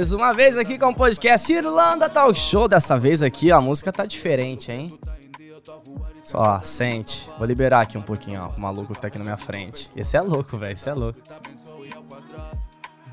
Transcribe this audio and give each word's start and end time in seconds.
Mais 0.00 0.12
uma 0.12 0.32
vez 0.32 0.56
aqui 0.56 0.78
com 0.78 0.86
o 0.86 0.94
podcast 0.94 1.52
Irlanda 1.52 2.08
Talk 2.08 2.34
Show. 2.38 2.66
Dessa 2.66 2.96
vez 2.96 3.22
aqui, 3.22 3.52
ó, 3.52 3.58
a 3.58 3.60
música 3.60 3.92
tá 3.92 4.06
diferente, 4.06 4.72
hein? 4.72 4.98
Só, 6.22 6.58
sente. 6.62 7.28
Vou 7.36 7.46
liberar 7.46 7.82
aqui 7.82 7.98
um 7.98 8.02
pouquinho, 8.02 8.40
ó, 8.40 8.56
o 8.56 8.58
maluco 8.58 8.94
que 8.94 9.00
tá 9.02 9.08
aqui 9.08 9.18
na 9.18 9.24
minha 9.24 9.36
frente. 9.36 9.92
Esse 9.94 10.16
é 10.16 10.22
louco, 10.22 10.56
velho, 10.56 10.72
esse 10.72 10.88
é 10.88 10.94
louco. 10.94 11.20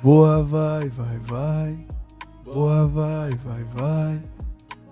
Boa, 0.01 0.41
vai, 0.45 0.87
vai, 0.87 1.19
vai. 1.19 1.77
Boa, 2.45 2.87
vai, 2.87 3.31
vai, 3.31 3.64
vai. 3.73 4.23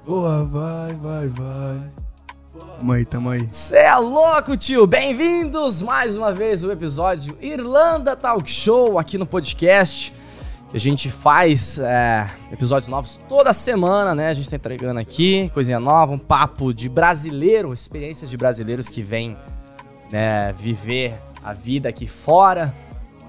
Boa, 0.06 0.44
vai, 0.44 0.94
vai, 0.96 1.28
vai. 1.30 1.92
Tamo 2.78 2.92
aí, 2.92 3.06
tamo 3.06 3.30
aí. 3.30 3.48
Cê 3.50 3.78
é 3.78 3.96
louco, 3.96 4.58
tio! 4.58 4.86
Bem-vindos 4.86 5.82
mais 5.82 6.18
uma 6.18 6.34
vez 6.34 6.62
ao 6.62 6.72
episódio 6.72 7.38
Irlanda 7.40 8.18
Talk 8.18 8.50
Show 8.50 9.00
aqui 9.00 9.18
no 9.18 9.26
podcast. 9.26 10.14
A 10.76 10.78
gente 10.78 11.10
faz 11.10 11.80
é, 11.80 12.30
episódios 12.52 12.90
novos 12.90 13.18
toda 13.30 13.54
semana, 13.54 14.14
né? 14.14 14.28
A 14.28 14.34
gente 14.34 14.50
tá 14.50 14.58
entregando 14.58 15.00
aqui 15.00 15.50
coisinha 15.54 15.80
nova, 15.80 16.12
um 16.12 16.20
papo 16.20 16.74
de 16.74 16.90
brasileiro, 16.90 17.72
experiências 17.72 18.30
de 18.30 18.36
brasileiros 18.36 18.90
que 18.90 19.02
vêm 19.02 19.38
né, 20.12 20.52
viver 20.52 21.18
a 21.42 21.54
vida 21.54 21.88
aqui 21.88 22.06
fora. 22.08 22.76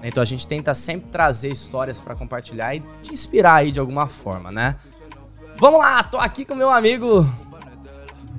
Então 0.03 0.21
a 0.21 0.25
gente 0.25 0.45
tenta 0.45 0.73
sempre 0.73 1.09
trazer 1.09 1.49
histórias 1.49 2.01
para 2.01 2.15
compartilhar 2.15 2.75
e 2.75 2.83
te 3.01 3.13
inspirar 3.13 3.55
aí 3.55 3.71
de 3.71 3.79
alguma 3.79 4.07
forma, 4.07 4.51
né? 4.51 4.75
Vamos 5.55 5.79
lá, 5.79 6.03
tô 6.03 6.17
aqui 6.17 6.43
com 6.43 6.53
meu 6.53 6.69
amigo 6.69 7.25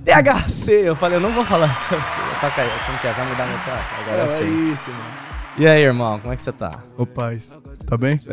THC. 0.04 0.86
Eu 0.86 0.94
falei, 0.94 1.16
eu 1.16 1.20
não 1.22 1.32
vou 1.32 1.46
falar. 1.46 1.68
Deixa 1.68 1.94
eu 1.94 2.00
tocar 2.42 2.60
aí. 2.60 2.70
Como 2.84 2.98
que 2.98 3.06
é? 3.06 3.14
Já 3.14 3.24
me 3.24 3.34
dá 3.36 3.46
meu 3.46 3.58
toque. 3.60 4.02
Agora 4.02 4.22
É 4.24 4.28
sim. 4.28 4.70
isso, 4.70 4.90
mano. 4.90 5.27
E 5.58 5.66
aí, 5.66 5.82
irmão, 5.82 6.20
como 6.20 6.32
é 6.32 6.36
que 6.36 6.42
você 6.42 6.52
tá? 6.52 6.78
Ô, 6.96 7.04
paz. 7.04 7.60
Tá 7.84 7.96
bem? 7.96 8.18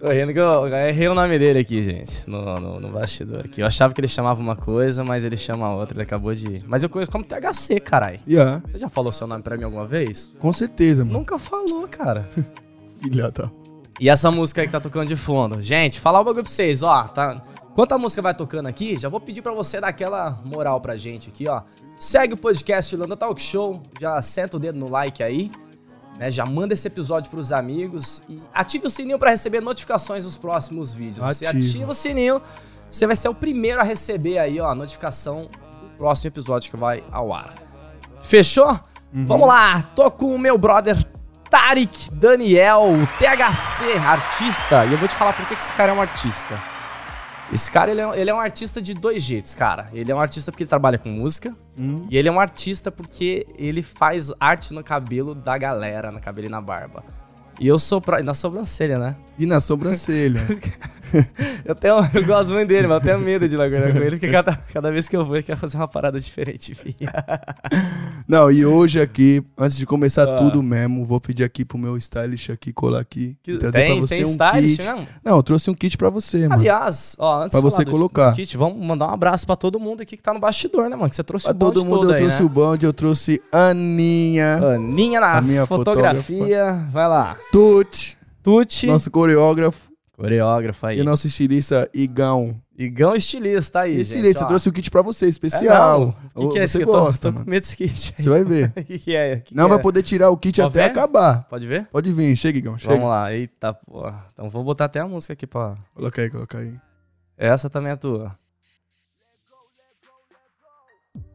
Tô 0.00 0.08
rindo 0.10 0.32
que 0.32 0.38
eu 0.40 0.66
eu 0.66 0.74
errei 0.88 1.06
o 1.08 1.14
nome 1.14 1.38
dele 1.38 1.58
aqui, 1.58 1.82
gente, 1.82 2.28
no, 2.28 2.58
no, 2.58 2.80
no 2.80 2.88
bastidor 2.88 3.40
aqui. 3.44 3.60
Eu 3.60 3.66
achava 3.66 3.92
que 3.92 4.00
ele 4.00 4.08
chamava 4.08 4.40
uma 4.40 4.56
coisa, 4.56 5.04
mas 5.04 5.24
ele 5.24 5.36
chama 5.36 5.72
outra, 5.74 5.94
ele 5.94 6.02
acabou 6.02 6.34
de... 6.34 6.64
Mas 6.66 6.82
eu 6.82 6.88
conheço 6.88 7.12
como 7.12 7.22
THC, 7.22 7.78
carai. 7.80 8.18
Yeah, 8.26 8.62
Você 8.66 8.78
já 8.78 8.88
falou 8.88 9.12
seu 9.12 9.26
nome 9.26 9.42
pra 9.42 9.56
mim 9.58 9.64
alguma 9.64 9.86
vez? 9.86 10.32
com 10.40 10.52
certeza, 10.52 11.04
mano. 11.04 11.18
Nunca 11.18 11.38
falou, 11.38 11.86
cara. 11.86 12.26
Filha 12.98 13.30
da. 13.30 13.50
E 14.00 14.08
essa 14.08 14.30
música 14.30 14.62
aí 14.62 14.66
que 14.66 14.72
tá 14.72 14.80
tocando 14.80 15.06
de 15.06 15.16
fundo? 15.16 15.60
Gente, 15.62 16.00
falar 16.00 16.20
um 16.20 16.24
bagulho 16.24 16.42
pra 16.42 16.50
vocês, 16.50 16.82
ó, 16.82 17.04
tá... 17.04 17.40
Enquanto 17.72 17.92
a 17.92 17.98
música 17.98 18.20
vai 18.20 18.34
tocando 18.34 18.66
aqui, 18.68 18.98
já 18.98 19.08
vou 19.08 19.18
pedir 19.18 19.40
pra 19.40 19.52
você 19.52 19.80
dar 19.80 19.88
aquela 19.88 20.38
moral 20.44 20.78
pra 20.78 20.94
gente 20.94 21.30
aqui, 21.30 21.48
ó. 21.48 21.62
Segue 21.98 22.34
o 22.34 22.36
podcast 22.36 22.94
Irlanda 22.94 23.16
Talk 23.16 23.40
Show, 23.40 23.80
já 23.98 24.20
senta 24.20 24.58
o 24.58 24.60
dedo 24.60 24.78
no 24.78 24.90
like 24.90 25.22
aí, 25.22 25.50
né? 26.18 26.30
Já 26.30 26.44
manda 26.44 26.74
esse 26.74 26.86
episódio 26.86 27.30
pros 27.30 27.50
amigos 27.50 28.22
e 28.28 28.42
ative 28.52 28.86
o 28.88 28.90
sininho 28.90 29.18
pra 29.18 29.30
receber 29.30 29.62
notificações 29.62 30.24
dos 30.24 30.36
próximos 30.36 30.92
vídeos. 30.92 31.26
Você 31.26 31.46
Ativa. 31.46 31.66
ativa 31.66 31.90
o 31.90 31.94
sininho, 31.94 32.42
você 32.90 33.06
vai 33.06 33.16
ser 33.16 33.30
o 33.30 33.34
primeiro 33.34 33.80
a 33.80 33.84
receber 33.84 34.36
aí, 34.36 34.60
ó, 34.60 34.68
a 34.68 34.74
notificação 34.74 35.48
do 35.80 35.88
próximo 35.96 36.28
episódio 36.28 36.70
que 36.70 36.76
vai 36.76 37.02
ao 37.10 37.32
ar. 37.32 37.54
Fechou? 38.20 38.78
Vamos 39.14 39.48
lá, 39.48 39.82
tô 39.96 40.10
com 40.10 40.34
o 40.34 40.38
meu 40.38 40.58
brother 40.58 41.02
Tarek 41.48 42.10
Daniel, 42.12 42.82
o 42.82 43.06
THC, 43.18 43.92
artista. 43.98 44.84
E 44.84 44.92
eu 44.92 44.98
vou 44.98 45.08
te 45.08 45.14
falar 45.14 45.32
por 45.32 45.46
que 45.46 45.54
esse 45.54 45.72
cara 45.72 45.92
é 45.92 45.94
um 45.94 46.00
artista. 46.00 46.62
Esse 47.52 47.70
cara, 47.70 47.90
ele 47.90 48.00
é, 48.00 48.20
ele 48.20 48.30
é 48.30 48.34
um 48.34 48.40
artista 48.40 48.80
de 48.80 48.94
dois 48.94 49.22
jeitos, 49.22 49.52
cara. 49.54 49.88
Ele 49.92 50.10
é 50.10 50.14
um 50.14 50.20
artista 50.20 50.50
porque 50.50 50.62
ele 50.62 50.70
trabalha 50.70 50.96
com 50.96 51.10
música. 51.10 51.54
Hum. 51.78 52.06
E 52.10 52.16
ele 52.16 52.26
é 52.28 52.32
um 52.32 52.40
artista 52.40 52.90
porque 52.90 53.46
ele 53.58 53.82
faz 53.82 54.32
arte 54.40 54.72
no 54.72 54.82
cabelo 54.82 55.34
da 55.34 55.58
galera, 55.58 56.10
no 56.10 56.18
cabelo 56.18 56.46
e 56.46 56.50
na 56.50 56.62
barba. 56.62 57.04
E 57.60 57.66
eu 57.68 57.78
sou 57.78 58.00
pra... 58.00 58.20
e 58.20 58.22
na 58.22 58.32
sobrancelha, 58.32 58.98
né? 58.98 59.16
E 59.38 59.44
na 59.44 59.60
sobrancelha. 59.60 60.40
Eu, 61.64 61.74
tenho, 61.76 61.94
eu 62.12 62.26
gosto 62.26 62.52
muito 62.52 62.68
dele, 62.68 62.88
mas 62.88 62.96
eu 62.98 63.04
tenho 63.06 63.18
medo 63.20 63.48
de 63.48 63.54
ir 63.54 63.56
lá 63.58 63.68
guardar 63.68 63.92
com 63.92 63.98
ele, 63.98 64.10
porque 64.16 64.28
cada, 64.28 64.56
cada 64.72 64.90
vez 64.90 65.08
que 65.08 65.16
eu 65.16 65.24
vou, 65.24 65.36
ele 65.36 65.44
quer 65.44 65.56
fazer 65.56 65.76
uma 65.76 65.86
parada 65.86 66.18
diferente. 66.18 66.74
Não, 68.26 68.50
e 68.50 68.64
hoje 68.64 69.00
aqui, 69.00 69.42
antes 69.56 69.76
de 69.76 69.86
começar 69.86 70.24
Ah. 70.28 70.36
tudo 70.36 70.62
mesmo, 70.62 71.06
vou 71.06 71.20
pedir 71.20 71.44
aqui 71.44 71.64
pro 71.64 71.78
meu 71.78 71.96
stylist 71.96 72.50
aqui 72.50 72.72
colar 72.72 73.00
aqui. 73.00 73.36
Que- 73.42 73.58
trazer 73.58 73.72
tem- 73.72 73.92
pra 73.98 74.00
você 74.08 74.14
tem 74.16 74.24
um 74.24 74.28
stylist 74.28 74.76
kit. 74.80 74.88
mesmo? 74.90 75.08
Não, 75.24 75.36
eu 75.36 75.42
trouxe 75.42 75.70
um 75.70 75.74
kit 75.74 75.96
pra 75.96 76.10
você, 76.10 76.48
mano. 76.48 76.54
Aliás, 76.54 77.14
ó, 77.18 77.42
antes 77.44 77.58
Pra 77.58 77.70
você 77.70 77.84
colocar. 77.84 78.32
kit, 78.34 78.56
vamos 78.56 78.84
mandar 78.84 79.06
um 79.08 79.14
abraço 79.14 79.46
pra 79.46 79.54
todo 79.56 79.78
mundo 79.78 80.02
aqui 80.02 80.16
que 80.16 80.22
tá 80.22 80.32
no 80.34 80.40
bastidor, 80.40 80.88
né, 80.90 80.96
mano? 80.96 81.10
Que 81.10 81.16
você 81.16 81.22
trouxe 81.24 81.44
Pra 81.46 81.52
o 81.52 81.54
bonde 81.54 81.74
todo 81.74 81.84
mundo, 81.84 82.00
todo 82.00 82.10
eu 82.10 82.14
aí, 82.14 82.20
trouxe 82.20 82.40
né? 82.40 82.44
o 82.46 82.48
bonde, 82.48 82.86
eu 82.86 82.92
trouxe 82.92 83.40
Aninha, 83.52 84.56
Aninha 84.74 85.20
na 85.20 85.38
A 85.38 85.40
minha 85.40 85.66
fotografia. 85.66 86.86
Vai 86.90 87.08
lá. 87.08 87.36
Tuti, 87.52 88.16
Tuti, 88.42 88.86
nosso 88.86 89.10
coreógrafo, 89.10 89.91
coreógrafo 90.16 90.86
aí. 90.86 91.00
e 91.00 91.02
nosso 91.02 91.26
estilista 91.26 91.88
Igão. 91.92 92.60
Igão 92.76 93.14
estilista 93.14 93.80
aí, 93.80 93.92
E 93.92 93.96
gente. 93.98 94.08
estilista, 94.08 94.40
ó. 94.40 94.44
eu 94.44 94.48
trouxe 94.48 94.68
o 94.68 94.72
kit 94.72 94.90
pra 94.90 95.02
você, 95.02 95.26
É, 95.26 95.28
especial. 95.28 96.00
não. 96.34 96.44
O 96.44 96.48
que, 96.48 96.54
que 96.54 96.58
é 96.58 96.64
esse 96.64 96.72
você 96.72 96.78
que 96.78 96.84
eu 96.84 96.92
tô- 96.92 97.00
gosta, 97.04 97.32
tô, 97.32 97.38
com 97.38 97.50
medo 97.50 97.60
desse 97.62 97.76
kit. 97.76 98.14
Você 98.16 98.28
vai 98.30 98.44
ver. 98.44 98.72
O 98.76 98.84
que, 98.84 98.98
que 98.98 99.14
é? 99.14 99.36
Que 99.40 99.54
Não 99.54 99.68
vai 99.68 99.78
é? 99.78 99.82
poder 99.82 100.02
tirar 100.02 100.30
o 100.30 100.36
kit 100.36 100.60
Pode 100.60 100.78
até 100.78 100.84
ver? 100.88 100.90
acabar. 100.98 101.44
Pode 101.48 101.66
ver? 101.66 101.86
Pode 101.92 102.12
vir, 102.12 102.34
chega, 102.36 102.58
Igão, 102.58 102.78
chega. 102.78 102.94
Vamos 102.94 103.08
lá. 103.08 103.32
Eita, 103.32 103.72
porra. 103.74 104.26
Então 104.32 104.48
vou 104.50 104.64
botar 104.64 104.86
até 104.86 105.00
a 105.00 105.06
música 105.06 105.32
aqui 105.34 105.46
pra... 105.46 105.76
Coloca 105.94 106.20
aí, 106.22 106.30
coloca 106.30 106.58
aí. 106.58 106.76
Essa 107.36 107.68
também 107.70 107.92
é 107.92 107.96
tua. 107.96 108.36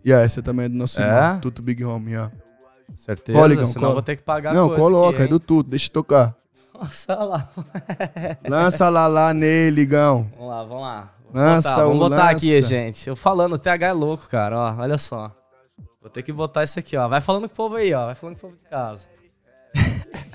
E 0.04 0.10
yeah, 0.10 0.26
essa 0.26 0.42
também 0.42 0.66
é 0.66 0.70
do 0.70 0.76
nosso 0.76 1.02
É? 1.02 1.06
irmão, 1.06 1.40
Tuto 1.40 1.62
Big 1.62 1.84
Home, 1.84 2.12
yeah. 2.12 2.32
Certeza, 2.96 3.38
Cola, 3.38 3.54
Igão, 3.54 3.66
senão 3.66 3.94
vou 3.94 4.02
ter 4.02 4.16
que 4.16 4.24
pagar 4.24 4.54
Não, 4.54 4.74
coloca, 4.74 5.18
aqui, 5.18 5.24
é 5.24 5.28
do? 5.28 5.40
Tuto, 5.40 5.70
deixa 5.70 5.88
eu 5.88 5.94
tocar. 5.94 6.36
Nossa, 6.80 7.14
olha 7.18 7.24
lá. 7.26 7.50
Lança 8.48 8.90
lá 8.90 9.08
lá 9.08 9.34
nele, 9.34 9.82
Igão. 9.82 10.30
Vamos 10.38 10.50
lá, 10.50 10.64
vamos 10.64 10.82
lá. 10.84 11.14
Vamos 11.32 11.42
Lança 11.42 11.70
botar, 11.70 11.84
vamos 11.84 12.00
botar 12.00 12.30
aqui, 12.30 12.56
lança. 12.56 12.68
gente. 12.70 13.08
Eu 13.10 13.16
falando, 13.16 13.54
o 13.54 13.60
TH 13.60 13.88
é 13.88 13.92
louco, 13.94 14.28
cara, 14.30 14.58
ó. 14.58 14.76
Olha 14.82 14.98
só. 14.98 15.32
Vou 16.02 16.10
ter 16.10 16.24
que 16.24 16.32
botar 16.32 16.64
isso 16.64 16.80
aqui, 16.80 16.96
ó. 16.96 17.08
Vai 17.08 17.20
falando 17.20 17.48
com 17.50 17.54
o 17.54 17.58
povo 17.58 17.76
aí, 17.76 17.94
ó. 17.94 18.06
Vai 18.06 18.16
falando 18.16 18.36
com 18.40 18.48
o 18.48 18.52
povo 18.52 18.62
de 18.64 18.70
casa. 18.70 19.08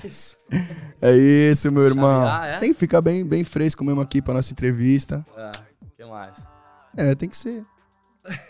isso. 0.03 0.37
É 1.01 1.11
isso, 1.11 1.69
meu 1.71 1.83
irmão. 1.83 2.43
É? 2.45 2.59
Tem 2.59 2.71
que 2.71 2.79
ficar 2.79 3.01
bem, 3.01 3.25
bem 3.25 3.43
fresco 3.43 3.83
mesmo 3.83 3.99
aqui 3.99 4.21
pra 4.21 4.33
nossa 4.33 4.53
entrevista. 4.53 5.25
É, 5.35 5.51
o 5.81 5.89
que 5.97 6.05
mais? 6.05 6.47
É, 6.95 7.13
tem 7.15 7.27
que 7.27 7.35
ser. 7.35 7.65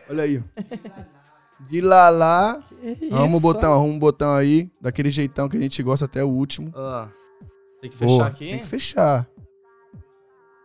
Olha 0.08 0.24
aí, 0.24 0.38
ó. 0.38 1.64
De 1.66 1.82
lá 1.82 2.10
lá. 2.10 2.62
Arruma 3.12 3.26
o 3.26 3.38
Isso, 3.38 3.40
botão, 3.42 3.74
arruma 3.74 3.96
o 3.96 4.00
botão 4.00 4.36
aí. 4.36 4.70
Daquele 4.80 5.10
jeitão 5.10 5.50
que 5.50 5.58
a 5.58 5.60
gente 5.60 5.82
gosta 5.82 6.06
até 6.06 6.24
o 6.24 6.28
último. 6.30 6.72
ó. 6.76 7.08
Tem 7.84 7.90
que 7.92 7.98
fechar 7.98 8.28
aqui? 8.28 8.48
Tem 8.50 8.60
que 8.60 8.66
fechar. 8.66 9.28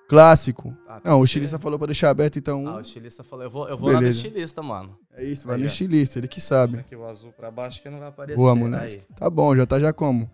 Clássico. 0.09 0.75
Ah, 0.87 1.01
tem 1.01 1.11
Não, 1.11 1.21
o 1.21 1.25
estilista 1.25 1.59
falou 1.59 1.79
pra 1.79 1.87
deixar 1.87 2.11
aberto, 2.11 2.39
então. 2.39 2.67
Ah, 2.67 2.77
o 2.77 2.81
estilista 2.81 3.23
falou. 3.25 3.45
Eu 3.45 3.51
vou, 3.51 3.69
eu 3.69 3.77
vou 3.77 3.91
lá 3.93 4.01
no 4.01 4.07
estilista, 4.07 4.63
mano. 4.63 4.97
É 5.13 5.25
isso, 5.25 5.47
vai 5.47 5.57
Aí, 5.57 5.61
no 5.61 5.67
estilista, 5.67 6.19
ele 6.19 6.29
que 6.29 6.41
sabe. 6.41 6.79
Aqui 6.79 6.95
o 6.97 7.05
azul 7.07 7.33
pra 7.33 7.51
baixo 7.51 7.83
que 7.83 7.91
não 7.91 7.99
vai 7.99 8.09
aparecer. 8.09 8.37
Boa, 8.37 8.53
Aí. 8.53 8.59
moleque. 8.59 9.05
Tá 9.17 9.29
bom, 9.29 9.55
já 9.57 9.67
tá 9.67 9.79
já 9.81 9.93
como? 9.93 10.31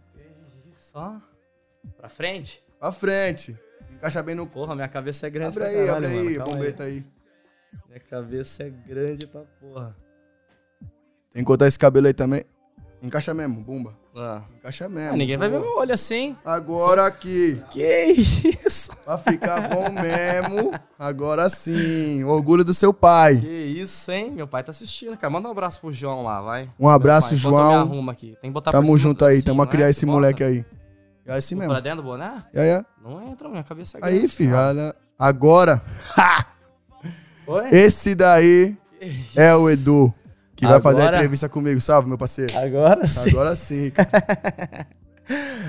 Só. 0.75 1.21
Pra 1.97 2.09
frente. 2.09 2.63
Pra 2.79 2.93
frente. 2.93 3.59
Encaixa 3.95 4.23
bem 4.23 4.35
no. 4.35 4.47
Porra, 4.47 4.75
minha 4.75 4.89
cabeça 4.89 5.27
é 5.27 5.31
grande 5.31 5.49
Abre 5.57 5.61
pra 5.65 5.69
aí, 5.69 5.87
caralho, 5.87 6.07
abre 6.07 6.17
mano. 6.17 6.29
aí, 6.29 6.37
Calma 6.37 6.53
bombeta 6.53 6.83
aí. 6.85 7.05
Minha 7.89 8.01
cabeça 8.01 8.63
é 8.63 8.71
grande 8.71 9.27
pra 9.27 9.41
porra. 9.61 9.97
Tem 11.33 11.43
que 11.43 11.47
cortar 11.47 11.67
esse 11.67 11.79
cabelo 11.79 12.07
aí 12.07 12.15
também. 12.15 12.45
Encaixa 13.03 13.35
mesmo, 13.35 13.61
bumba. 13.61 13.99
Ah. 14.17 14.43
Encaixa 14.59 14.89
mesmo. 14.89 15.15
Ah, 15.15 15.17
ninguém 15.17 15.37
vai 15.37 15.49
ver 15.49 15.59
meu 15.59 15.77
olho 15.77 15.93
assim. 15.93 16.37
Agora 16.45 17.05
aqui. 17.05 17.61
Que 17.71 18.05
isso? 18.13 18.91
Pra 19.05 19.19
ficar 19.19 19.69
bom 19.69 19.91
mesmo. 19.91 20.73
Agora 20.99 21.49
sim. 21.49 22.23
Orgulho 22.23 22.63
do 22.65 22.73
seu 22.73 22.95
pai. 22.95 23.37
Que 23.39 23.49
isso, 23.49 24.13
hein? 24.13 24.31
Meu 24.31 24.47
pai 24.47 24.63
tá 24.63 24.71
assistindo, 24.71 25.17
cara. 25.17 25.31
Manda 25.33 25.49
um 25.49 25.51
abraço 25.51 25.81
pro 25.81 25.91
João 25.91 26.23
lá, 26.23 26.41
vai. 26.41 26.71
Um 26.79 26.89
abraço, 26.89 27.35
João. 27.35 27.87
me 27.87 27.93
arrumo 27.93 28.11
aqui. 28.11 28.37
Tem 28.41 28.51
que 28.51 28.55
botar 28.55 28.71
Tamo 28.71 28.97
junto 28.97 29.25
aí. 29.25 29.35
assim, 29.39 29.45
Tamo 29.47 29.63
a 29.63 29.65
não 29.65 29.71
criar 29.73 29.87
é? 29.87 29.91
esse 29.91 30.01
Que 30.01 30.07
moleque 30.07 30.45
bota? 30.45 30.55
aí. 30.55 30.65
É 31.27 31.33
assim 31.39 31.55
mesmo. 31.57 31.71
Pra 31.73 31.81
dentro 31.81 32.03
do 32.03 32.05
boné? 32.05 32.45
E 32.55 32.59
aí, 32.61 32.85
Não 33.03 33.21
entra, 33.29 33.49
minha 33.49 33.65
cabeça 33.65 33.99
é 33.99 34.01
grande. 34.01 34.17
aí, 34.19 34.29
filho. 34.29 34.55
olha. 34.57 34.95
Agora, 35.19 35.83
Oi? 37.47 37.69
esse 37.71 38.15
daí 38.15 38.77
Que 38.99 39.07
isso? 39.07 39.41
é 39.41 39.55
o 39.57 39.69
Edu. 39.71 40.13
Que 40.57 40.67
vai 40.67 40.81
fazer 40.81 41.01
a 41.01 41.05
Agora- 41.05 41.17
entrevista 41.17 41.49
comigo. 41.49 41.81
Salve, 41.81 42.09
meu 42.09 42.19
parceiro. 42.19 42.57
Agora 42.57 43.07
sim. 43.07 43.31
Agora 43.31 43.57
sim. 43.57 43.91
cara. 43.91 44.87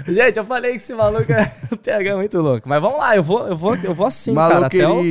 Gente, 0.08 0.38
eu 0.38 0.44
falei 0.44 0.72
que 0.72 0.78
esse 0.78 0.94
maluco 0.94 1.32
é 1.32 1.50
o 1.72 1.78
TH 1.78 2.10
é 2.12 2.16
muito 2.16 2.38
louco. 2.42 2.68
Mas 2.68 2.82
vamos 2.82 3.00
lá, 3.00 3.16
eu 3.16 3.24
vou, 3.24 3.48
eu 3.48 3.56
vou, 3.56 3.76
eu 3.78 3.96
vou 3.96 4.06
assim, 4.06 4.36
cara. 4.36 4.66
Até 4.68 4.88
o, 4.88 5.02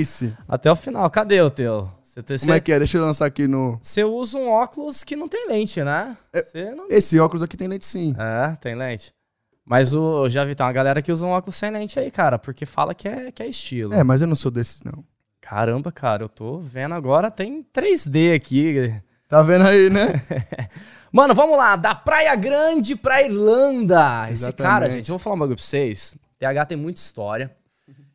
até 0.47 0.71
o 0.71 0.77
final. 0.77 1.09
Cadê 1.11 1.41
o 1.41 1.51
teu? 1.51 1.91
Você, 2.03 2.23
Como 2.23 2.39
você, 2.39 2.53
é 2.53 2.61
que 2.61 2.73
é? 2.73 2.79
Deixa 2.79 2.99
eu 2.99 3.03
lançar 3.03 3.27
aqui 3.27 3.49
no. 3.49 3.79
você 3.83 4.05
usa 4.05 4.39
um 4.39 4.49
óculos 4.49 5.03
que 5.03 5.17
não 5.17 5.29
tem 5.29 5.49
lente, 5.49 5.83
né? 5.83 6.17
É- 6.33 6.75
não... 6.75 6.87
Esse 6.91 7.19
óculos 7.19 7.43
aqui 7.43 7.57
tem 7.57 7.67
lente 7.67 7.87
sim. 7.87 8.15
É, 8.19 8.55
tem 8.61 8.75
lente. 8.77 9.13
Mas 9.65 9.95
o, 9.95 10.25
eu 10.27 10.31
já 10.31 10.45
vi, 10.45 10.55
tem 10.55 10.65
uma 10.65 10.73
galera 10.73 11.01
que 11.01 11.11
usa 11.11 11.27
um 11.27 11.31
óculos 11.31 11.57
sem 11.57 11.71
lente 11.71 11.99
aí, 11.99 12.11
cara, 12.11 12.39
porque 12.39 12.67
fala 12.67 12.95
que 12.95 13.09
é, 13.09 13.33
que 13.33 13.43
é 13.43 13.49
estilo. 13.49 13.95
É, 13.95 14.05
mas 14.05 14.21
eu 14.21 14.27
não 14.29 14.37
sou 14.37 14.51
desses, 14.51 14.83
não. 14.83 15.03
Caramba, 15.41 15.91
cara, 15.91 16.23
eu 16.23 16.29
tô 16.29 16.59
vendo 16.59 16.95
agora, 16.95 17.31
tem 17.31 17.65
3D 17.75 18.37
aqui. 18.37 18.95
Tá 19.29 19.43
vendo 19.43 19.67
aí, 19.67 19.91
né? 19.91 20.23
Mano, 21.11 21.35
vamos 21.35 21.57
lá, 21.57 21.77
da 21.77 21.95
Praia 21.95 22.35
Grande 22.35 22.97
pra 22.97 23.23
Irlanda. 23.23 24.25
Esse 24.25 24.45
Exatamente. 24.45 24.57
cara, 24.57 24.91
gente, 24.91 25.09
eu 25.09 25.13
vou 25.13 25.19
falar 25.19 25.37
um 25.37 25.39
bagulho 25.39 25.57
pra 25.57 25.65
vocês. 25.65 26.17
TH 26.39 26.67
tem 26.67 26.77
muita 26.77 26.99
história. 26.99 27.55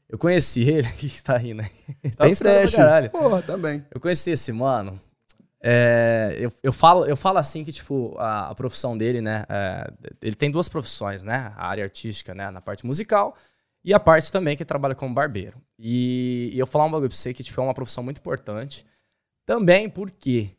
Eu 0.08 0.18
conheci 0.18 0.64
ele, 0.64 0.88
que 0.98 1.24
tá 1.24 1.38
rindo 1.38 1.62
aí. 1.62 2.12
Tá 2.12 2.24
tem 2.26 2.32
história 2.32 2.68
pra 2.68 2.78
caralho. 2.78 3.10
Porra, 3.12 3.42
também. 3.42 3.86
Eu 3.94 4.02
conheci 4.02 4.32
esse 4.32 4.52
mano. 4.52 5.00
é, 5.64 6.36
eu, 6.40 6.52
eu, 6.62 6.74
falo, 6.74 7.06
eu 7.06 7.16
falo 7.16 7.38
assim 7.38 7.64
que, 7.64 7.72
tipo, 7.72 8.16
a, 8.18 8.50
a 8.50 8.56
profissão 8.56 8.98
dele, 8.98 9.22
né? 9.22 9.46
é, 9.48 9.92
ele 10.22 10.36
tem 10.36 10.52
duas 10.52 10.68
profissões, 10.68 11.24
né? 11.24 11.54
A 11.56 11.68
área 11.68 11.84
artística, 11.84 12.34
né? 12.34 12.50
Na 12.52 12.60
parte 12.60 12.86
musical 12.86 13.36
e 13.84 13.94
a 13.94 14.00
parte 14.00 14.32
também 14.32 14.58
que 14.58 14.66
trabalha 14.66 14.96
como 14.96 15.14
barbeiro. 15.14 15.62
E, 15.78 16.52
e 16.54 16.60
eu 16.60 16.66
vou 16.66 16.72
falar 16.72 16.86
um 16.86 16.92
bagulho 16.92 17.10
pra 17.10 17.18
você 17.18 17.34
que, 17.34 17.44
tipo, 17.44 17.62
é 17.62 17.64
uma 17.64 17.74
profissão 17.74 18.04
muito 18.04 18.18
importante. 18.18 18.86
Também 19.46 19.90
porque, 19.90 20.52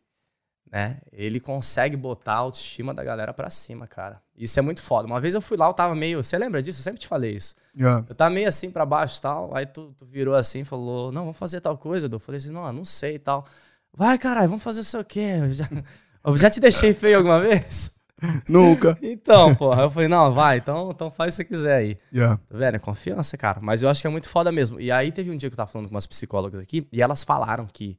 né? 0.70 0.98
Ele 1.12 1.40
consegue 1.40 1.96
botar 1.96 2.34
a 2.34 2.36
autoestima 2.36 2.94
da 2.94 3.02
galera 3.02 3.32
pra 3.32 3.50
cima, 3.50 3.86
cara. 3.86 4.22
Isso 4.36 4.58
é 4.58 4.62
muito 4.62 4.80
foda. 4.80 5.06
Uma 5.06 5.20
vez 5.20 5.34
eu 5.34 5.40
fui 5.40 5.56
lá, 5.56 5.66
eu 5.66 5.74
tava 5.74 5.94
meio. 5.94 6.22
Você 6.22 6.38
lembra 6.38 6.62
disso? 6.62 6.80
Eu 6.80 6.84
sempre 6.84 7.00
te 7.00 7.08
falei 7.08 7.34
isso. 7.34 7.54
Yeah. 7.76 8.04
Eu 8.08 8.14
tava 8.14 8.30
meio 8.30 8.48
assim 8.48 8.70
pra 8.70 8.86
baixo 8.86 9.18
e 9.18 9.22
tal. 9.22 9.56
Aí 9.56 9.66
tu, 9.66 9.92
tu 9.98 10.06
virou 10.06 10.34
assim 10.34 10.60
e 10.60 10.64
falou: 10.64 11.10
Não, 11.10 11.22
vamos 11.22 11.36
fazer 11.36 11.60
tal 11.60 11.76
coisa. 11.76 12.08
Eu 12.10 12.18
falei 12.20 12.38
assim: 12.38 12.52
Não, 12.52 12.72
não 12.72 12.84
sei 12.84 13.16
e 13.16 13.18
tal. 13.18 13.44
Vai, 13.92 14.16
caralho, 14.16 14.48
vamos 14.48 14.62
fazer 14.62 14.80
isso 14.82 14.98
o 14.98 15.04
quê? 15.04 15.36
Eu 15.40 15.50
já, 15.50 15.68
eu 16.24 16.36
já 16.36 16.48
te 16.48 16.60
deixei 16.60 16.94
feio 16.94 17.18
alguma 17.18 17.40
vez? 17.40 17.98
Nunca. 18.48 18.96
Então, 19.02 19.54
porra. 19.56 19.82
Eu 19.82 19.90
falei: 19.90 20.08
Não, 20.08 20.32
vai, 20.32 20.58
então, 20.58 20.90
então 20.90 21.10
faz 21.10 21.34
o 21.34 21.36
que 21.38 21.42
você 21.42 21.44
quiser 21.44 21.74
aí. 21.74 21.98
Yeah. 22.14 22.36
Tá 22.36 22.56
vendo? 22.56 22.76
É 22.76 22.78
confiança, 22.78 23.36
cara. 23.36 23.58
Mas 23.60 23.82
eu 23.82 23.90
acho 23.90 24.00
que 24.00 24.06
é 24.06 24.10
muito 24.10 24.28
foda 24.28 24.52
mesmo. 24.52 24.80
E 24.80 24.92
aí 24.92 25.10
teve 25.10 25.30
um 25.32 25.36
dia 25.36 25.50
que 25.50 25.54
eu 25.54 25.58
tava 25.58 25.70
falando 25.70 25.88
com 25.88 25.94
umas 25.94 26.06
psicólogas 26.06 26.62
aqui 26.62 26.86
e 26.92 27.02
elas 27.02 27.24
falaram 27.24 27.66
que 27.66 27.98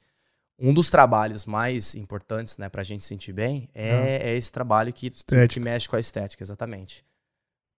um 0.62 0.74
dos 0.74 0.90
trabalhos 0.92 1.46
mais 1.46 1.96
importantes, 1.96 2.58
né, 2.58 2.70
pra 2.70 2.84
gente 2.84 3.02
se 3.02 3.10
sentir 3.10 3.34
bem 3.34 3.68
é, 3.74 4.32
é 4.32 4.38
esse 4.38 4.52
trabalho 4.52 4.94
que, 4.94 5.12
que 5.50 5.60
mexe 5.60 5.90
com 5.90 5.96
a 5.96 6.00
estética, 6.00 6.44
exatamente. 6.44 7.04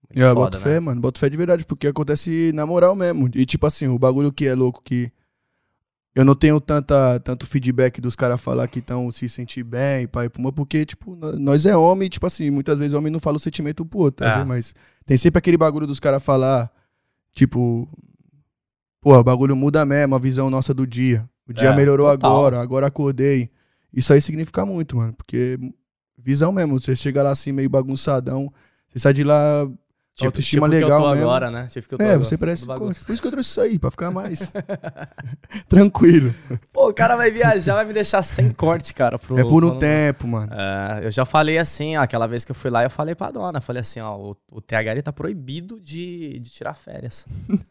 Muito 0.03 0.17
Yeah, 0.19 0.33
foda, 0.33 0.57
boto 0.57 0.59
fé, 0.59 0.79
mano. 0.81 0.99
Boto 0.99 1.17
fé 1.17 1.29
de 1.29 1.37
verdade, 1.37 1.65
porque 1.65 1.87
acontece 1.87 2.51
na 2.53 2.65
moral 2.65 2.93
mesmo. 2.93 3.29
E 3.33 3.45
tipo 3.45 3.65
assim, 3.65 3.87
o 3.87 3.97
bagulho 3.97 4.33
que 4.33 4.45
é 4.45 4.53
louco 4.53 4.81
que 4.83 5.09
eu 6.13 6.23
não 6.23 6.35
tenho 6.35 6.59
tanta, 6.61 7.19
tanto 7.21 7.47
feedback 7.47 7.99
dos 7.99 8.15
caras 8.15 8.39
falar 8.39 8.67
que 8.67 8.79
estão 8.79 9.09
se 9.11 9.27
sentir 9.27 9.63
bem, 9.63 10.07
pai, 10.07 10.29
puma, 10.29 10.51
porque, 10.51 10.85
tipo, 10.85 11.15
nó- 11.15 11.31
nós 11.31 11.65
é 11.65 11.75
homem, 11.75 12.05
e, 12.05 12.09
tipo 12.09 12.27
assim, 12.27 12.51
muitas 12.51 12.77
vezes 12.77 12.93
homem 12.93 13.11
não 13.11 13.19
fala 13.19 13.37
o 13.37 13.39
sentimento 13.39 13.83
pro 13.83 13.99
outro, 13.99 14.23
tá 14.25 14.41
É. 14.41 14.43
Mas 14.43 14.75
tem 15.05 15.17
sempre 15.17 15.39
aquele 15.39 15.57
bagulho 15.57 15.87
dos 15.87 15.99
caras 15.99 16.21
falar, 16.21 16.71
tipo, 17.33 17.87
porra, 19.01 19.19
o 19.19 19.23
bagulho 19.23 19.55
muda 19.55 19.83
mesmo, 19.85 20.13
a 20.13 20.19
visão 20.19 20.51
nossa 20.51 20.71
do 20.73 20.85
dia. 20.85 21.27
O 21.47 21.53
dia 21.53 21.69
É, 21.69 21.75
melhorou 21.75 22.07
total. 22.11 22.31
agora, 22.31 22.61
agora 22.61 22.87
acordei. 22.87 23.49
Isso 23.93 24.13
aí 24.13 24.21
significa 24.21 24.65
muito, 24.65 24.97
mano, 24.97 25.13
porque 25.13 25.57
visão 26.17 26.51
mesmo, 26.51 26.79
você 26.79 26.95
chega 26.95 27.21
lá 27.21 27.31
assim 27.31 27.51
meio 27.51 27.69
bagunçadão, 27.69 28.51
você 28.89 28.99
sai 28.99 29.13
de 29.13 29.23
lá 29.23 29.67
Tipo, 30.15 30.27
Autoestima 30.27 30.67
tipo 30.69 30.77
que 30.77 30.83
legal 30.83 30.99
eu 30.99 31.03
tô 31.05 31.11
mesmo. 31.15 31.27
agora, 31.27 31.49
né? 31.49 31.67
Tipo 31.71 31.87
que 31.87 31.93
eu 31.95 31.97
tô 31.97 32.03
é, 32.03 32.07
agora, 32.09 32.23
você 32.23 32.37
parece. 32.37 32.67
por 32.67 32.91
isso 32.91 33.19
que 33.19 33.27
eu 33.27 33.31
trouxe 33.31 33.49
isso 33.49 33.61
aí, 33.61 33.79
pra 33.79 33.89
ficar 33.89 34.11
mais. 34.11 34.53
Tranquilo. 35.67 36.31
Pô, 36.71 36.89
o 36.89 36.93
cara 36.93 37.15
vai 37.15 37.31
viajar, 37.31 37.73
vai 37.73 37.85
me 37.85 37.93
deixar 37.93 38.21
sem 38.21 38.51
corte, 38.53 38.93
cara. 38.93 39.17
Pro, 39.17 39.39
é 39.39 39.41
por 39.41 39.63
um 39.65 39.69
quando- 39.69 39.79
tempo, 39.79 40.27
mano. 40.27 40.53
É, 40.53 41.01
eu 41.05 41.09
já 41.09 41.25
falei 41.25 41.57
assim, 41.57 41.97
ó, 41.97 42.03
aquela 42.03 42.27
vez 42.27 42.45
que 42.45 42.51
eu 42.51 42.55
fui 42.55 42.69
lá, 42.69 42.83
eu 42.83 42.91
falei 42.91 43.15
pra 43.15 43.31
dona, 43.31 43.59
falei 43.59 43.79
assim, 43.81 44.01
ó, 44.01 44.15
o, 44.15 44.37
o 44.51 44.61
TH 44.61 44.91
ele 44.91 45.01
tá 45.01 45.11
proibido 45.11 45.81
de, 45.81 46.37
de 46.37 46.51
tirar 46.51 46.75
férias. 46.75 47.27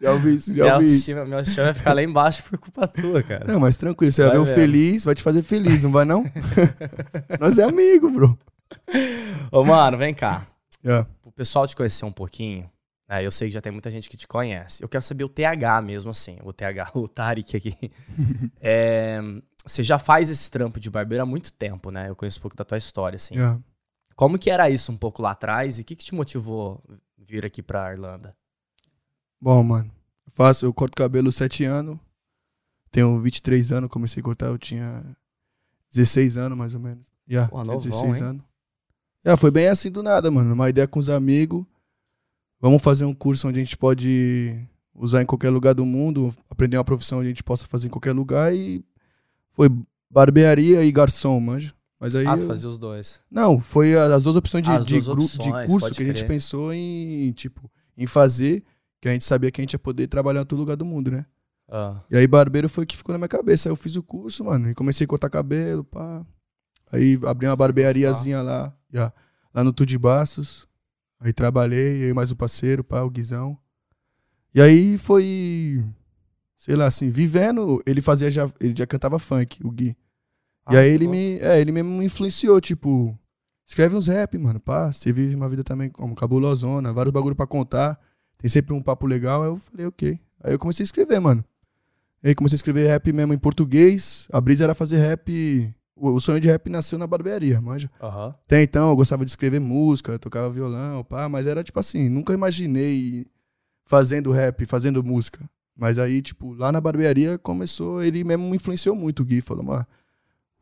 Já 0.00 0.12
ouvi 0.12 0.34
isso, 0.34 0.54
já 0.54 0.62
Minha 0.62 0.74
ouvi 0.74 0.84
isso. 0.86 0.94
autoestima, 0.94 1.24
minha 1.24 1.36
autoestima 1.38 1.64
vai 1.66 1.74
ficar 1.74 1.92
lá 1.94 2.02
embaixo 2.02 2.42
por 2.44 2.58
culpa 2.58 2.86
tua, 2.86 3.22
cara. 3.22 3.44
Não, 3.46 3.58
mas 3.58 3.76
tranquilo, 3.78 4.12
você 4.12 4.22
vai 4.22 4.36
Vai 4.36 4.44
ver 4.44 4.50
o 4.50 4.54
feliz, 4.54 5.04
vai 5.04 5.14
te 5.14 5.22
fazer 5.22 5.42
feliz, 5.42 5.80
não 5.80 5.90
vai 5.90 6.04
não? 6.04 6.24
Nós 7.40 7.58
é 7.58 7.64
amigo, 7.64 8.10
bro. 8.10 8.38
Ô, 9.50 9.64
mano, 9.64 9.96
vem 9.96 10.12
cá. 10.14 10.46
Yeah. 10.84 11.08
O 11.24 11.32
pessoal 11.32 11.66
te 11.66 11.74
conhecer 11.74 12.04
um 12.04 12.12
pouquinho, 12.12 12.70
né, 13.08 13.24
eu 13.24 13.30
sei 13.30 13.48
que 13.48 13.54
já 13.54 13.60
tem 13.60 13.72
muita 13.72 13.90
gente 13.90 14.10
que 14.10 14.16
te 14.16 14.28
conhece. 14.28 14.82
Eu 14.82 14.88
quero 14.88 15.02
saber 15.02 15.24
o 15.24 15.28
TH 15.28 15.80
mesmo, 15.82 16.10
assim, 16.10 16.36
o 16.44 16.52
TH, 16.52 16.90
o 16.94 17.08
Tarek 17.08 17.56
aqui. 17.56 17.74
É, 18.60 19.18
você 19.64 19.82
já 19.82 19.98
faz 19.98 20.28
esse 20.30 20.50
trampo 20.50 20.78
de 20.78 20.90
barbeiro 20.90 21.22
há 21.22 21.26
muito 21.26 21.52
tempo, 21.52 21.90
né? 21.90 22.08
Eu 22.08 22.14
conheço 22.16 22.38
um 22.38 22.42
pouco 22.42 22.56
da 22.56 22.64
tua 22.64 22.78
história, 22.78 23.16
assim. 23.16 23.34
Yeah. 23.34 23.58
Como 24.14 24.38
que 24.38 24.50
era 24.50 24.68
isso 24.70 24.92
um 24.92 24.96
pouco 24.96 25.22
lá 25.22 25.32
atrás 25.32 25.78
e 25.78 25.82
o 25.82 25.84
que, 25.84 25.96
que 25.96 26.04
te 26.04 26.14
motivou 26.14 26.82
vir 27.18 27.44
aqui 27.44 27.62
pra 27.62 27.92
Irlanda? 27.92 28.34
Bom, 29.40 29.62
mano, 29.62 29.90
eu 30.26 30.32
faço, 30.32 30.64
eu 30.66 30.72
corto 30.72 30.96
cabelo 30.96 31.30
7 31.30 31.64
anos. 31.64 31.98
Tenho 32.90 33.20
23 33.20 33.72
anos, 33.72 33.90
comecei 33.90 34.20
a 34.20 34.24
cortar, 34.24 34.46
eu 34.46 34.58
tinha 34.58 35.02
16 35.92 36.36
anos, 36.38 36.56
mais 36.56 36.74
ou 36.74 36.80
menos. 36.80 37.04
Yeah, 37.28 37.50
Pô, 37.50 37.56
tinha 37.62 37.74
novão, 37.74 37.90
16 37.90 38.16
hein? 38.16 38.22
anos. 38.22 38.42
Yeah, 39.24 39.38
foi 39.40 39.50
bem 39.50 39.68
assim 39.68 39.90
do 39.90 40.02
nada, 40.02 40.30
mano. 40.30 40.54
Uma 40.54 40.70
ideia 40.70 40.86
com 40.86 40.98
os 41.00 41.10
amigos. 41.10 41.64
Vamos 42.60 42.82
fazer 42.82 43.04
um 43.04 43.14
curso 43.14 43.48
onde 43.48 43.60
a 43.60 43.62
gente 43.64 43.76
pode 43.76 44.58
usar 44.94 45.22
em 45.22 45.26
qualquer 45.26 45.50
lugar 45.50 45.74
do 45.74 45.84
mundo, 45.84 46.32
aprender 46.48 46.78
uma 46.78 46.84
profissão 46.84 47.18
onde 47.18 47.26
a 47.26 47.30
gente 47.30 47.42
possa 47.42 47.66
fazer 47.66 47.88
em 47.88 47.90
qualquer 47.90 48.12
lugar 48.12 48.54
e 48.54 48.82
foi 49.50 49.68
barbearia 50.08 50.82
e 50.84 50.90
garçom, 50.90 51.38
manja. 51.38 51.74
Mas 52.00 52.14
aí 52.14 52.26
Ah, 52.26 52.36
tu 52.36 52.42
eu- 52.42 52.46
fazia 52.48 52.68
os 52.68 52.78
dois. 52.78 53.20
não, 53.30 53.60
foi 53.60 53.94
as 53.98 54.22
duas 54.22 54.36
opções 54.36 54.64
de, 54.64 54.70
As 54.70 54.86
de, 54.86 54.94
duas 54.94 55.08
opções, 55.08 55.64
de 55.66 55.70
curso 55.70 55.94
que 55.94 56.02
a 56.02 56.06
gente 56.06 56.24
pensou 56.24 56.72
em, 56.72 57.30
tipo, 57.32 57.70
em 57.96 58.06
fazer, 58.06 58.64
que 59.00 59.08
a 59.08 59.12
gente 59.12 59.24
sabia 59.24 59.50
que 59.50 59.60
a 59.60 59.62
gente 59.62 59.72
ia 59.74 59.78
poder 59.78 60.06
trabalhar 60.08 60.42
em 60.42 60.46
todo 60.46 60.58
lugar 60.58 60.76
do 60.76 60.84
mundo, 60.84 61.10
né? 61.10 61.24
Ah, 61.68 62.00
E 62.10 62.16
aí 62.16 62.26
barbeiro 62.26 62.68
foi 62.68 62.84
o 62.84 62.86
que 62.86 62.96
ficou 62.96 63.12
na 63.12 63.18
minha 63.18 63.28
cabeça. 63.28 63.68
Aí 63.68 63.72
eu 63.72 63.76
fiz 63.76 63.96
o 63.96 64.02
curso, 64.02 64.44
mano, 64.44 64.70
e 64.70 64.74
comecei 64.74 65.04
a 65.04 65.08
cortar 65.08 65.28
cabelo, 65.30 65.82
pá. 65.84 66.24
Aí 66.92 67.18
abri 67.24 67.46
uma 67.48 67.56
barbeariazinha 67.56 68.40
lá, 68.42 68.72
já, 68.88 69.12
lá 69.52 69.64
no 69.64 69.74
Bastos. 69.98 70.68
Aí 71.18 71.32
trabalhei, 71.32 72.08
e 72.08 72.14
mais 72.14 72.30
um 72.30 72.36
parceiro, 72.36 72.84
pá, 72.84 73.02
o 73.02 73.10
Guizão. 73.10 73.58
E 74.54 74.60
aí 74.60 74.96
foi, 74.96 75.84
sei 76.56 76.76
lá, 76.76 76.86
assim, 76.86 77.10
vivendo, 77.10 77.82
ele 77.86 78.00
fazia 78.00 78.30
já, 78.30 78.48
ele 78.60 78.74
já 78.76 78.86
cantava 78.86 79.18
funk, 79.18 79.58
o 79.64 79.70
Gui. 79.70 79.96
E 80.70 80.76
Ah, 80.76 80.78
aí 80.80 80.88
que 80.90 80.94
ele 80.94 81.04
louco. 81.04 81.18
me, 81.18 81.38
é, 81.40 81.60
ele 81.60 81.72
mesmo 81.72 81.90
me 81.98 82.04
influenciou, 82.04 82.60
tipo, 82.60 83.18
escreve 83.66 83.96
uns 83.96 84.06
rap, 84.06 84.36
mano, 84.38 84.60
pá, 84.60 84.92
você 84.92 85.12
vive 85.12 85.34
uma 85.34 85.48
vida 85.48 85.64
também 85.64 85.90
como 85.90 86.14
cabulosona, 86.14 86.92
vários 86.92 87.12
bagulho 87.12 87.34
pra 87.36 87.46
contar, 87.46 87.98
tem 88.38 88.48
sempre 88.48 88.74
um 88.74 88.82
papo 88.82 89.06
legal, 89.06 89.42
aí 89.42 89.48
eu 89.48 89.56
falei, 89.56 89.86
ok. 89.86 90.20
Aí 90.42 90.52
eu 90.52 90.58
comecei 90.58 90.82
a 90.82 90.86
escrever, 90.86 91.20
mano. 91.20 91.44
Aí 92.22 92.34
comecei 92.34 92.56
a 92.56 92.58
escrever 92.58 92.88
rap 92.88 93.12
mesmo 93.12 93.32
em 93.32 93.38
português, 93.38 94.26
a 94.32 94.40
brisa 94.40 94.64
era 94.64 94.74
fazer 94.74 94.98
rap, 94.98 95.74
o, 95.94 96.20
sonho 96.20 96.40
de 96.40 96.48
rap 96.48 96.68
nasceu 96.68 96.98
na 96.98 97.06
barbearia, 97.06 97.60
manja. 97.60 97.90
Aham. 98.02 98.34
Até 98.44 98.62
então 98.62 98.90
eu 98.90 98.96
gostava 98.96 99.24
de 99.24 99.30
escrever 99.30 99.60
música, 99.60 100.18
tocava 100.18 100.50
violão, 100.50 101.02
pá, 101.04 101.28
mas 101.28 101.46
era 101.46 101.62
tipo 101.62 101.78
assim, 101.80 102.08
nunca 102.08 102.34
imaginei 102.34 103.26
fazendo 103.86 104.30
rap, 104.32 104.66
fazendo 104.66 105.02
música. 105.02 105.48
Mas 105.76 105.98
aí, 105.98 106.22
tipo, 106.22 106.54
lá 106.54 106.72
na 106.72 106.80
barbearia 106.80 107.38
começou, 107.38 108.02
ele 108.02 108.24
mesmo 108.24 108.48
me 108.48 108.56
influenciou 108.56 108.96
muito, 108.96 109.20
o 109.20 109.24
Gui. 109.24 109.42
Falou, 109.42 109.62
mano, 109.62 109.86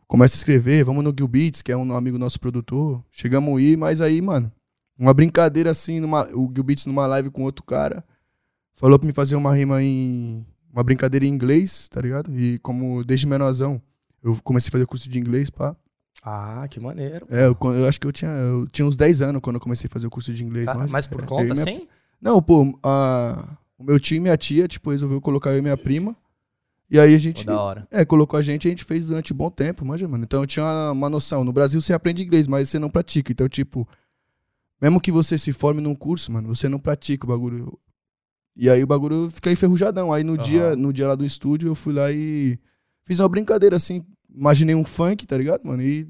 começa 0.06 0.34
a 0.34 0.38
escrever, 0.38 0.84
vamos 0.84 1.04
no 1.04 1.14
Gil 1.16 1.28
Beats, 1.28 1.62
que 1.62 1.70
é 1.70 1.76
um 1.76 1.96
amigo 1.96 2.18
nosso 2.18 2.38
produtor. 2.40 3.02
Chegamos 3.10 3.56
a 3.56 3.62
ir, 3.62 3.76
mas 3.76 4.00
aí, 4.00 4.20
mano, 4.20 4.52
uma 4.98 5.12
brincadeira 5.14 5.70
assim, 5.70 6.00
numa, 6.00 6.24
o 6.34 6.50
Gil 6.54 6.64
Beats 6.64 6.86
numa 6.86 7.06
live 7.06 7.30
com 7.30 7.42
outro 7.42 7.64
cara, 7.64 8.04
falou 8.72 8.98
pra 8.98 9.06
me 9.06 9.12
fazer 9.12 9.36
uma 9.36 9.54
rima 9.54 9.82
em. 9.82 10.46
Uma 10.72 10.82
brincadeira 10.82 11.24
em 11.24 11.28
inglês, 11.28 11.88
tá 11.88 12.00
ligado? 12.00 12.32
E 12.36 12.58
como 12.58 13.04
desde 13.04 13.28
menorzão, 13.28 13.80
eu 14.22 14.36
comecei 14.42 14.68
a 14.68 14.72
fazer 14.72 14.86
curso 14.86 15.08
de 15.08 15.18
inglês, 15.20 15.48
pá. 15.48 15.76
Ah, 16.20 16.66
que 16.68 16.80
maneiro. 16.80 17.26
É, 17.30 17.46
eu, 17.46 17.56
eu 17.74 17.86
acho 17.86 18.00
que 18.00 18.06
eu 18.08 18.12
tinha, 18.12 18.30
eu 18.32 18.66
tinha 18.66 18.84
uns 18.84 18.96
10 18.96 19.22
anos 19.22 19.40
quando 19.40 19.54
eu 19.56 19.60
comecei 19.60 19.86
a 19.88 19.92
fazer 19.92 20.06
o 20.06 20.10
curso 20.10 20.34
de 20.34 20.42
inglês. 20.42 20.64
Cara, 20.66 20.78
manja. 20.78 20.92
mas 20.92 21.06
por 21.06 21.22
É, 21.22 21.26
conta, 21.26 21.42
minha- 21.44 21.52
assim? 21.54 21.86
Não, 22.20 22.42
pô, 22.42 22.76
a- 22.82 23.56
o 23.78 23.84
meu 23.84 24.00
tio 24.00 24.16
e 24.16 24.20
minha 24.20 24.36
tia, 24.36 24.66
tipo, 24.66 24.90
resolveu 24.90 25.20
colocar 25.20 25.50
eu 25.52 25.58
e 25.58 25.62
minha 25.62 25.76
prima. 25.76 26.16
E 26.90 26.98
aí 26.98 27.14
a 27.14 27.18
gente, 27.18 27.46
da 27.46 27.60
hora. 27.60 27.86
é, 27.90 28.04
colocou 28.04 28.36
a 28.38 28.42
gente 28.42 28.64
e 28.64 28.68
a 28.68 28.70
gente 28.70 28.84
fez 28.84 29.06
durante 29.06 29.32
um 29.32 29.36
bom 29.36 29.50
tempo, 29.50 29.84
manja, 29.84 30.08
mano. 30.08 30.24
Então 30.24 30.40
eu 30.40 30.46
tinha 30.46 30.64
uma, 30.64 30.90
uma 30.92 31.10
noção. 31.10 31.44
No 31.44 31.52
Brasil 31.52 31.80
você 31.80 31.92
aprende 31.92 32.24
inglês, 32.24 32.48
mas 32.48 32.68
você 32.68 32.78
não 32.80 32.90
pratica. 32.90 33.30
Então, 33.30 33.48
tipo, 33.48 33.86
mesmo 34.80 35.00
que 35.00 35.12
você 35.12 35.38
se 35.38 35.52
forme 35.52 35.80
num 35.80 35.94
curso, 35.94 36.32
mano, 36.32 36.54
você 36.54 36.68
não 36.68 36.78
pratica 36.78 37.24
o 37.24 37.28
bagulho. 37.28 37.78
E 38.56 38.70
aí 38.70 38.82
o 38.82 38.86
bagulho 38.86 39.30
fica 39.30 39.50
enferrujadão. 39.50 40.12
Aí 40.12 40.22
no, 40.22 40.34
Aham. 40.34 40.42
dia, 40.42 40.76
no 40.76 40.92
dia 40.92 41.08
lá 41.08 41.14
do 41.14 41.24
estúdio, 41.24 41.68
eu 41.68 41.74
fui 41.74 41.92
lá 41.92 42.12
e 42.12 42.58
fiz 43.06 43.18
uma 43.18 43.28
brincadeira, 43.28 43.76
assim. 43.76 44.04
Imaginei 44.32 44.74
um 44.74 44.84
funk, 44.84 45.26
tá 45.26 45.36
ligado, 45.36 45.64
mano? 45.64 45.82
E 45.82 46.08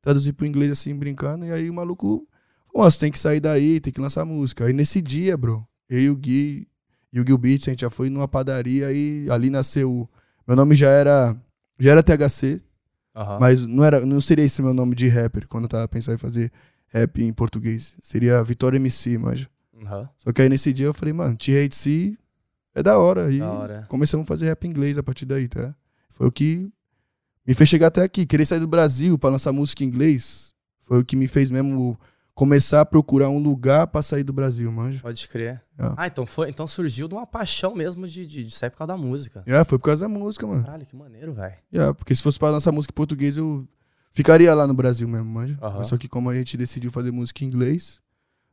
traduzi 0.00 0.32
pro 0.32 0.46
inglês, 0.46 0.72
assim, 0.72 0.94
brincando. 0.96 1.44
E 1.44 1.52
aí 1.52 1.70
o 1.70 1.74
maluco 1.74 2.26
falou, 2.66 2.86
"Ó, 2.86 2.90
você 2.90 2.98
tem 3.00 3.12
que 3.12 3.18
sair 3.18 3.40
daí, 3.40 3.80
tem 3.80 3.92
que 3.92 4.00
lançar 4.00 4.24
música. 4.24 4.64
Aí 4.64 4.72
nesse 4.72 5.00
dia, 5.00 5.36
bro, 5.36 5.66
eu 5.88 6.00
e 6.00 6.10
o 6.10 6.16
Gui 6.16 6.68
e 7.12 7.20
o 7.20 7.24
Gil 7.26 7.38
Beats, 7.38 7.68
a 7.68 7.70
gente 7.70 7.82
já 7.82 7.90
foi 7.90 8.10
numa 8.10 8.26
padaria 8.26 8.92
e 8.92 9.28
ali 9.30 9.48
nasceu. 9.50 10.08
Meu 10.46 10.56
nome 10.56 10.74
já 10.74 10.88
era. 10.88 11.36
Já 11.78 11.90
era 11.92 12.02
THC, 12.02 12.60
Aham. 13.16 13.38
mas 13.40 13.66
não, 13.66 13.84
era, 13.84 14.04
não 14.06 14.20
seria 14.20 14.44
esse 14.44 14.62
meu 14.62 14.72
nome 14.74 14.94
de 14.94 15.08
rapper 15.08 15.46
quando 15.48 15.64
eu 15.64 15.68
tava 15.68 15.88
pensando 15.88 16.14
em 16.14 16.18
fazer 16.18 16.52
rap 16.94 17.22
em 17.22 17.32
português. 17.32 17.96
Seria 18.00 18.42
Vitória 18.44 18.76
MC, 18.76 19.18
manja. 19.18 19.48
Aham. 19.82 20.08
Só 20.16 20.32
que 20.32 20.40
aí 20.40 20.48
nesse 20.48 20.72
dia 20.72 20.86
eu 20.86 20.94
falei, 20.94 21.12
mano, 21.12 21.36
T-Hate 21.36 22.18
é 22.74 22.82
da 22.82 22.98
hora. 22.98 23.30
E 23.32 23.38
Da 23.40 23.52
hora. 23.52 23.86
começamos 23.88 24.24
a 24.24 24.26
fazer 24.28 24.46
rap 24.46 24.64
em 24.64 24.70
inglês 24.70 24.96
a 24.96 25.02
partir 25.02 25.26
daí, 25.26 25.48
tá? 25.48 25.74
Foi 26.10 26.26
o 26.28 26.32
que 26.32 26.70
me 27.46 27.52
fez 27.54 27.68
chegar 27.68 27.88
até 27.88 28.02
aqui. 28.02 28.24
Querer 28.24 28.46
sair 28.46 28.60
do 28.60 28.68
Brasil 28.68 29.18
pra 29.18 29.30
lançar 29.30 29.52
música 29.52 29.82
em 29.82 29.86
inglês 29.88 30.54
foi 30.80 31.00
o 31.00 31.04
que 31.04 31.16
me 31.16 31.26
fez 31.26 31.50
mesmo 31.50 31.98
começar 32.34 32.80
a 32.80 32.84
procurar 32.84 33.28
um 33.28 33.38
lugar 33.38 33.86
pra 33.86 34.02
sair 34.02 34.24
do 34.24 34.32
Brasil, 34.32 34.70
manja. 34.72 35.00
Pode 35.00 35.28
crer. 35.28 35.62
É. 35.78 35.94
Ah, 35.96 36.06
então, 36.08 36.26
foi, 36.26 36.48
então 36.50 36.66
surgiu 36.66 37.06
de 37.08 37.14
uma 37.14 37.26
paixão 37.26 37.74
mesmo 37.76 38.06
de, 38.08 38.26
de, 38.26 38.44
de 38.44 38.50
sair 38.50 38.70
por 38.70 38.78
causa 38.78 38.92
da 38.92 38.96
música. 38.96 39.42
É, 39.46 39.62
foi 39.64 39.78
por 39.78 39.84
causa 39.86 40.06
da 40.06 40.08
música, 40.08 40.46
mano. 40.46 40.64
Caralho, 40.64 40.84
que 40.84 40.96
maneiro, 40.96 41.32
velho. 41.32 41.54
É, 41.72 41.92
porque 41.92 42.14
se 42.14 42.22
fosse 42.22 42.38
pra 42.38 42.50
lançar 42.50 42.72
música 42.72 42.90
em 42.92 42.94
português, 42.96 43.36
eu 43.36 43.66
ficaria 44.14 44.54
lá 44.54 44.66
no 44.66 44.72
Brasil 44.72 45.06
mesmo, 45.06 45.26
manja. 45.26 45.58
Só 45.84 45.98
que 45.98 46.08
como 46.08 46.30
a 46.30 46.34
gente 46.34 46.56
decidiu 46.56 46.90
fazer 46.90 47.10
música 47.10 47.44
em 47.44 47.48
inglês, 47.48 48.00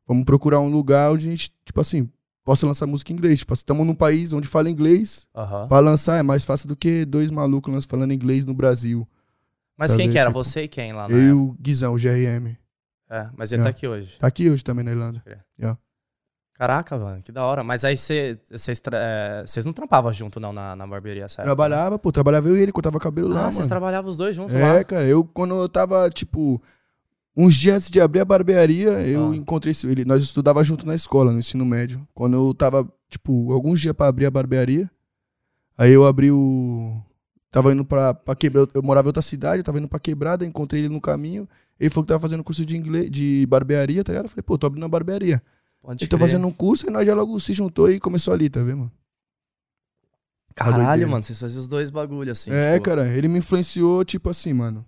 vamos 0.06 0.26
procurar 0.26 0.60
um 0.60 0.68
lugar 0.70 1.12
onde 1.14 1.28
a 1.28 1.30
gente, 1.32 1.52
tipo 1.64 1.80
assim, 1.80 2.10
possa 2.44 2.66
lançar 2.68 2.86
música 2.88 3.14
em 3.14 3.16
inglês. 3.16 3.40
Tipo, 3.40 3.54
estamos 3.54 3.86
num 3.88 3.96
país 3.96 4.34
onde 4.34 4.48
fala 4.48 4.70
inglês, 4.70 5.28
Aham. 5.34 5.68
pra 5.70 5.80
lançar 5.80 6.18
é 6.18 6.24
mais 6.24 6.44
fácil 6.44 6.68
do 6.68 6.76
que 6.76 7.06
dois 7.06 7.32
malucos 7.32 7.86
falando 7.86 8.12
inglês 8.14 8.46
no 8.46 8.54
Brasil. 8.54 9.08
Mas 9.78 9.92
Tá 9.92 9.98
quem 9.98 10.08
vendo, 10.08 10.14
que 10.14 10.20
era? 10.20 10.28
tipo, 10.30 10.44
Você 10.44 10.64
e 10.64 10.68
quem 10.68 10.92
lá, 10.94 11.08
né? 11.08 11.14
Eu 11.16 11.22
e 11.22 11.32
o 11.32 11.56
Guizão, 11.60 11.94
o 11.94 11.98
GRM. 11.98 12.58
É, 13.10 13.30
mas 13.38 13.52
ele 13.52 13.62
É. 13.62 13.66
tá 13.66 13.70
aqui 13.70 13.88
hoje. 13.88 14.18
Tá 14.20 14.28
aqui 14.28 14.50
hoje 14.50 14.64
também 14.64 14.84
na 14.84 14.92
Irlanda. 14.92 15.24
Caraca, 16.62 16.96
mano, 16.96 17.24
que 17.24 17.32
da 17.32 17.44
hora. 17.44 17.64
Mas 17.64 17.84
aí 17.84 17.98
cê- 17.98 18.38
vocês 18.52 18.80
é, 18.92 19.44
não 19.66 19.74
trampavam 19.74 20.14
junto, 20.14 20.40
não, 20.40 20.54
na, 20.54 20.76
na 20.76 20.86
barbearia, 20.86 21.28
certo? 21.28 21.48
Trabalhava, 21.48 21.98
pô, 21.98 22.12
trabalhava 22.12 22.48
eu 22.50 22.56
e 22.56 22.62
ele, 22.62 22.72
cortava 22.72 23.00
cabelo 23.00 23.30
lá, 23.30 23.48
Ah, 23.48 23.52
vocês 23.52 23.66
trabalhavam 23.66 24.12
os 24.12 24.16
dois 24.16 24.36
juntos 24.36 24.54
É, 24.54 24.74
lá? 24.74 24.84
cara, 24.84 25.08
eu 25.08 25.24
quando 25.24 25.56
eu 25.60 25.68
tava, 25.68 26.08
tipo, 26.12 26.62
uns 27.36 27.56
dias 27.56 27.78
antes 27.78 27.90
de 27.90 28.00
abrir 28.00 28.20
a 28.20 28.26
barbearia, 28.26 28.90
eu 29.08 29.32
Ah. 29.32 29.36
encontrei 29.36 29.72
esse- 29.72 29.88
ele. 29.88 30.06
Nós 30.06 30.22
estudava 30.22 30.64
junto 30.64 30.86
na 30.86 30.94
escola, 30.94 31.32
no 31.32 31.40
ensino 31.40 31.66
médio. 31.66 32.08
Quando 32.14 32.36
eu 32.36 32.54
tava, 32.54 32.88
tipo, 33.10 33.52
alguns 33.52 33.80
dias 33.82 33.96
pra 33.96 34.06
abrir 34.06 34.28
a 34.28 34.32
barbearia, 34.32 34.88
aí 35.80 35.92
eu 35.92 36.06
abri 36.06 36.30
o. 36.32 36.94
Tava 37.50 37.74
indo 37.74 37.84
pra, 37.84 38.14
pra 38.14 38.36
quebrar. 38.36 38.68
Eu 38.76 38.84
morava 38.84 39.08
em 39.08 39.10
outra 39.10 39.24
cidade, 39.24 39.62
eu 39.62 39.64
tava 39.64 39.80
indo 39.80 39.90
pra 39.90 40.00
quebrada, 40.00 40.46
encontrei 40.46 40.82
ele 40.84 40.94
no 40.94 41.02
caminho. 41.02 41.50
Ele 41.80 41.90
falou 41.90 42.04
que 42.06 42.10
tava 42.10 42.22
fazendo 42.22 42.44
curso 42.44 42.64
de 42.64 42.78
inglês, 42.78 43.10
de 43.10 43.48
barbearia, 43.48 44.04
tá 44.04 44.12
ligado? 44.12 44.26
Eu 44.26 44.30
falei, 44.30 44.44
pô, 44.44 44.60
tô 44.60 44.68
abrindo 44.68 44.84
uma 44.84 44.90
barbearia. 44.90 45.42
Pode 45.82 46.04
Ele 46.04 46.10
tá 46.10 46.18
crer. 46.18 46.28
fazendo 46.30 46.48
um 46.48 46.52
curso 46.52 46.88
e 46.88 46.90
nós 46.92 47.06
já 47.06 47.14
logo 47.16 47.40
se 47.40 47.54
juntou 47.54 47.90
e 47.92 48.00
começou 48.00 48.34
ali, 48.34 48.50
tá 48.50 48.62
vendo, 48.62 48.78
mano? 48.80 48.92
Caralho, 50.56 50.84
doideira. 50.86 51.10
mano, 51.10 51.24
vocês 51.24 51.40
faziam 51.40 51.62
os 51.62 51.68
dois 51.68 51.90
bagulho 51.90 52.32
assim. 52.32 52.52
é, 52.52 52.74
tipo, 52.74 52.86
cara, 52.86 53.08
ele 53.08 53.28
me 53.28 53.40
influenciou, 53.40 54.04
tipo 54.04 54.30
assim, 54.30 54.54
mano. 54.54 54.86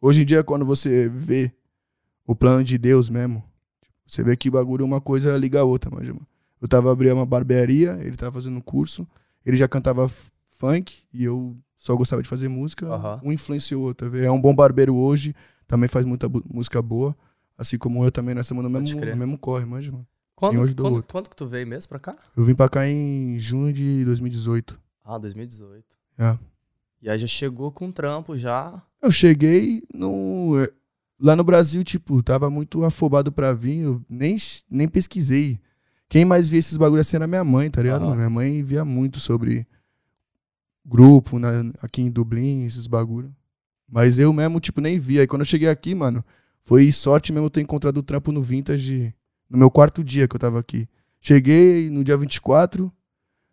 Hoje 0.00 0.22
em 0.22 0.24
dia, 0.24 0.44
quando 0.44 0.64
você 0.64 1.08
vê 1.08 1.52
o 2.26 2.34
plano 2.36 2.62
de 2.62 2.78
Deus 2.78 3.10
mesmo, 3.10 3.42
você 4.06 4.22
vê 4.22 4.36
que 4.36 4.50
bagulho 4.50 4.84
uma 4.84 5.00
coisa 5.00 5.36
liga 5.36 5.60
a 5.60 5.64
outra, 5.64 5.90
mano. 5.90 6.26
Eu 6.60 6.68
tava 6.68 6.92
abrindo 6.92 7.14
uma 7.16 7.26
barbearia, 7.26 7.98
ele 8.00 8.16
tava 8.16 8.32
fazendo 8.32 8.56
um 8.56 8.60
curso, 8.60 9.06
ele 9.44 9.56
já 9.56 9.66
cantava 9.68 10.08
funk 10.48 11.02
e 11.12 11.24
eu 11.24 11.56
só 11.76 11.94
gostava 11.96 12.22
de 12.22 12.28
fazer 12.28 12.48
música. 12.48 12.86
Aham. 12.86 13.20
Um 13.24 13.32
influenciou 13.32 13.82
o 13.82 13.84
outro, 13.86 14.06
tá 14.06 14.10
vendo? 14.10 14.24
É 14.24 14.30
um 14.30 14.40
bom 14.40 14.54
barbeiro 14.54 14.94
hoje, 14.94 15.34
também 15.66 15.88
faz 15.88 16.06
muita 16.06 16.28
música 16.50 16.80
boa. 16.80 17.14
Assim 17.58 17.76
como 17.76 18.04
eu 18.04 18.10
também, 18.10 18.34
nós 18.34 18.46
estamos 18.46 18.62
no 18.64 18.70
mesmo, 18.70 19.00
no 19.00 19.16
mesmo 19.16 19.38
corre, 19.38 19.64
manja, 19.64 19.90
mano. 19.92 20.06
Quando, 20.36 20.56
quando, 20.74 20.84
outro. 20.94 21.12
quando 21.12 21.30
que 21.30 21.36
tu 21.36 21.46
veio 21.46 21.66
mesmo 21.66 21.88
pra 21.88 21.98
cá? 21.98 22.16
Eu 22.36 22.44
vim 22.44 22.54
pra 22.54 22.68
cá 22.68 22.88
em 22.88 23.38
junho 23.38 23.72
de 23.72 24.04
2018. 24.04 24.78
Ah, 25.04 25.18
2018. 25.18 25.84
É. 26.18 26.38
E 27.02 27.08
aí 27.10 27.18
já 27.18 27.26
chegou 27.26 27.70
com 27.70 27.92
trampo 27.92 28.36
já. 28.36 28.82
Eu 29.00 29.12
cheguei 29.12 29.82
no. 29.94 30.52
eh, 30.62 30.72
Lá 31.20 31.36
no 31.36 31.44
Brasil, 31.44 31.84
tipo, 31.84 32.22
tava 32.22 32.50
muito 32.50 32.82
afobado 32.84 33.30
pra 33.30 33.52
vir, 33.52 33.78
eu 33.84 34.02
nem, 34.08 34.36
nem 34.68 34.88
pesquisei. 34.88 35.60
Quem 36.08 36.24
mais 36.24 36.48
via 36.48 36.58
esses 36.58 36.76
bagulhos 36.76 37.06
assim 37.06 37.16
era 37.16 37.26
minha 37.26 37.44
mãe, 37.44 37.70
tá 37.70 37.80
ligado? 37.82 38.04
Minha 38.14 38.28
mãe 38.28 38.62
via 38.64 38.84
muito 38.84 39.20
sobre 39.20 39.66
grupo 40.84 41.38
na, 41.38 41.48
aqui 41.82 42.02
em 42.02 42.10
Dublin, 42.10 42.64
esses 42.66 42.86
bagulhos. 42.86 43.30
Mas 43.88 44.18
eu 44.18 44.32
mesmo, 44.32 44.58
tipo, 44.60 44.80
nem 44.80 44.98
via. 44.98 45.20
Aí 45.20 45.26
quando 45.26 45.42
eu 45.42 45.46
cheguei 45.46 45.68
aqui, 45.68 45.94
mano, 45.94 46.22
foi 46.62 46.90
sorte 46.90 47.32
mesmo 47.32 47.48
ter 47.48 47.60
encontrado 47.60 47.98
o 47.98 48.02
trampo 48.02 48.32
no 48.32 48.42
Vintage 48.42 49.14
no 49.48 49.58
meu 49.58 49.70
quarto 49.70 50.02
dia 50.02 50.26
que 50.28 50.34
eu 50.36 50.40
tava 50.40 50.58
aqui. 50.58 50.88
Cheguei 51.20 51.88
no 51.90 52.04
dia 52.04 52.16
24, 52.16 52.92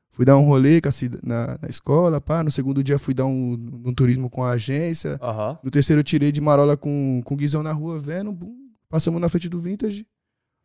fui 0.09 0.25
dar 0.25 0.37
um 0.37 0.45
rolê 0.45 0.81
na, 1.23 1.57
na 1.61 1.69
escola, 1.69 2.19
pá. 2.19 2.43
No 2.43 2.51
segundo 2.51 2.83
dia 2.83 2.99
fui 2.99 3.13
dar 3.13 3.25
um, 3.25 3.81
um 3.85 3.93
turismo 3.93 4.29
com 4.29 4.43
a 4.43 4.51
agência. 4.51 5.17
Aham. 5.21 5.57
No 5.63 5.71
terceiro 5.71 5.99
eu 6.01 6.03
tirei 6.03 6.31
de 6.31 6.41
marola 6.41 6.75
com, 6.75 7.21
com 7.23 7.33
o 7.33 7.37
Guizão 7.37 7.63
na 7.63 7.71
rua, 7.71 7.97
vendo. 7.97 8.31
bum, 8.31 8.53
passamos 8.89 9.21
na 9.21 9.29
frente 9.29 9.47
do 9.47 9.59
Vintage. 9.59 10.05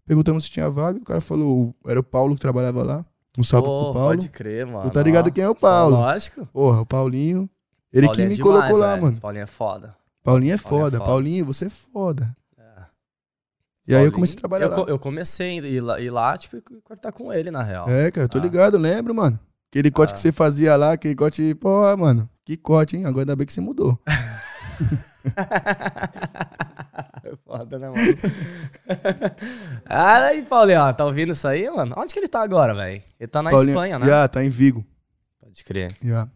Perguntamos 0.06 0.44
se 0.44 0.50
tinha 0.50 0.70
vaga. 0.70 0.98
O 0.98 1.04
cara 1.04 1.20
falou, 1.20 1.74
era 1.86 1.98
o 1.98 2.02
Paulo 2.02 2.34
que 2.34 2.40
trabalhava 2.40 2.82
lá. 2.82 3.04
Um 3.38 3.42
salve 3.42 3.66
Pô, 3.68 3.84
pro 3.84 3.92
Paulo. 3.92 4.08
Pode 4.16 4.28
crer, 4.30 4.66
mano. 4.66 4.88
Tu 4.88 4.92
tá 4.92 5.02
ligado 5.02 5.30
quem 5.30 5.44
é 5.44 5.48
o 5.48 5.54
Paulo? 5.54 5.96
Lógico. 5.96 6.46
Porra, 6.46 6.80
o 6.80 6.86
Paulinho. 6.86 7.50
Ele 7.92 8.06
Paulinho 8.06 8.14
que 8.14 8.22
é 8.22 8.28
me 8.28 8.34
demais, 8.34 8.60
colocou 8.60 8.78
lá, 8.78 8.90
velho. 8.94 9.02
mano. 9.02 9.20
Paulinho 9.20 9.42
é 9.42 9.46
foda. 9.46 9.96
Paulinho 10.22 10.54
é 10.54 10.54
Paulinho 10.54 10.54
é 10.54 10.58
foda. 10.58 10.98
foda. 10.98 11.04
Paulinho, 11.04 11.46
você 11.46 11.64
é 11.66 11.70
foda. 11.70 12.36
E 13.88 13.94
aí 13.94 13.98
eu 14.04 14.10
Paulinho- 14.10 14.12
comecei 14.12 14.36
a 14.36 14.38
trabalhar 14.40 14.66
eu, 14.66 14.70
lá. 14.70 14.84
eu 14.88 14.98
comecei 14.98 15.58
a 15.60 15.62
ir 15.66 15.80
lá, 15.80 16.00
ir 16.00 16.10
lá, 16.10 16.36
tipo, 16.36 16.56
e 16.56 16.60
cortar 16.82 17.12
com 17.12 17.32
ele, 17.32 17.50
na 17.50 17.62
real. 17.62 17.88
É, 17.88 18.10
cara, 18.10 18.24
eu 18.24 18.28
tô 18.28 18.38
Ah. 18.38 18.42
ligado, 18.42 18.74
eu 18.76 18.80
lembro, 18.80 19.14
mano. 19.14 19.38
Aquele 19.70 19.90
corte 19.90 20.10
Ah. 20.10 20.14
que 20.14 20.20
você 20.20 20.32
fazia 20.32 20.74
lá, 20.76 20.92
aquele 20.92 21.14
corte, 21.14 21.54
porra, 21.54 21.96
mano. 21.96 22.28
Que 22.44 22.56
corte, 22.56 22.96
hein? 22.96 23.04
Agora 23.04 23.22
ainda 23.22 23.36
bem 23.36 23.46
que 23.46 23.52
você 23.52 23.60
mudou. 23.60 23.98
É 27.24 27.34
foda, 27.44 27.78
né, 27.78 27.88
mano? 27.88 27.98
ah, 29.86 30.26
aí, 30.26 30.42
Paulinho, 30.44 30.80
ó, 30.80 30.92
tá 30.92 31.04
ouvindo 31.04 31.32
isso 31.32 31.46
aí, 31.48 31.68
mano? 31.68 31.94
Onde 31.98 32.12
que 32.12 32.20
ele 32.20 32.28
tá 32.28 32.40
agora, 32.42 32.72
velho? 32.74 33.02
Ele 33.18 33.26
tá 33.28 33.42
na 33.42 33.50
Paulinho- 33.50 33.70
Espanha, 33.70 33.98
né? 33.98 34.06
Já, 34.06 34.28
tá 34.28 34.44
em 34.44 34.48
Vigo. 34.50 34.86
Pode 35.40 35.64
crer. 35.64 35.90
Já. 36.02 36.28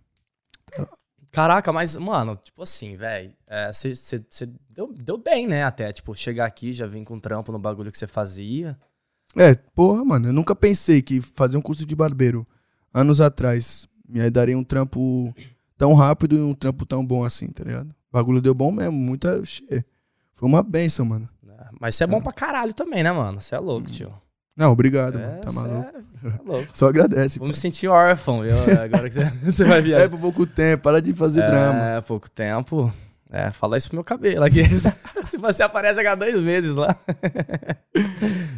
Caraca, 1.30 1.72
mas, 1.72 1.96
mano, 1.96 2.36
tipo 2.36 2.62
assim, 2.62 2.96
velho, 2.96 3.32
você 3.72 4.46
deu, 4.68 4.92
deu 4.92 5.16
bem, 5.16 5.46
né? 5.46 5.62
Até, 5.64 5.92
tipo, 5.92 6.14
chegar 6.14 6.46
aqui, 6.46 6.72
já 6.72 6.86
vim 6.86 7.04
com 7.04 7.20
trampo 7.20 7.52
no 7.52 7.58
bagulho 7.58 7.90
que 7.92 7.98
você 7.98 8.06
fazia. 8.06 8.76
É, 9.36 9.54
porra, 9.54 10.04
mano, 10.04 10.28
eu 10.28 10.32
nunca 10.32 10.56
pensei 10.56 11.00
que 11.00 11.20
fazer 11.20 11.56
um 11.56 11.62
curso 11.62 11.86
de 11.86 11.94
barbeiro 11.94 12.46
anos 12.92 13.20
atrás 13.20 13.86
me 14.08 14.28
daria 14.28 14.58
um 14.58 14.64
trampo 14.64 15.32
tão 15.78 15.94
rápido 15.94 16.36
e 16.36 16.40
um 16.40 16.52
trampo 16.52 16.84
tão 16.84 17.06
bom 17.06 17.24
assim, 17.24 17.46
tá 17.46 17.62
ligado? 17.62 17.90
O 17.90 18.12
bagulho 18.12 18.40
deu 18.42 18.52
bom 18.54 18.72
mesmo, 18.72 18.92
muita. 18.92 19.40
Foi 20.34 20.48
uma 20.48 20.64
benção, 20.64 21.06
mano. 21.06 21.28
né? 21.42 21.54
Mas 21.78 21.94
você 21.94 22.04
é 22.04 22.06
bom 22.08 22.20
pra 22.20 22.32
caralho 22.32 22.74
também, 22.74 23.04
né, 23.04 23.12
mano? 23.12 23.40
Você 23.40 23.54
é 23.54 23.58
louco, 23.58 23.88
tio. 23.88 24.12
Não, 24.60 24.72
obrigado, 24.72 25.18
É, 25.18 25.22
mano. 25.26 25.40
Tá 25.40 25.52
maluco. 25.52 25.90
é- 25.96 26.28
é 26.28 26.32
louco. 26.44 26.68
Só 26.76 26.88
agradece. 26.88 27.38
Vou 27.38 27.48
me 27.48 27.54
sentir 27.54 27.88
órfão, 27.88 28.42
viu? 28.42 28.54
Agora 28.82 29.08
que 29.08 29.14
você- 29.50 29.64
vai 29.64 29.80
vir 29.80 29.94
É 29.94 30.06
por 30.08 30.20
pouco 30.20 30.46
tempo, 30.46 30.82
para 30.82 31.00
de 31.00 31.14
fazer 31.14 31.46
drama. 31.46 31.78
É, 31.82 32.00
pouco 32.02 32.30
tempo. 32.30 32.92
É, 33.32 33.50
fala 33.52 33.76
isso 33.78 33.88
pro 33.88 33.96
meu 33.96 34.04
cabelo 34.04 34.44
aqui. 34.44 34.62
Se 35.24 35.36
você 35.38 35.62
aparece 35.62 36.04
há 36.06 36.14
dois 36.14 36.42
meses 36.42 36.74
lá. 36.76 36.94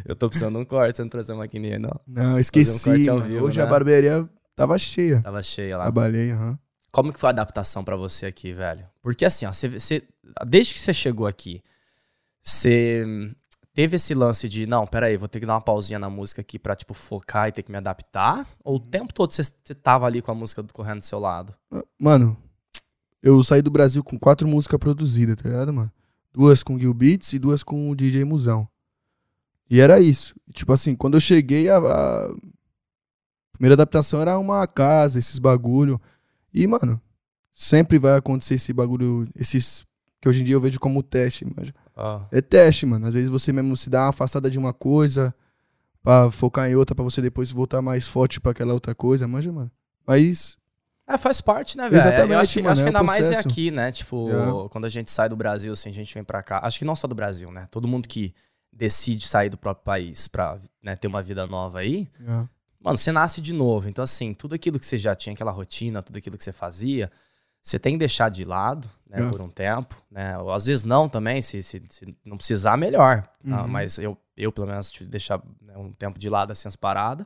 Eu 0.05 0.15
tô 0.15 0.27
precisando 0.29 0.55
de 0.55 0.61
um 0.61 0.65
corte, 0.65 0.95
você 0.97 1.03
não 1.03 1.09
trouxe 1.09 1.31
a 1.31 1.35
maquininha, 1.35 1.79
não. 1.79 1.91
Não, 2.07 2.39
esqueci. 2.39 2.83
corte 2.83 3.09
ao 3.09 3.17
mano. 3.19 3.29
vivo, 3.29 3.45
Hoje 3.45 3.59
né? 3.59 3.63
a 3.63 3.67
barbearia 3.67 4.27
tava 4.55 4.77
cheia. 4.77 5.21
Tava 5.21 5.41
cheia 5.43 5.77
lá. 5.77 5.83
Trabalhei, 5.83 6.31
aham. 6.31 6.57
Como 6.91 7.11
que 7.13 7.19
foi 7.19 7.27
a 7.27 7.31
adaptação 7.31 7.83
pra 7.83 7.95
você 7.95 8.25
aqui, 8.25 8.51
velho? 8.53 8.83
Porque 9.01 9.25
assim, 9.25 9.45
ó, 9.45 9.51
você, 9.53 9.67
você- 9.69 10.03
desde 10.45 10.73
que 10.73 10.79
você 10.79 10.93
chegou 10.93 11.25
aqui, 11.27 11.61
você 12.41 13.05
teve 13.73 13.95
esse 13.95 14.13
lance 14.13 14.47
de, 14.47 14.65
não, 14.65 14.85
peraí, 14.85 15.17
vou 15.17 15.27
ter 15.27 15.39
que 15.39 15.45
dar 15.45 15.55
uma 15.55 15.61
pausinha 15.61 15.97
na 15.97 16.09
música 16.09 16.41
aqui 16.41 16.59
pra, 16.59 16.75
tipo, 16.75 16.93
focar 16.93 17.47
e 17.47 17.51
ter 17.51 17.63
que 17.63 17.71
me 17.71 17.77
adaptar? 17.77 18.47
Ou 18.63 18.75
o 18.75 18.79
tempo 18.79 19.13
todo 19.13 19.31
você, 19.31 19.43
tava 19.73 20.05
ali 20.05 20.21
com 20.21 20.31
a 20.31 20.35
música 20.35 20.63
correndo 20.71 20.99
do 20.99 21.05
seu 21.05 21.19
lado? 21.19 21.55
Mano, 21.99 22.37
eu 23.21 23.41
saí 23.43 23.61
do 23.61 23.71
Brasil 23.71 24.03
com 24.03 24.19
quatro 24.19 24.47
músicas 24.47 24.79
produzidas, 24.79 25.35
tá 25.35 25.49
ligado, 25.49 25.73
mano? 25.73 25.91
Duas 26.31 26.63
com 26.63 26.79
Gil 26.79 26.93
Beats 26.93 27.33
e 27.33 27.39
duas 27.39 27.63
com 27.63 27.89
o 27.89 27.95
DJ 27.95 28.23
Musão. 28.23 28.67
E 29.69 29.79
era 29.79 29.99
isso. 29.99 30.35
Tipo 30.51 30.73
assim, 30.73 30.95
quando 30.95 31.15
eu 31.15 31.21
cheguei, 31.21 31.69
a, 31.69 31.77
a 31.77 32.35
primeira 33.53 33.73
adaptação 33.73 34.21
era 34.21 34.37
uma 34.37 34.67
casa, 34.67 35.17
esses 35.17 35.39
bagulho. 35.39 36.01
E, 36.53 36.67
mano, 36.67 37.01
sempre 37.51 37.97
vai 37.97 38.17
acontecer 38.17 38.55
esse 38.55 38.73
bagulho, 38.73 39.27
esses 39.35 39.85
que 40.19 40.29
hoje 40.29 40.41
em 40.41 40.45
dia 40.45 40.55
eu 40.55 40.61
vejo 40.61 40.79
como 40.79 41.03
teste, 41.03 41.45
manja. 41.45 41.73
Ah, 41.95 42.25
É 42.31 42.41
teste, 42.41 42.85
mano. 42.85 43.05
Às 43.07 43.13
vezes 43.13 43.29
você 43.29 43.51
mesmo 43.53 43.75
se 43.77 43.89
dá 43.89 44.03
uma 44.03 44.09
afastada 44.09 44.49
de 44.49 44.57
uma 44.57 44.73
coisa 44.73 45.33
pra 46.01 46.29
focar 46.31 46.69
em 46.69 46.75
outra, 46.75 46.95
pra 46.95 47.03
você 47.03 47.21
depois 47.21 47.51
voltar 47.51 47.81
mais 47.81 48.07
forte 48.07 48.39
pra 48.41 48.51
aquela 48.51 48.73
outra 48.73 48.93
coisa, 48.95 49.27
manja, 49.27 49.51
mano. 49.51 49.71
Mas 50.05 50.57
É, 51.07 51.17
faz 51.17 51.39
parte, 51.41 51.77
né, 51.77 51.89
velho? 51.89 52.01
Exatamente, 52.01 52.31
Eu 52.33 52.39
acho, 52.39 52.59
mano, 52.59 52.69
acho 52.71 52.81
que 52.81 52.85
é 52.85 52.87
ainda 52.89 53.03
mais 53.03 53.31
é 53.31 53.37
aqui, 53.39 53.71
né? 53.71 53.91
Tipo, 53.91 54.29
É. 54.29 54.69
quando 54.69 54.85
a 54.85 54.89
gente 54.89 55.11
sai 55.11 55.27
do 55.29 55.35
Brasil, 55.35 55.71
assim, 55.73 55.89
a 55.89 55.93
gente 55.93 56.13
vem 56.13 56.23
pra 56.23 56.41
cá. 56.41 56.59
Acho 56.63 56.79
que 56.79 56.85
não 56.85 56.95
só 56.95 57.07
do 57.07 57.15
Brasil, 57.15 57.51
né? 57.51 57.67
Todo 57.71 57.87
mundo 57.87 58.07
que 58.07 58.33
decide 58.71 59.27
sair 59.27 59.49
do 59.49 59.57
próprio 59.57 59.83
país 59.85 60.27
pra 60.27 60.57
né, 60.81 60.95
ter 60.95 61.07
uma 61.07 61.21
vida 61.21 61.45
nova 61.45 61.79
aí, 61.79 62.07
é, 62.21 62.47
mano, 62.81 62.97
você 62.97 63.11
nasce 63.11 63.39
de 63.39 63.53
novo. 63.53 63.87
Então, 63.87 64.03
assim, 64.03 64.33
tudo 64.33 64.55
aquilo 64.55 64.79
que 64.79 64.85
você 64.85 64.97
já 64.97 65.13
tinha, 65.15 65.33
aquela 65.33 65.51
rotina, 65.51 66.01
tudo 66.01 66.17
aquilo 66.17 66.37
que 66.37 66.43
você 66.43 66.51
fazia, 66.51 67.11
você 67.63 67.79
tem 67.79 67.93
que 67.93 67.99
deixar 67.99 68.29
de 68.29 68.43
lado, 68.45 68.89
né, 69.09 69.25
É. 69.25 69.29
por 69.31 69.39
um 69.41 69.49
tempo, 69.49 69.95
né? 70.11 70.37
Ou 70.37 70.51
às 70.51 70.65
vezes 70.65 70.83
não 70.85 71.07
também, 71.09 71.41
se, 71.41 71.63
se, 71.63 71.81
se 71.89 72.15
não 72.25 72.35
precisar, 72.37 72.75
melhor. 72.77 73.27
tá? 73.47 73.61
Uhum. 73.63 73.67
Mas 73.69 73.97
eu, 73.97 74.17
eu, 74.35 74.51
pelo 74.51 74.67
menos, 74.67 74.91
tive 74.91 75.05
que 75.05 75.11
deixar 75.11 75.41
né, 75.61 75.77
um 75.77 75.91
tempo 75.93 76.19
de 76.19 76.29
lado, 76.29 76.51
assim, 76.51 76.67
as 76.67 76.75
paradas, 76.75 77.25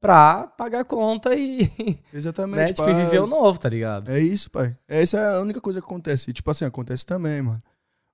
pra 0.00 0.46
pagar 0.46 0.80
a 0.80 0.84
conta 0.84 1.34
e, 1.34 1.68
Exatamente. 2.12 2.56
né, 2.56 2.66
tipo, 2.68 2.88
e 2.88 2.94
viver 2.94 3.20
o 3.20 3.26
novo, 3.26 3.58
tá 3.60 3.68
ligado? 3.68 4.10
É 4.10 4.18
isso, 4.18 4.50
pai. 4.50 4.76
Essa 4.88 5.18
é 5.18 5.36
a 5.36 5.40
única 5.40 5.60
coisa 5.60 5.78
que 5.80 5.84
acontece. 5.86 6.30
E, 6.30 6.32
tipo 6.32 6.50
assim, 6.50 6.64
acontece 6.64 7.04
também, 7.04 7.42
mano. 7.42 7.62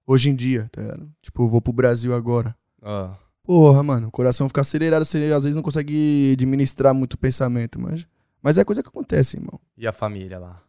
Hoje 0.07 0.31
em 0.31 0.35
dia, 0.37 0.69
tá 0.73 0.81
ligado? 0.83 1.11
Tipo, 1.23 1.45
eu 1.45 1.49
vou 1.49 1.61
pro 1.62 1.73
Brasil 1.73 2.15
agora. 2.15 2.57
Ah, 2.83 3.15
Porra, 3.43 3.81
mano, 3.85 4.09
o 4.09 4.11
coração 4.11 4.49
fica 4.49 4.61
acelerado, 4.62 5.05
você 5.05 5.31
às 5.33 5.45
vezes 5.45 5.55
não 5.55 5.62
consegue 5.62 6.33
administrar 6.33 6.93
muito 6.93 7.15
o 7.15 7.19
pensamento, 7.19 7.81
mas, 7.81 8.05
mas 8.43 8.59
é 8.59 8.65
coisa 8.65 8.83
que 8.83 8.88
acontece, 8.88 9.37
irmão. 9.37 9.61
e 9.76 9.87
a 9.87 9.93
família 9.93 10.41
lá? 10.41 10.61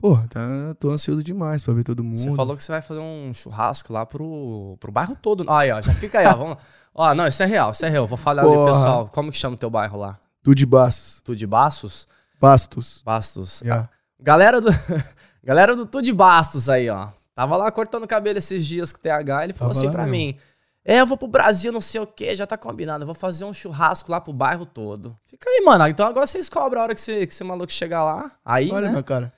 Porra, 0.00 0.28
tá, 0.28 0.40
tô 0.78 0.90
ansioso 0.90 1.24
demais 1.24 1.62
pra 1.64 1.74
ver 1.74 1.82
todo 1.82 2.04
mundo. 2.04 2.18
Você 2.18 2.32
falou 2.34 2.56
que 2.56 2.62
você 2.62 2.70
vai 2.70 2.80
fazer 2.80 3.00
um 3.00 3.32
churrasco 3.34 3.92
lá 3.92 4.06
pro, 4.06 4.76
pro 4.78 4.92
bairro 4.92 5.16
todo. 5.20 5.44
Aí, 5.50 5.72
ó, 5.72 5.80
já 5.80 5.92
fica 5.92 6.20
aí, 6.20 6.26
ó. 6.26 6.36
Vamos... 6.36 6.56
Ó, 6.94 7.14
não, 7.14 7.26
isso 7.26 7.42
é 7.42 7.46
real, 7.46 7.72
isso 7.72 7.84
é 7.84 7.88
real. 7.88 8.06
Vou 8.06 8.16
falar 8.16 8.42
ali, 8.42 8.52
Porra. 8.52 8.72
pessoal. 8.72 9.08
Como 9.12 9.32
que 9.32 9.36
chama 9.36 9.56
o 9.56 9.58
teu 9.58 9.68
bairro 9.68 9.98
lá? 9.98 10.18
Tu 10.42 10.54
de 10.54 10.64
Bastos. 10.64 11.20
Tu 11.24 11.34
de 11.34 11.46
Bastos? 11.46 12.06
Bastos. 12.40 13.02
Bastos. 13.04 13.60
Yeah. 13.62 13.88
Galera 14.20 14.60
do. 14.60 14.70
Galera 15.42 15.74
do 15.74 15.84
Tu 15.84 16.00
de 16.00 16.12
Bastos 16.12 16.68
aí, 16.68 16.88
ó. 16.88 17.08
Tava 17.34 17.56
lá 17.56 17.70
cortando 17.70 18.06
cabelo 18.06 18.38
esses 18.38 18.66
dias 18.66 18.92
com 18.92 18.98
o 18.98 19.02
TH. 19.02 19.44
Ele 19.44 19.52
falou 19.52 19.72
Tava 19.72 19.84
assim 19.84 19.92
pra 19.92 20.04
mesmo. 20.06 20.16
mim. 20.16 20.36
É, 20.84 21.00
eu 21.00 21.06
vou 21.06 21.16
pro 21.16 21.28
Brasil, 21.28 21.70
não 21.72 21.80
sei 21.80 22.00
o 22.00 22.06
que, 22.06 22.34
já 22.34 22.46
tá 22.46 22.56
combinado. 22.56 23.02
Eu 23.02 23.06
vou 23.06 23.14
fazer 23.14 23.44
um 23.44 23.52
churrasco 23.52 24.10
lá 24.10 24.20
pro 24.20 24.32
bairro 24.32 24.64
todo. 24.64 25.16
Fica 25.24 25.48
aí, 25.50 25.62
mano. 25.64 25.86
Então 25.86 26.06
agora 26.06 26.26
vocês 26.26 26.48
cobram 26.48 26.80
a 26.80 26.84
hora 26.84 26.94
que 26.94 27.00
você, 27.00 27.26
que 27.26 27.34
você 27.34 27.44
maluco 27.44 27.72
chegar 27.72 28.04
lá. 28.04 28.30
Aí, 28.44 28.70
Olha 28.70 28.86
né? 28.86 28.90
minha 28.90 29.02
cara. 29.02 29.32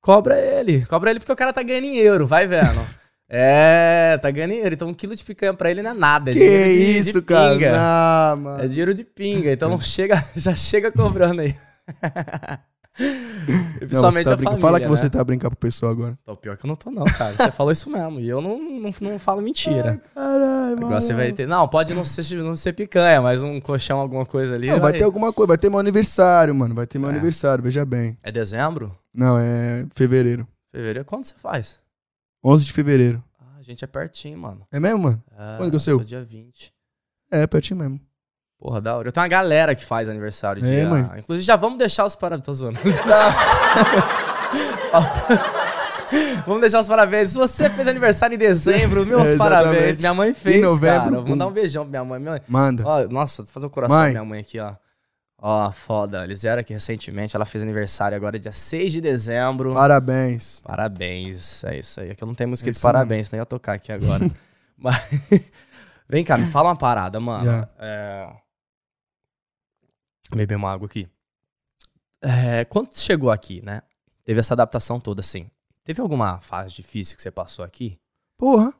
Cobra 0.00 0.38
ele. 0.38 0.84
Cobra 0.86 1.10
ele 1.10 1.20
porque 1.20 1.32
o 1.32 1.36
cara 1.36 1.52
tá 1.52 1.62
ganhando 1.62 1.86
euro, 1.94 2.26
vai 2.26 2.46
vendo. 2.46 2.80
é, 3.28 4.18
tá 4.20 4.30
ganhando 4.30 4.54
euro. 4.54 4.74
Então 4.74 4.88
um 4.88 4.94
quilo 4.94 5.14
de 5.14 5.22
picanha 5.24 5.52
pra 5.54 5.70
ele 5.70 5.82
não 5.82 5.90
é 5.90 5.94
nada. 5.94 6.30
É 6.30 6.34
Que 6.34 6.38
dinheiro 6.40 6.64
de- 6.68 6.98
isso, 6.98 7.20
de 7.20 7.26
cara? 7.26 7.54
pinga. 7.54 8.64
É 8.64 8.68
dinheiro 8.68 8.94
de 8.94 9.04
pinga. 9.04 9.52
Então 9.52 9.78
chega, 9.80 10.24
já 10.34 10.54
chega 10.54 10.90
cobrando 10.90 11.42
aí. 11.42 11.54
E 13.00 13.50
Não, 13.50 13.62
você 13.62 13.86
Principalmente 13.86 14.24
tá 14.26 14.34
a 14.34 14.36
família, 14.36 14.60
Fala 14.60 14.78
que 14.78 14.84
né? 14.86 14.90
você 14.90 15.08
tá 15.10 15.24
brincando 15.24 15.56
pro 15.56 15.66
pessoal 15.68 15.92
agora. 15.92 16.18
Tô 16.24 16.36
pior 16.36 16.56
que 16.56 16.64
eu 16.64 16.68
não 16.68 16.76
tô, 16.76 16.90
não, 16.90 17.04
cara. 17.04 17.34
Você 17.36 17.50
falou 17.50 17.72
isso 17.72 17.90
mesmo. 17.90 18.20
E 18.20 18.28
eu 18.28 18.40
não, 18.40 18.58
não, 18.58 18.90
não 19.00 19.18
falo 19.18 19.40
mentira. 19.40 20.00
Caralho, 20.14 20.76
Agora 20.76 21.00
você 21.00 21.14
vai 21.14 21.32
ter. 21.32 21.46
Não, 21.48 21.66
pode 21.66 21.94
não 21.94 22.04
ser, 22.04 22.36
não 22.36 22.54
ser 22.54 22.74
picanha, 22.74 23.20
mas 23.22 23.42
um 23.42 23.60
colchão, 23.60 23.98
alguma 23.98 24.26
coisa 24.26 24.54
ali. 24.54 24.68
Não, 24.68 24.78
vai 24.78 24.92
ter 24.92 25.02
alguma 25.04 25.32
coisa. 25.32 25.48
Vai 25.48 25.58
ter 25.58 25.70
meu 25.70 25.78
aniversário, 25.78 26.54
mano. 26.54 26.74
Vai 26.74 26.86
ter 26.86 26.98
meu 26.98 27.08
É. 27.08 27.12
aniversário, 27.12 27.64
veja 27.64 27.84
bem. 27.84 28.16
É 28.22 28.30
dezembro? 28.30 28.94
Não, 29.12 29.38
é 29.38 29.86
fevereiro. 29.94 30.46
Fevereiro? 30.70 31.04
Quando 31.04 31.24
você 31.24 31.34
faz? 31.36 31.80
11 32.44 32.64
de 32.66 32.72
fevereiro. 32.72 33.22
Ah, 33.40 33.56
a 33.58 33.62
gente 33.62 33.82
é 33.82 33.86
pertinho, 33.88 34.38
mano. 34.38 34.66
É 34.70 34.78
mesmo, 34.78 34.98
mano? 34.98 35.22
É, 35.36 35.56
Quando 35.56 35.70
que 35.70 35.76
é 35.76 35.78
o 35.78 35.80
seu? 35.80 36.04
dia 36.04 36.22
20. 36.22 36.72
É, 37.30 37.46
pertinho 37.46 37.80
mesmo. 37.80 38.00
Porra, 38.60 38.80
da 38.80 38.96
hora. 38.96 39.08
Eu 39.08 39.12
tenho 39.12 39.22
uma 39.22 39.28
galera 39.28 39.74
que 39.74 39.84
faz 39.84 40.08
aniversário 40.08 40.64
É, 40.64 40.68
dia. 40.68 40.88
mãe. 40.88 41.02
Inclusive, 41.18 41.44
já 41.46 41.56
vamos 41.56 41.78
deixar 41.78 42.04
os 42.04 42.14
parabéns. 42.14 42.44
Tô 42.44 42.52
zoando. 42.52 42.78
vamos 46.46 46.60
deixar 46.60 46.80
os 46.80 46.88
parabéns. 46.88 47.30
Se 47.30 47.38
você 47.38 47.70
fez 47.70 47.86
aniversário 47.88 48.34
em 48.34 48.38
dezembro, 48.38 49.06
meus 49.06 49.28
É, 49.30 49.36
parabéns. 49.36 49.96
Minha 49.96 50.14
mãe 50.14 50.34
fez, 50.34 50.56
Em 50.56 50.60
novembro, 50.60 51.10
cara. 51.10 51.20
Vou 51.22 51.36
dar 51.36 51.46
um 51.46 51.52
beijão 51.52 51.84
pra 51.84 51.90
minha 51.90 52.04
mãe. 52.04 52.18
Minha 52.20 52.32
mãe- 52.32 52.40
Manda. 52.48 52.82
Ó, 52.86 53.08
nossa, 53.08 53.42
vou 53.44 53.52
fazer 53.52 53.66
um 53.66 53.70
coração 53.70 53.96
Mãe. 53.96 54.12
pra 54.12 54.20
minha 54.20 54.28
mãe 54.28 54.40
aqui, 54.40 54.58
ó. 54.58 54.74
Ó, 55.42 55.70
foda. 55.72 56.22
Eles 56.24 56.42
vieram 56.42 56.60
aqui 56.60 56.72
recentemente. 56.74 57.34
Ela 57.34 57.46
fez 57.46 57.62
aniversário 57.62 58.14
agora, 58.16 58.38
dia 58.38 58.52
6 58.52 58.92
de 58.92 59.00
dezembro. 59.00 59.72
Parabéns. 59.72 60.60
Parabéns. 60.62 61.64
É 61.64 61.78
isso 61.78 61.98
aí. 62.00 62.10
É 62.10 62.14
que 62.14 62.22
eu 62.22 62.26
não 62.26 62.34
tenho 62.34 62.50
música 62.50 62.68
É 62.68 62.72
de 62.72 62.78
parabéns, 62.78 63.30
nem 63.30 63.38
ia 63.40 63.46
tocar 63.46 63.72
aqui 63.74 63.90
agora. 63.90 64.30
Mas. 64.76 65.00
Vem 66.08 66.24
cá, 66.24 66.36
me 66.36 66.46
fala 66.46 66.68
uma 66.70 66.76
parada, 66.76 67.20
mano. 67.20 67.44
Yeah. 67.44 67.68
É... 67.78 68.28
Beber 70.34 70.56
uma 70.56 70.72
água 70.72 70.86
aqui. 70.86 71.08
É, 72.22 72.64
quando 72.64 72.96
chegou 72.96 73.30
aqui, 73.30 73.62
né? 73.62 73.82
Teve 74.24 74.40
essa 74.40 74.54
adaptação 74.54 75.00
toda, 75.00 75.20
assim. 75.20 75.50
Teve 75.84 76.00
alguma 76.00 76.40
fase 76.40 76.74
difícil 76.74 77.16
que 77.16 77.22
você 77.22 77.30
passou 77.30 77.64
aqui? 77.64 77.98
Porra. 78.36 78.72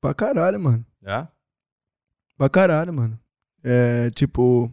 Pra 0.00 0.12
caralho, 0.12 0.60
mano. 0.60 0.84
É? 1.02 1.26
Pra 2.36 2.48
caralho, 2.48 2.92
mano. 2.92 3.18
É, 3.64 4.10
tipo. 4.10 4.72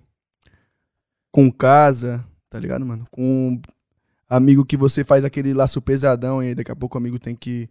Com 1.32 1.50
casa, 1.50 2.28
tá 2.50 2.60
ligado, 2.60 2.86
mano? 2.86 3.08
Com 3.10 3.62
amigo 4.28 4.66
que 4.66 4.76
você 4.76 5.04
faz 5.04 5.24
aquele 5.24 5.54
laço 5.54 5.82
pesadão 5.82 6.44
e 6.44 6.54
daqui 6.54 6.72
a 6.72 6.76
pouco 6.76 6.98
o 6.98 7.00
amigo 7.00 7.18
tem 7.18 7.36
que 7.36 7.70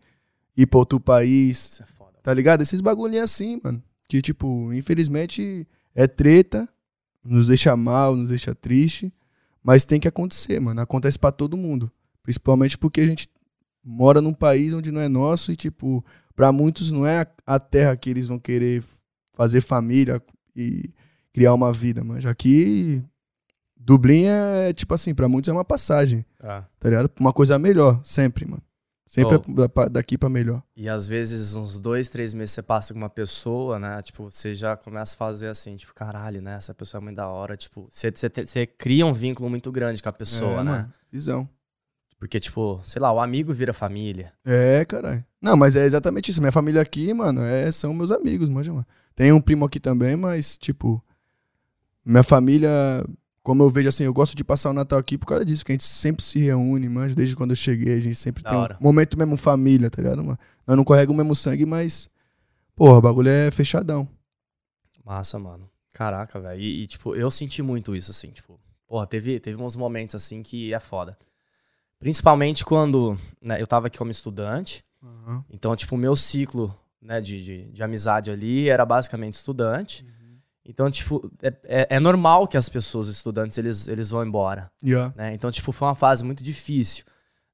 ir 0.56 0.66
pra 0.66 0.78
outro 0.78 0.98
país. 0.98 1.72
Isso 1.72 1.82
é 1.82 1.86
foda. 1.86 2.18
Tá 2.22 2.32
ligado? 2.32 2.62
Esses 2.62 2.80
bagulhinhos 2.80 3.24
assim, 3.24 3.60
mano. 3.62 3.82
Que, 4.08 4.22
tipo, 4.22 4.72
infelizmente 4.72 5.66
é 5.94 6.06
treta, 6.06 6.68
nos 7.24 7.48
deixa 7.48 7.76
mal, 7.76 8.14
nos 8.16 8.28
deixa 8.30 8.54
triste. 8.54 9.12
Mas 9.62 9.84
tem 9.84 10.00
que 10.00 10.08
acontecer, 10.08 10.58
mano. 10.60 10.80
Acontece 10.80 11.18
pra 11.18 11.30
todo 11.30 11.56
mundo. 11.56 11.90
Principalmente 12.22 12.78
porque 12.78 13.00
a 13.00 13.06
gente 13.06 13.28
mora 13.84 14.20
num 14.20 14.32
país 14.32 14.72
onde 14.72 14.90
não 14.90 15.00
é 15.00 15.08
nosso 15.08 15.52
e, 15.52 15.56
tipo, 15.56 16.04
pra 16.34 16.50
muitos 16.52 16.90
não 16.92 17.06
é 17.06 17.26
a- 17.46 17.58
terra 17.58 17.96
que 17.96 18.08
eles 18.10 18.28
vão 18.28 18.38
querer 18.38 18.82
fazer 19.32 19.60
família 19.60 20.22
e 20.56 20.90
criar 21.32 21.54
uma 21.54 21.72
vida, 21.72 22.02
mano. 22.04 22.20
Já 22.20 22.34
que 22.34 23.02
Dublin 23.76 24.24
é, 24.26 24.72
tipo 24.72 24.92
assim, 24.94 25.14
pra 25.14 25.28
muitos 25.28 25.48
é 25.48 25.52
uma 25.52 25.64
passagem, 25.64 26.24
É. 26.42 26.62
tá 26.78 26.88
ligado? 26.88 27.08
Pra 27.08 27.22
Uma 27.22 27.32
coisa 27.32 27.58
melhor, 27.58 28.00
sempre, 28.04 28.46
mano. 28.46 28.62
Sempre 29.10 29.40
Oh. 29.58 29.80
é 29.82 29.88
daqui 29.88 30.16
pra 30.16 30.28
melhor. 30.28 30.62
E 30.76 30.88
às 30.88 31.08
vezes, 31.08 31.56
uns 31.56 31.80
dois, 31.80 32.08
três 32.08 32.32
meses 32.32 32.52
você 32.52 32.62
passa 32.62 32.94
com 32.94 33.00
uma 33.00 33.10
pessoa, 33.10 33.76
né? 33.76 34.00
Tipo, 34.02 34.30
você 34.30 34.54
já 34.54 34.76
começa 34.76 35.16
a 35.16 35.18
fazer 35.18 35.48
assim, 35.48 35.74
tipo, 35.74 35.92
caralho, 35.92 36.40
né? 36.40 36.54
Essa 36.54 36.72
pessoa 36.72 37.00
é 37.00 37.02
muito 37.02 37.16
da 37.16 37.26
hora. 37.26 37.56
Tipo, 37.56 37.88
você, 37.90 38.12
você, 38.12 38.28
você 38.28 38.66
cria 38.68 39.04
um 39.04 39.12
vínculo 39.12 39.50
muito 39.50 39.72
grande 39.72 40.00
com 40.00 40.08
a 40.08 40.12
pessoa, 40.12 40.60
é, 40.60 40.62
né? 40.62 40.70
Mano, 40.70 40.92
visão. 41.10 41.48
Porque, 42.20 42.38
tipo, 42.38 42.80
sei 42.84 43.02
lá, 43.02 43.12
o 43.12 43.18
amigo 43.18 43.52
vira 43.52 43.74
família. 43.74 44.32
É, 44.44 44.84
caralho. 44.84 45.24
Não, 45.42 45.56
mas 45.56 45.74
é 45.74 45.84
exatamente 45.84 46.30
isso. 46.30 46.40
Minha 46.40 46.52
família 46.52 46.80
aqui, 46.80 47.12
mano, 47.12 47.42
é, 47.42 47.72
são 47.72 47.92
meus 47.92 48.12
amigos, 48.12 48.48
manja, 48.48 48.72
mano. 48.72 48.86
Tem 49.16 49.32
um 49.32 49.40
primo 49.40 49.64
aqui 49.64 49.80
também, 49.80 50.14
mas, 50.14 50.56
tipo, 50.56 51.04
minha 52.06 52.22
família, 52.22 52.70
como 53.42 53.62
eu 53.62 53.70
vejo 53.70 53.88
assim, 53.88 54.04
eu 54.04 54.12
gosto 54.12 54.36
de 54.36 54.44
passar 54.44 54.70
o 54.70 54.72
Natal 54.74 54.98
aqui 54.98 55.16
por 55.16 55.26
causa 55.26 55.44
disso, 55.44 55.64
que 55.64 55.72
a 55.72 55.74
gente 55.74 55.84
sempre 55.84 56.24
se 56.24 56.38
reúne, 56.38 56.88
manja. 56.88 57.14
Desde 57.14 57.34
quando 57.34 57.50
eu 57.50 57.56
cheguei, 57.56 57.94
a 57.98 58.00
gente 58.00 58.14
sempre 58.16 58.42
Da 58.42 58.50
tem 58.50 58.58
hora. 58.58 58.78
um 58.80 58.84
momento 58.84 59.18
mesmo 59.18 59.36
família, 59.36 59.90
tá 59.90 60.02
ligado, 60.02 60.22
mano? 60.22 60.38
Nós 60.66 60.76
não 60.76 60.84
correga 60.84 61.10
o 61.10 61.14
mesmo 61.14 61.34
sangue, 61.34 61.64
mas, 61.64 62.08
porra, 62.76 62.98
o 62.98 63.00
bagulho 63.02 63.28
é 63.30 63.50
fechadão. 63.50 64.08
Massa, 65.04 65.38
mano. 65.38 65.68
Caraca, 65.94 66.38
velho. 66.40 66.60
E, 66.60 66.82
e, 66.82 66.86
tipo, 66.86 67.14
eu 67.16 67.30
senti 67.30 67.62
muito 67.62 67.96
isso, 67.96 68.10
assim, 68.10 68.30
tipo, 68.30 68.60
porra, 68.86 69.06
teve, 69.06 69.40
teve 69.40 69.60
uns 69.60 69.74
momentos 69.76 70.14
assim 70.14 70.42
que 70.42 70.72
é 70.74 70.80
foda. 70.80 71.16
Principalmente 71.98 72.64
quando 72.64 73.18
né, 73.42 73.60
eu 73.60 73.66
tava 73.66 73.88
aqui 73.88 73.98
como 73.98 74.10
estudante. 74.10 74.84
Aham. 75.02 75.44
Então, 75.50 75.74
tipo, 75.76 75.94
o 75.94 75.98
meu 75.98 76.14
ciclo 76.16 76.74
né, 77.00 77.20
de, 77.20 77.42
de, 77.42 77.70
de 77.72 77.82
amizade 77.82 78.30
ali 78.30 78.68
era 78.68 78.84
basicamente 78.86 79.34
estudante. 79.34 80.04
Então, 80.70 80.88
tipo, 80.88 81.28
é, 81.42 81.52
é, 81.64 81.86
é 81.96 82.00
normal 82.00 82.46
que 82.46 82.56
as 82.56 82.68
pessoas, 82.68 83.08
estudantes, 83.08 83.58
eles, 83.58 83.88
eles 83.88 84.08
vão 84.10 84.24
embora. 84.24 84.70
Yeah. 84.84 85.12
né? 85.16 85.34
Então, 85.34 85.50
tipo, 85.50 85.72
foi 85.72 85.88
uma 85.88 85.96
fase 85.96 86.22
muito 86.24 86.44
difícil. 86.44 87.04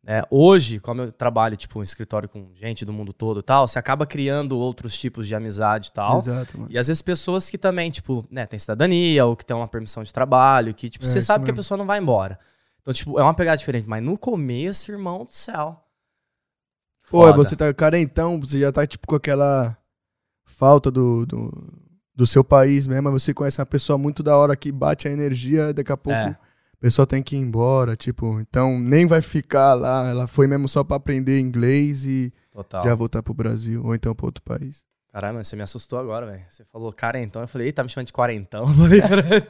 né? 0.04 0.22
Hoje, 0.30 0.78
como 0.80 1.00
eu 1.00 1.10
trabalho, 1.10 1.56
tipo, 1.56 1.80
em 1.80 1.82
escritório 1.82 2.28
com 2.28 2.50
gente 2.54 2.84
do 2.84 2.92
mundo 2.92 3.14
todo 3.14 3.40
e 3.40 3.42
tal, 3.42 3.66
você 3.66 3.78
acaba 3.78 4.04
criando 4.04 4.58
outros 4.58 4.98
tipos 4.98 5.26
de 5.26 5.34
amizade 5.34 5.88
e 5.88 5.92
tal. 5.92 6.18
Exato, 6.18 6.58
mano. 6.58 6.70
E 6.70 6.76
às 6.78 6.88
vezes 6.88 7.00
pessoas 7.00 7.48
que 7.48 7.56
também, 7.56 7.90
tipo, 7.90 8.22
né, 8.30 8.44
tem 8.44 8.58
cidadania 8.58 9.24
ou 9.24 9.34
que 9.34 9.46
tem 9.46 9.56
uma 9.56 9.66
permissão 9.66 10.02
de 10.02 10.12
trabalho, 10.12 10.74
que, 10.74 10.90
tipo, 10.90 11.04
É, 11.04 11.08
você 11.08 11.22
sabe 11.22 11.44
que 11.46 11.50
a 11.50 11.54
mesmo. 11.54 11.62
pessoa 11.62 11.78
não 11.78 11.86
vai 11.86 11.98
embora. 11.98 12.38
Então, 12.82 12.92
tipo, 12.92 13.18
é 13.18 13.22
uma 13.22 13.34
pegada 13.34 13.56
diferente. 13.56 13.88
Mas 13.88 14.02
no 14.02 14.18
começo, 14.18 14.92
irmão 14.92 15.24
do 15.24 15.32
céu. 15.32 15.82
Pô, 17.10 17.20
Foda. 17.22 17.36
você 17.36 17.56
tá 17.56 17.72
carentão, 17.72 18.38
você 18.38 18.60
já 18.60 18.70
tá, 18.70 18.86
tipo, 18.86 19.06
com 19.06 19.16
aquela 19.16 19.74
falta 20.44 20.90
do, 20.90 21.24
do, 21.24 21.50
do 22.16 22.26
seu 22.26 22.42
país 22.42 22.86
mesmo, 22.86 23.10
mas 23.10 23.22
você 23.22 23.34
conhece 23.34 23.60
uma 23.60 23.66
pessoa 23.66 23.98
muito 23.98 24.22
da 24.22 24.36
hora 24.36 24.56
que 24.56 24.72
bate 24.72 25.06
a 25.06 25.10
energia, 25.12 25.72
daqui 25.74 25.92
a 25.92 25.96
pouco 25.96 26.18
É. 26.18 26.28
a 26.30 26.36
pessoa 26.80 27.06
tem 27.06 27.22
que 27.22 27.36
ir 27.36 27.40
embora, 27.40 27.94
tipo, 27.94 28.40
então 28.40 28.80
nem 28.80 29.06
vai 29.06 29.20
ficar 29.20 29.74
lá, 29.74 30.08
ela 30.08 30.26
foi 30.26 30.46
mesmo 30.46 30.66
só 30.68 30.82
pra 30.82 30.96
aprender 30.96 31.38
inglês 31.38 32.06
e 32.06 32.32
Total. 32.50 32.82
já 32.82 32.94
voltar 32.94 33.22
pro 33.22 33.34
Brasil, 33.34 33.84
ou 33.84 33.94
então 33.94 34.14
pra 34.14 34.26
outro 34.26 34.42
país. 34.42 34.82
Caralho, 35.12 35.34
mas 35.36 35.48
você 35.48 35.56
me 35.56 35.62
assustou 35.62 35.98
agora, 35.98 36.26
velho. 36.26 36.42
Você 36.46 36.62
falou 36.66 36.92
quarentão. 36.92 37.40
Eu 37.40 37.48
falei, 37.48 37.68
eita, 37.68 37.82
me 37.82 37.88
chamando 37.88 38.08
de 38.08 38.12
quarentão. 38.12 38.66
Falei, 38.68 39.00
"Caralho, 39.00 39.46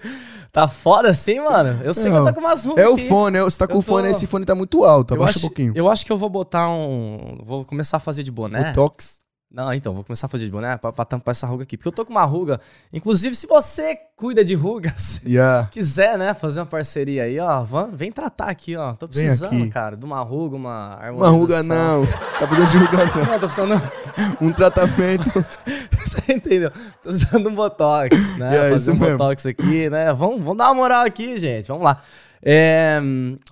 tá 0.53 0.69
foda 0.69 1.09
assim, 1.11 1.41
mano? 1.41 1.83
Eu 1.83 1.93
sei 1.93 2.05
que 2.05 2.11
eu 2.11 2.15
Não, 2.21 2.27
tô 2.27 2.35
com 2.35 2.41
umas 2.47 2.65
ruas 2.65 2.79
É 2.79 2.89
o 2.89 2.95
aqui. 2.95 3.09
fone, 3.09 3.37
é- 3.39 3.43
você 3.43 3.59
tá 3.59 3.67
com 3.67 3.79
o 3.79 3.83
fone, 3.83 4.05
tô- 4.09 4.11
esse 4.13 4.29
fone 4.29 4.45
tá 4.45 4.55
muito 4.55 4.85
alto, 4.85 5.15
abaixa 5.15 5.31
acho, 5.31 5.39
um 5.41 5.49
pouquinho. 5.49 5.73
eu 5.75 5.91
acho 5.91 6.07
que 6.07 6.13
eu 6.13 6.17
vou 6.19 6.31
botar 6.31 6.69
um. 6.69 7.41
Vou 7.43 7.65
começar 7.65 7.97
a 7.97 8.01
fazer 8.01 8.23
de 8.23 8.31
boné. 8.31 8.71
O 8.71 8.75
Tox. 8.75 9.19
Não, 9.57 9.73
então, 9.73 9.95
vou 9.95 10.05
começar 10.05 10.27
a 10.27 10.29
fazer 10.29 10.45
de 10.45 10.51
boné 10.51 10.77
pra, 10.77 10.93
pra 10.93 11.03
tampar 11.07 11.33
essa 11.33 11.47
ruga 11.47 11.63
aqui. 11.63 11.79
Porque 11.79 11.89
eu 11.89 11.93
tô 11.93 12.05
com 12.05 12.11
uma 12.13 12.25
ruga. 12.25 12.61
Inclusive, 12.93 13.35
se 13.35 13.47
você 13.47 13.97
cuida 14.15 14.45
de 14.45 14.55
rugas, 14.55 15.19
Yeah. 15.27 15.67
quiser, 15.73 16.19
né, 16.19 16.35
fazer 16.35 16.61
uma 16.61 16.67
parceria 16.67 17.23
aí, 17.23 17.39
ó, 17.41 17.65
vem 17.91 18.13
tratar 18.13 18.51
aqui, 18.51 18.77
ó. 18.77 18.93
Tô 18.93 19.09
precisando, 19.09 19.71
cara, 19.71 19.97
de 19.97 20.05
uma 20.05 20.21
ruga, 20.21 20.57
uma 20.57 20.97
Uma 21.11 21.27
harmonização. 21.29 21.39
ruga 21.41 21.63
não. 21.63 22.07
Tá 22.39 22.47
precisando 22.47 22.71
de 22.71 22.77
ruga 22.77 23.07
não. 23.07 23.17
Não, 23.27 23.41
tô 23.41 23.47
precisando... 23.47 23.83
Um 24.43 24.53
tratamento. 24.53 25.25
Você 25.97 26.35
entendeu? 26.35 26.71
Tô 27.03 27.09
usando 27.09 27.49
um 27.49 27.55
Botox, 27.55 28.37
né? 28.37 28.69
É, 28.69 28.71
Fazer 28.73 28.91
um 28.93 28.97
mesmo. 28.97 29.17
Botox 29.19 29.47
aqui, 29.47 29.89
né? 29.89 30.13
Vamos, 30.13 30.39
vamos 30.43 30.59
dar 30.59 30.67
uma 30.67 30.75
moral 30.75 31.05
aqui, 31.07 31.39
gente. 31.39 31.67
Vamos 31.69 31.83
lá. 31.83 31.99
É, 32.43 33.01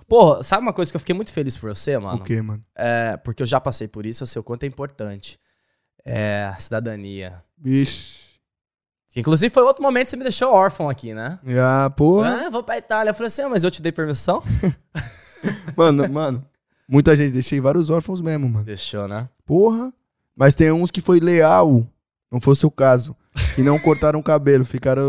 pô, 0.07 0.41
sabe 0.43 0.61
uma 0.61 0.71
coisa 0.71 0.91
que 0.91 0.95
eu 0.95 0.99
fiquei 0.99 1.15
muito 1.15 1.33
feliz 1.33 1.57
por 1.57 1.73
você, 1.75 1.97
mano? 1.97 2.17
O 2.21 2.23
quê, 2.23 2.41
mano? 2.43 2.63
É, 2.77 3.17
porque 3.17 3.41
eu 3.43 3.47
já 3.47 3.59
passei 3.59 3.87
por 3.87 4.05
isso, 4.05 4.21
eu 4.23 4.27
sei 4.27 4.39
o 4.39 4.43
quanto 4.43 4.63
é 4.63 4.67
importante. 4.67 5.37
É 6.05 6.45
a 6.45 6.55
cidadania. 6.59 7.43
Vixe. 7.57 8.25
Inclusive, 9.15 9.53
foi 9.53 9.63
outro 9.63 9.81
momento 9.81 10.05
que 10.05 10.09
você 10.11 10.17
me 10.17 10.23
deixou 10.23 10.51
órfão 10.51 10.89
aqui, 10.89 11.13
né? 11.13 11.39
Ah, 11.59 11.89
porra. 11.89 12.45
Ah, 12.45 12.49
vou 12.49 12.61
pra 12.61 12.77
Itália. 12.77 13.11
Eu 13.11 13.13
falei 13.13 13.27
assim, 13.27 13.43
ah, 13.43 13.49
mas 13.49 13.63
eu 13.63 13.71
te 13.71 13.81
dei 13.81 13.91
permissão? 13.91 14.43
Mano, 15.77 16.09
mano. 16.09 16.43
Muita 16.89 17.15
gente, 17.15 17.31
deixei 17.31 17.59
vários 17.59 17.89
órfãos 17.91 18.19
mesmo, 18.19 18.49
mano. 18.49 18.65
Deixou, 18.65 19.07
né? 19.07 19.29
Porra. 19.45 19.93
Mas 20.35 20.55
tem 20.55 20.71
uns 20.71 20.89
que 20.89 21.01
foi 21.01 21.19
leal. 21.19 21.87
Não 22.31 22.41
foi 22.41 22.53
o 22.53 22.55
seu 22.55 22.71
caso. 22.71 23.15
E 23.57 23.61
não 23.61 23.77
cortaram 23.77 24.19
o 24.19 24.23
cabelo. 24.23 24.63
Ficaram 24.63 25.03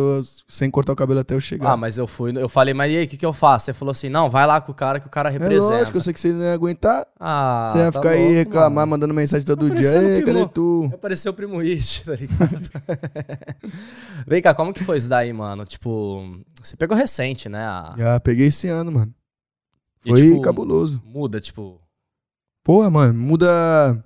sem 0.49 0.71
cortar 0.71 0.93
o 0.93 0.97
cabelo 0.97 1.21
até 1.21 1.35
eu 1.35 1.41
chegar. 1.41 1.73
Ah, 1.73 1.77
mas 1.77 1.97
eu 1.99 2.07
fui, 2.07 2.33
eu 2.37 2.49
falei, 2.49 2.75
mas 2.75 2.91
e 2.93 2.97
aí, 2.97 3.05
o 3.05 3.09
que, 3.09 3.17
que 3.17 3.27
eu 3.27 3.33
faço? 3.33 3.67
Você 3.67 3.73
falou 3.73 3.93
assim, 3.93 4.09
não, 4.09 4.29
vai 4.29 4.47
lá 4.47 4.61
com 4.61 4.73
o 4.73 4.75
cara 4.75 4.99
que 4.99 5.07
o 5.07 5.11
cara 5.11 5.29
é 5.29 5.33
representa. 5.33 5.79
lógico, 5.79 5.97
eu 5.99 6.03
sei 6.03 6.13
que 6.13 6.21
você 6.21 6.33
não 6.33 6.43
ia 6.43 6.53
aguentar. 6.53 7.07
Ah, 7.21 7.69
você 7.71 7.79
ia 7.79 7.93
tá 7.93 8.01
ficar 8.01 8.11
aí 8.15 8.19
louco, 8.21 8.35
reclamar, 8.35 8.71
mano. 8.71 8.91
mandando 8.91 9.15
mensagem 9.15 9.47
todo 9.47 9.71
dia. 9.71 9.89
Ei, 10.03 10.21
cadê 10.23 10.33
primo. 10.33 10.49
tu? 10.49 10.91
Apareceu 10.93 11.31
o 11.33 11.35
primo 11.35 11.59
Rich, 11.61 12.05
tá 12.07 12.15
ligado? 12.17 12.71
Vem 14.27 14.43
cá, 14.43 14.55
como 14.55 14.73
que 14.73 14.83
foi 14.83 14.99
isso 14.99 15.09
daí, 15.09 15.33
mano? 15.33 15.65
Tipo, 15.65 16.37
você 16.63 16.77
pegou 16.77 16.97
recente, 16.97 17.49
né? 17.49 17.65
A- 17.65 17.95
Já 17.97 18.21
peguei 18.21 18.47
esse 18.49 18.69
ano, 18.69 18.91
mano. 18.93 19.15
e, 20.05 20.11
Foi 20.11 20.21
tipo, 20.21 20.41
cabuloso. 20.41 21.03
Muda, 21.05 21.41
tipo. 21.41 21.81
Porra, 22.65 22.91
mano, 22.91 23.15
muda. 23.15 24.05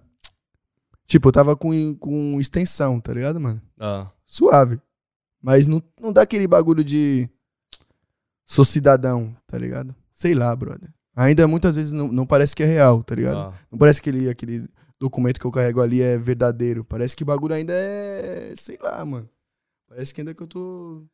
Tipo, 1.07 1.29
eu 1.29 1.33
tava 1.33 1.57
com, 1.57 1.95
com 1.97 2.39
extensão, 2.41 3.01
tá 3.01 3.13
ligado, 3.15 3.41
mano? 3.41 3.61
Ah, 3.81 4.11
Suave. 4.27 4.81
Mas 5.43 5.67
não, 5.67 5.83
não 5.99 6.13
dá 6.13 6.23
aquele 6.23 6.47
bagulho 6.47 6.85
de. 6.85 7.29
Sou 8.45 8.65
cidadão, 8.65 9.35
tá 9.47 9.57
ligado? 9.59 9.95
Sei 10.13 10.35
lá, 10.35 10.55
brother. 10.55 10.93
Ainda 11.17 11.47
muitas 11.49 11.75
vezes 11.77 11.93
não, 11.93 12.09
não 12.09 12.27
parece 12.27 12.55
que 12.55 12.63
é 12.63 12.67
real, 12.67 13.03
tá 13.03 13.15
ligado? 13.15 13.37
ah. 13.39 13.55
Não 13.71 13.79
parece 13.79 14.01
que 14.03 14.11
aquele, 14.11 14.29
aquele 14.29 14.69
documento 14.99 15.41
que 15.41 15.47
eu 15.47 15.51
carrego 15.51 15.81
ali 15.81 16.03
é 16.03 16.19
verdadeiro. 16.19 16.85
Parece 16.85 17.17
que 17.17 17.23
o 17.23 17.27
bagulho 17.27 17.55
ainda 17.55 17.73
é. 17.75 18.55
Sei 18.57 18.79
lá, 18.81 19.05
mano. 19.05 19.29
Parece 19.89 20.13
que 20.15 20.21
ainda 20.21 20.35
que 20.35 20.43
eu 20.43 20.47
tô. 20.47 21.05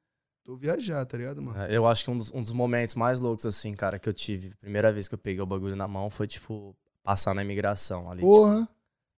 Tô 0.44 0.56
viajar, 0.56 1.04
tá 1.04 1.18
ligado, 1.18 1.42
mano? 1.42 1.58
É, 1.60 1.76
Eu 1.76 1.88
acho 1.88 2.04
que 2.04 2.10
um 2.10 2.16
dos, 2.18 2.32
um 2.32 2.40
dos 2.40 2.52
momentos 2.52 2.94
mais 2.94 3.20
loucos, 3.20 3.44
assim, 3.44 3.74
cara, 3.74 3.98
que 3.98 4.08
eu 4.08 4.12
tive, 4.12 4.54
primeira 4.60 4.92
vez 4.92 5.08
que 5.08 5.14
eu 5.14 5.18
peguei 5.18 5.40
o 5.40 5.46
bagulho 5.46 5.74
na 5.74 5.88
mão, 5.88 6.08
foi, 6.08 6.28
tipo, 6.28 6.76
passar 7.02 7.34
na 7.34 7.42
imigração 7.42 8.08
ali. 8.08 8.20
tipo, 8.20 8.28
Porra, 8.30 8.68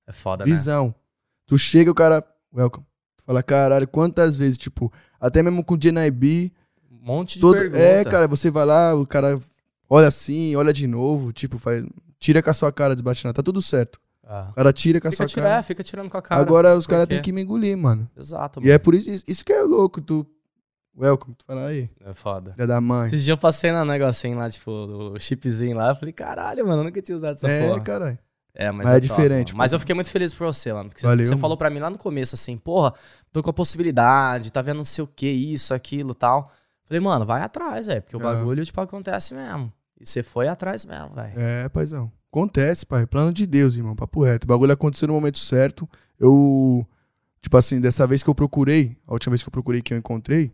é 0.06 0.12
foda, 0.12 0.46
né? 0.46 0.50
visão. 0.50 0.94
Tu 1.46 1.58
chega, 1.58 1.90
o 1.90 1.94
cara. 1.94 2.24
Welcome. 2.54 2.86
Fala, 3.28 3.42
caralho, 3.42 3.86
quantas 3.86 4.38
vezes, 4.38 4.56
tipo, 4.56 4.90
até 5.20 5.42
mesmo 5.42 5.62
com 5.62 5.74
o 5.74 5.76
JNIB. 5.78 6.50
Um 6.90 7.06
monte 7.12 7.34
de 7.34 7.40
Todo, 7.42 7.58
pergunta. 7.58 7.78
é, 7.78 8.02
cara, 8.02 8.26
você 8.26 8.50
vai 8.50 8.64
lá, 8.64 8.94
o 8.94 9.06
cara 9.06 9.38
olha 9.88 10.08
assim, 10.08 10.56
olha 10.56 10.72
de 10.72 10.86
novo, 10.86 11.30
tipo, 11.30 11.58
faz, 11.58 11.84
tira 12.18 12.42
com 12.42 12.48
a 12.48 12.54
sua 12.54 12.72
cara 12.72 12.94
desbatinada, 12.94 13.34
tá 13.34 13.42
tudo 13.42 13.60
certo. 13.60 14.00
Ah. 14.26 14.48
O 14.50 14.54
cara 14.54 14.72
tira 14.72 14.98
com 14.98 15.08
a 15.08 15.10
Fica, 15.10 15.24
sua 15.24 15.26
tira, 15.28 15.42
cara. 15.42 15.58
é, 15.58 15.62
fica 15.62 15.84
tirando 15.84 16.08
com 16.08 16.16
a 16.16 16.22
cara. 16.22 16.40
Agora 16.40 16.74
os 16.74 16.86
caras 16.86 17.06
têm 17.06 17.20
que 17.20 17.30
me 17.30 17.42
engolir, 17.42 17.76
mano. 17.76 18.08
Exato, 18.16 18.60
E 18.60 18.62
mano. 18.62 18.72
é 18.74 18.78
por 18.78 18.94
isso, 18.94 19.22
isso 19.28 19.44
que 19.44 19.52
é 19.52 19.60
louco, 19.62 20.00
tu. 20.00 20.26
Welcome, 20.98 21.34
tu 21.36 21.44
fala 21.44 21.66
aí, 21.66 21.88
É 22.04 22.14
foda. 22.14 22.52
filha 22.54 22.66
da 22.66 22.80
mãe. 22.80 23.08
Esses 23.08 23.24
dias 23.24 23.36
eu 23.36 23.38
passei 23.38 23.70
no 23.72 23.84
negocinho 23.84 24.36
lá, 24.38 24.50
tipo, 24.50 24.70
o 24.70 25.18
chipzinho 25.20 25.76
lá, 25.76 25.90
eu 25.90 25.96
falei, 25.96 26.12
caralho, 26.14 26.66
mano, 26.66 26.80
eu 26.80 26.84
nunca 26.86 27.00
tinha 27.02 27.14
usado 27.14 27.36
essa 27.36 27.46
É, 27.48 27.68
porra. 27.68 27.80
caralho. 27.82 28.18
É, 28.60 28.72
mas, 28.72 28.86
Mas 28.88 28.96
é 28.96 29.00
top, 29.00 29.08
diferente, 29.08 29.52
mano. 29.52 29.58
Mas 29.58 29.72
eu 29.72 29.78
fiquei 29.78 29.94
muito 29.94 30.10
feliz 30.10 30.34
por 30.34 30.44
você, 30.46 30.72
mano. 30.72 30.88
Porque 30.90 31.06
Valeu, 31.06 31.24
você 31.24 31.36
falou 31.36 31.56
pra 31.56 31.70
mim 31.70 31.78
lá 31.78 31.88
no 31.88 31.96
começo, 31.96 32.34
assim, 32.34 32.56
porra, 32.58 32.92
tô 33.30 33.40
com 33.40 33.50
a 33.50 33.52
possibilidade, 33.52 34.50
tá 34.50 34.60
vendo 34.60 34.78
não 34.78 34.84
sei 34.84 35.04
o 35.04 35.06
que, 35.06 35.28
isso, 35.28 35.72
aquilo 35.72 36.12
tal. 36.12 36.50
Falei, 36.84 37.00
mano, 37.00 37.24
vai 37.24 37.40
atrás, 37.42 37.86
velho, 37.86 38.02
porque 38.02 38.16
o 38.16 38.20
É. 38.20 38.22
bagulho, 38.24 38.64
tipo, 38.64 38.80
acontece 38.80 39.32
mesmo. 39.32 39.72
E 40.00 40.04
você 40.04 40.24
foi 40.24 40.48
atrás 40.48 40.84
mesmo, 40.84 41.14
velho. 41.14 41.38
É, 41.38 41.68
paizão. 41.68 42.10
Acontece, 42.32 42.84
pai. 42.84 43.06
Plano 43.06 43.32
de 43.32 43.46
Deus, 43.46 43.76
irmão. 43.76 43.94
Papo 43.94 44.24
reto. 44.24 44.44
O 44.44 44.48
bagulho 44.48 44.72
aconteceu 44.72 45.06
no 45.08 45.14
momento 45.14 45.38
certo. 45.38 45.88
Eu. 46.18 46.84
Tipo 47.40 47.56
assim, 47.56 47.80
dessa 47.80 48.06
vez 48.08 48.22
que 48.24 48.28
eu 48.28 48.34
procurei, 48.34 48.96
a 49.06 49.12
última 49.12 49.30
vez 49.30 49.42
que 49.42 49.48
eu 49.48 49.52
procurei 49.52 49.80
que 49.80 49.94
eu 49.94 49.98
encontrei, 49.98 50.52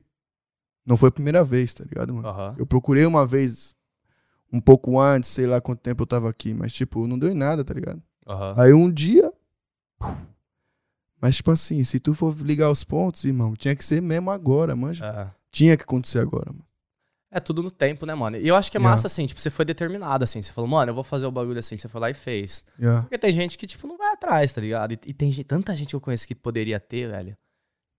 não 0.86 0.96
foi 0.96 1.08
a 1.08 1.12
primeira 1.12 1.42
vez, 1.42 1.72
tá 1.72 1.82
ligado, 1.84 2.12
mano? 2.14 2.28
Aham. 2.28 2.54
Eu 2.58 2.66
procurei 2.66 3.06
uma 3.06 3.24
vez, 3.26 3.74
um 4.54 4.60
pouco 4.60 5.00
antes, 5.00 5.30
sei 5.30 5.46
lá 5.46 5.60
quanto 5.60 5.80
tempo 5.80 6.02
eu 6.02 6.06
tava 6.06 6.28
aqui, 6.30 6.54
mas, 6.54 6.72
tipo, 6.72 7.06
não 7.06 7.18
deu 7.18 7.28
em 7.28 7.34
nada, 7.34 7.64
tá 7.64 7.74
ligado? 7.74 8.00
Aham. 8.26 8.54
Aí 8.56 8.72
um 8.72 8.90
dia. 8.90 9.32
Mas, 11.20 11.36
tipo 11.36 11.50
assim, 11.50 11.82
se 11.84 11.98
tu 11.98 12.14
for 12.14 12.34
ligar 12.40 12.70
os 12.70 12.84
pontos, 12.84 13.24
irmão, 13.24 13.54
tinha 13.56 13.74
que 13.74 13.84
ser 13.84 14.00
mesmo 14.02 14.30
agora, 14.30 14.76
manja. 14.76 15.04
É. 15.06 15.30
Tinha 15.50 15.76
que 15.76 15.82
acontecer 15.82 16.18
agora, 16.18 16.52
mano. 16.52 16.64
É 17.30 17.40
tudo 17.40 17.62
no 17.64 17.70
tempo, 17.70 18.06
né, 18.06 18.14
mano? 18.14 18.36
E 18.36 18.46
eu 18.46 18.54
acho 18.54 18.70
que 18.70 18.76
é 18.76 18.80
Yeah. 18.80 18.92
massa, 18.94 19.08
assim, 19.08 19.26
tipo, 19.26 19.40
você 19.40 19.50
foi 19.50 19.64
determinado, 19.64 20.22
assim. 20.22 20.40
Você 20.40 20.52
falou, 20.52 20.70
mano, 20.70 20.90
eu 20.90 20.94
vou 20.94 21.02
fazer 21.02 21.26
o 21.26 21.32
bagulho 21.32 21.58
assim. 21.58 21.76
Você 21.76 21.88
foi 21.88 22.00
lá 22.00 22.10
e 22.10 22.14
fez. 22.14 22.64
Yeah. 22.78 23.02
Porque 23.02 23.18
tem 23.18 23.32
gente 23.32 23.58
que, 23.58 23.66
tipo, 23.66 23.88
não 23.88 23.96
vai 23.98 24.12
atrás, 24.12 24.52
tá 24.52 24.60
ligado? 24.60 24.92
E, 24.92 24.98
e 25.06 25.12
tem 25.12 25.32
gente- 25.32 25.44
tanta 25.46 25.74
gente 25.74 25.88
que 25.88 25.96
eu 25.96 26.00
conheço 26.00 26.28
que 26.28 26.34
poderia 26.34 26.78
ter, 26.78 27.08
velho. 27.10 27.36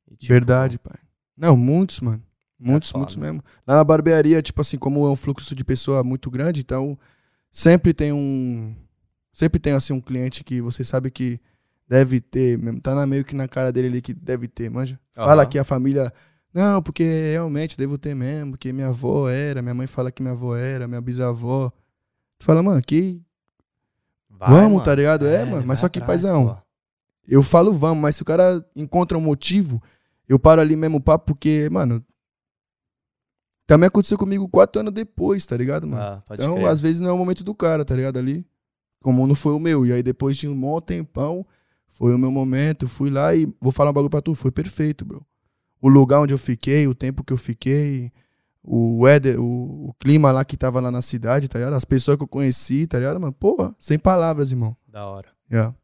E, 0.10 0.16
tipo, 0.16 0.32
Verdade, 0.32 0.80
pai. 0.80 0.98
Não, 1.36 1.58
muitos, 1.58 2.00
mano. 2.00 2.24
Muitos, 2.60 2.90
foda. 2.90 3.00
muitos 3.00 3.16
mesmo. 3.18 3.44
Lá 3.68 3.76
na 3.76 3.84
barbearia, 3.84 4.42
tipo 4.42 4.62
assim, 4.62 4.78
como 4.78 5.06
é 5.06 5.10
um 5.10 5.16
fluxo 5.16 5.54
de 5.56 5.64
pessoa 5.64 6.04
muito 6.04 6.30
grande, 6.32 6.62
então 6.62 6.98
sempre 7.52 7.94
tem 7.94 8.12
um. 8.14 8.76
Sempre 9.34 9.60
tem, 9.60 9.74
assim, 9.74 9.92
um 9.92 10.00
cliente 10.00 10.44
que 10.44 10.62
você 10.62 10.84
sabe 10.84 11.12
que 11.12 11.40
deve 11.88 12.22
ter, 12.22 12.58
mesmo. 12.58 12.80
Tá 12.80 12.96
na, 12.96 13.06
meio 13.06 13.26
que 13.26 13.36
na 13.36 13.48
cara 13.48 13.72
dele 13.72 13.88
ali 13.90 14.02
que 14.02 14.14
deve 14.14 14.48
ter, 14.48 14.70
manja. 14.70 14.98
Fala 15.14 15.44
Aham. 15.44 15.50
que 15.50 15.60
a 15.60 15.64
família. 15.64 16.12
Não, 16.54 16.82
porque 16.82 17.04
realmente 17.32 17.78
devo 17.78 17.98
ter 17.98 18.16
mesmo, 18.16 18.52
porque 18.52 18.72
minha 18.72 18.88
avó 18.88 19.28
era, 19.30 19.62
minha 19.62 19.74
mãe 19.74 19.88
fala 19.88 20.10
que 20.10 20.22
minha 20.24 20.32
avó 20.34 20.56
era, 20.56 20.88
minha 20.88 21.02
bisavó. 21.02 21.70
Tu 22.40 22.46
fala, 22.46 22.64
mano, 22.64 22.82
que. 22.82 23.22
vai, 24.30 24.50
Vamos, 24.52 24.72
mano. 24.74 24.84
tá 24.86 24.96
ligado? 24.96 25.28
É, 25.28 25.44
mano, 25.44 25.68
mas 25.68 25.80
só 25.80 25.90
que, 25.90 26.00
atrás, 26.00 26.22
paizão, 26.22 26.48
pô. 26.56 26.58
Eu 27.28 27.44
falo 27.44 27.74
vamos, 27.74 28.02
mas 28.02 28.16
se 28.16 28.22
o 28.22 28.26
cara 28.26 28.66
encontra 28.76 29.18
um 29.18 29.22
motivo, 29.22 29.82
eu 30.30 30.40
paro 30.40 30.62
ali 30.62 30.78
mesmo 30.78 30.98
o 30.98 31.02
papo, 31.02 31.26
porque, 31.26 31.68
mano. 31.70 32.02
Também 33.68 33.88
aconteceu 33.88 34.18
comigo 34.18 34.48
quatro 34.48 34.80
anos 34.80 34.94
depois, 34.94 35.46
tá 35.46 35.58
ligado, 35.58 35.88
mano? 35.88 36.02
Ah, 36.02 36.24
pode 36.28 36.42
então, 36.42 36.56
crer. 36.56 36.68
às 36.68 36.80
vezes 36.80 37.02
não 37.02 37.10
é 37.10 37.14
o 37.14 37.18
momento 37.18 37.44
do 37.44 37.56
cara, 37.56 37.84
tá 37.84 37.96
ligado? 37.96 38.18
Ali. 38.18 38.48
Como 39.02 39.26
não 39.26 39.36
foi 39.36 39.54
o 39.54 39.60
meu. 39.60 39.86
E 39.86 39.92
aí, 39.92 40.04
depois 40.04 40.38
de 40.38 40.48
um 40.48 40.60
bom 40.60 40.80
tempão, 40.80 41.46
foi 41.88 42.14
o 42.14 42.18
meu 42.18 42.32
momento. 42.32 42.88
Fui 42.88 43.10
lá 43.10 43.36
e 43.36 43.48
vou 43.60 43.72
falar 43.72 43.90
um 43.90 43.94
bagulho 43.94 44.10
pra 44.10 44.22
tu. 44.22 44.36
Foi 44.36 44.52
perfeito, 44.52 45.04
bro. 45.04 45.26
O 45.82 45.90
lugar 45.90 46.22
onde 46.22 46.34
eu 46.34 46.38
fiquei, 46.38 46.88
o 46.88 46.96
tempo 46.96 47.24
que 47.24 47.34
eu 47.34 47.38
fiquei, 47.38 48.12
o 48.64 49.02
weather, 49.04 49.40
o, 49.40 49.90
o 49.90 49.94
clima 50.00 50.32
lá 50.32 50.46
que 50.46 50.58
tava 50.58 50.80
lá 50.80 50.92
na 50.92 51.02
cidade, 51.02 51.48
tá 51.48 51.60
ligado? 51.60 51.74
As 51.74 51.86
pessoas 51.86 52.18
que 52.18 52.24
eu 52.24 52.28
conheci, 52.28 52.88
tá 52.88 52.98
ligado, 53.00 53.20
mano? 53.20 53.34
Porra, 53.34 53.76
sem 53.80 53.98
palavras, 53.98 54.52
irmão. 54.52 54.76
Da 54.88 55.06
hora. 55.06 55.30
Yeah. 55.52 55.76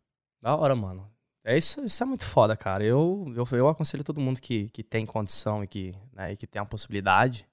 Da 0.42 0.56
hora, 0.56 0.76
mano. 0.76 1.08
É 1.44 1.58
isso, 1.58 1.84
isso 1.84 2.04
é 2.04 2.06
muito 2.06 2.24
foda, 2.24 2.56
cara. 2.56 2.84
Eu, 2.84 3.26
eu, 3.36 3.46
eu 3.58 3.68
aconselho 3.68 4.04
todo 4.04 4.22
mundo 4.22 4.40
que, 4.40 4.70
que 4.70 4.84
tem 4.84 5.06
condição 5.06 5.64
e 5.64 5.68
que, 5.68 5.96
né, 6.14 6.34
e 6.34 6.38
que 6.38 6.46
tem 6.46 6.62
a 6.62 6.66
possibilidade 6.66 7.48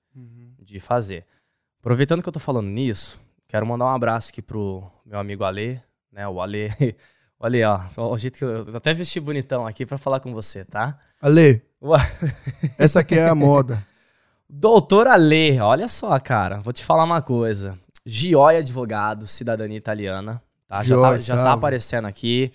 de 0.61 0.81
fazer. 0.81 1.25
Aproveitando 1.81 2.23
que 2.23 2.29
eu 2.29 2.33
tô 2.33 2.41
falando 2.41 2.69
nisso, 2.69 3.21
quero 3.47 3.67
mandar 3.67 3.87
um 3.87 3.95
abraço 3.95 4.31
aqui 4.31 4.43
pro 4.43 4.91
meu 5.05 5.19
amigo 5.19 5.45
Ale, 5.45 5.81
né? 6.13 6.27
O 6.29 6.41
Ale. 6.41 6.71
O 7.41 7.47
Ale, 7.47 7.63
ó. 7.63 7.81
O 7.97 8.17
jeito 8.19 8.37
que 8.37 8.45
eu, 8.45 8.67
eu 8.67 8.77
até 8.77 8.93
vesti 8.93 9.21
bonitão 9.21 9.65
aqui 9.65 9.87
pra 9.87 9.97
falar 9.97 10.19
com 10.19 10.35
você, 10.35 10.65
tá? 10.65 10.99
Ale, 11.23 11.63
Ué. 11.81 11.99
essa 12.77 12.99
aqui 13.01 13.15
é 13.15 13.29
a 13.29 13.35
moda. 13.35 13.87
Doutor 14.49 15.07
Ale, 15.07 15.61
olha 15.61 15.87
só, 15.87 16.19
cara. 16.19 16.61
Vou 16.61 16.73
te 16.73 16.85
falar 16.85 17.05
uma 17.05 17.23
coisa. 17.23 17.79
Gioi 18.05 18.57
Advogado, 18.57 19.27
cidadania 19.27 19.77
italiana. 19.77 20.43
Tá? 20.67 20.83
Já, 20.83 21.01
tá, 21.01 21.19
já 21.19 21.37
tá 21.37 21.53
aparecendo 21.53 22.07
aqui. 22.07 22.53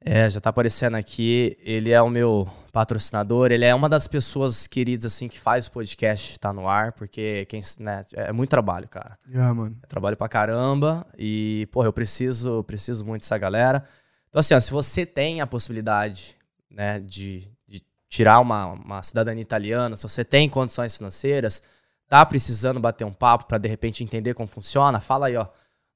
É, 0.00 0.30
já 0.30 0.40
tá 0.40 0.50
aparecendo 0.50 0.94
aqui. 0.96 1.58
Ele 1.60 1.90
é 1.90 2.00
o 2.00 2.08
meu 2.08 2.48
patrocinador. 2.76 3.50
Ele 3.52 3.64
é 3.64 3.74
uma 3.74 3.88
das 3.88 4.06
pessoas 4.06 4.66
queridas, 4.66 5.06
assim, 5.06 5.28
que 5.28 5.40
faz 5.40 5.66
o 5.66 5.72
podcast 5.72 6.38
tá 6.38 6.52
no 6.52 6.68
ar, 6.68 6.92
porque 6.92 7.46
quem, 7.46 7.58
né, 7.80 8.02
é 8.12 8.30
muito 8.32 8.50
trabalho, 8.50 8.86
cara. 8.86 9.18
Yeah, 9.26 9.54
mano. 9.54 9.78
É 9.82 9.86
trabalho 9.86 10.14
pra 10.14 10.28
caramba. 10.28 11.06
E, 11.16 11.66
porra, 11.72 11.88
eu 11.88 11.92
preciso, 11.92 12.62
preciso 12.64 13.02
muito 13.02 13.22
dessa 13.22 13.38
galera. 13.38 13.82
Então, 14.28 14.40
assim, 14.40 14.52
ó, 14.52 14.60
se 14.60 14.70
você 14.70 15.06
tem 15.06 15.40
a 15.40 15.46
possibilidade, 15.46 16.36
né, 16.70 17.00
de, 17.00 17.50
de 17.66 17.82
tirar 18.10 18.40
uma, 18.40 18.66
uma 18.66 19.02
cidadania 19.02 19.40
italiana, 19.40 19.96
se 19.96 20.02
você 20.06 20.22
tem 20.22 20.46
condições 20.46 20.98
financeiras, 20.98 21.62
tá 22.06 22.26
precisando 22.26 22.78
bater 22.78 23.06
um 23.06 23.12
papo 23.12 23.46
pra 23.46 23.56
de 23.56 23.70
repente 23.70 24.04
entender 24.04 24.34
como 24.34 24.48
funciona, 24.48 25.00
fala 25.00 25.28
aí, 25.28 25.36
ó. 25.38 25.46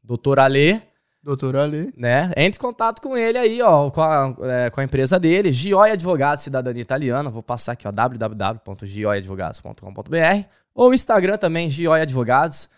Doutor 0.02 0.40
Ale, 0.40 0.82
Doutor 1.22 1.54
Ale. 1.56 1.92
né? 1.96 2.32
Entre 2.36 2.58
em 2.58 2.62
contato 2.62 3.00
com 3.02 3.14
ele 3.16 3.36
aí, 3.36 3.60
ó, 3.60 3.90
com 3.90 4.00
a, 4.00 4.34
é, 4.42 4.70
com 4.70 4.80
a 4.80 4.84
empresa 4.84 5.18
dele, 5.20 5.52
Gioia 5.52 5.92
Advogados 5.92 6.42
Cidadania 6.42 6.80
Italiana. 6.82 7.28
Vou 7.28 7.42
passar 7.42 7.72
aqui, 7.72 7.86
ó, 7.86 7.92
www.gioiadvogados.com.br 7.92 10.48
ou 10.74 10.94
Instagram 10.94 11.36
também, 11.36 11.68
Gioia 11.70 12.02
Advogados. 12.04 12.70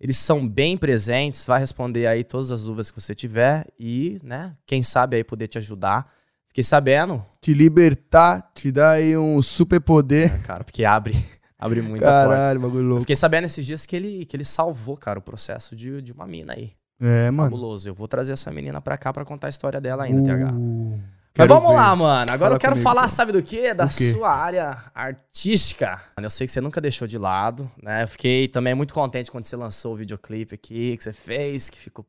Eles 0.00 0.16
são 0.16 0.46
bem 0.48 0.78
presentes, 0.78 1.44
vai 1.44 1.58
responder 1.58 2.06
aí 2.06 2.22
todas 2.22 2.52
as 2.52 2.62
dúvidas 2.64 2.88
que 2.90 3.00
você 3.00 3.14
tiver 3.16 3.66
e, 3.78 4.20
né, 4.22 4.54
quem 4.64 4.80
sabe 4.82 5.16
aí 5.16 5.24
poder 5.24 5.48
te 5.48 5.58
ajudar. 5.58 6.08
Fiquei 6.46 6.62
sabendo, 6.62 7.24
Te 7.42 7.52
libertar, 7.52 8.48
te 8.54 8.70
dar 8.70 8.90
aí 8.92 9.18
um 9.18 9.42
super 9.42 9.80
poder. 9.80 10.30
né, 10.30 10.38
cara, 10.46 10.62
porque 10.62 10.84
abre, 10.84 11.16
abre 11.58 11.82
muita 11.82 12.06
porta. 12.06 12.28
Caralho, 12.36 12.60
bagulho 12.60 12.82
Eu 12.84 12.88
louco. 12.88 13.00
fiquei 13.02 13.16
sabendo 13.16 13.46
esses 13.46 13.66
dias 13.66 13.84
que 13.86 13.96
ele, 13.96 14.24
que 14.24 14.36
ele 14.36 14.44
salvou, 14.44 14.96
cara, 14.96 15.18
o 15.18 15.22
processo 15.22 15.74
de, 15.74 16.00
de 16.00 16.12
uma 16.12 16.28
mina 16.28 16.52
aí. 16.52 16.72
É, 17.00 17.30
mano. 17.30 17.50
Fabuloso. 17.50 17.88
Eu 17.88 17.94
vou 17.94 18.08
trazer 18.08 18.32
essa 18.32 18.50
menina 18.50 18.80
pra 18.80 18.96
cá 18.98 19.12
pra 19.12 19.24
contar 19.24 19.46
a 19.46 19.50
história 19.50 19.80
dela 19.80 20.04
ainda, 20.04 20.22
TH. 20.24 20.52
Uh, 20.52 20.90
Mas 20.98 21.02
quero 21.34 21.48
vamos 21.54 21.70
ver. 21.70 21.76
lá, 21.76 21.94
mano. 21.96 22.32
Agora 22.32 22.38
Fala 22.38 22.54
eu 22.56 22.58
quero 22.58 22.72
comigo, 22.72 22.88
falar, 22.88 23.08
sabe 23.08 23.32
do 23.32 23.42
quê? 23.42 23.72
Da 23.72 23.84
quê? 23.86 24.12
sua 24.12 24.30
área 24.34 24.76
artística. 24.94 25.90
Mano, 26.16 26.26
Eu 26.26 26.30
sei 26.30 26.46
que 26.46 26.52
você 26.52 26.60
nunca 26.60 26.80
deixou 26.80 27.06
de 27.06 27.18
lado, 27.18 27.70
né? 27.82 28.02
Eu 28.02 28.08
fiquei 28.08 28.48
também 28.48 28.74
muito 28.74 28.92
contente 28.94 29.30
quando 29.30 29.44
você 29.44 29.56
lançou 29.56 29.94
o 29.94 29.96
videoclipe 29.96 30.54
aqui, 30.54 30.96
que 30.96 31.02
você 31.02 31.12
fez, 31.12 31.70
que 31.70 31.78
ficou. 31.78 32.04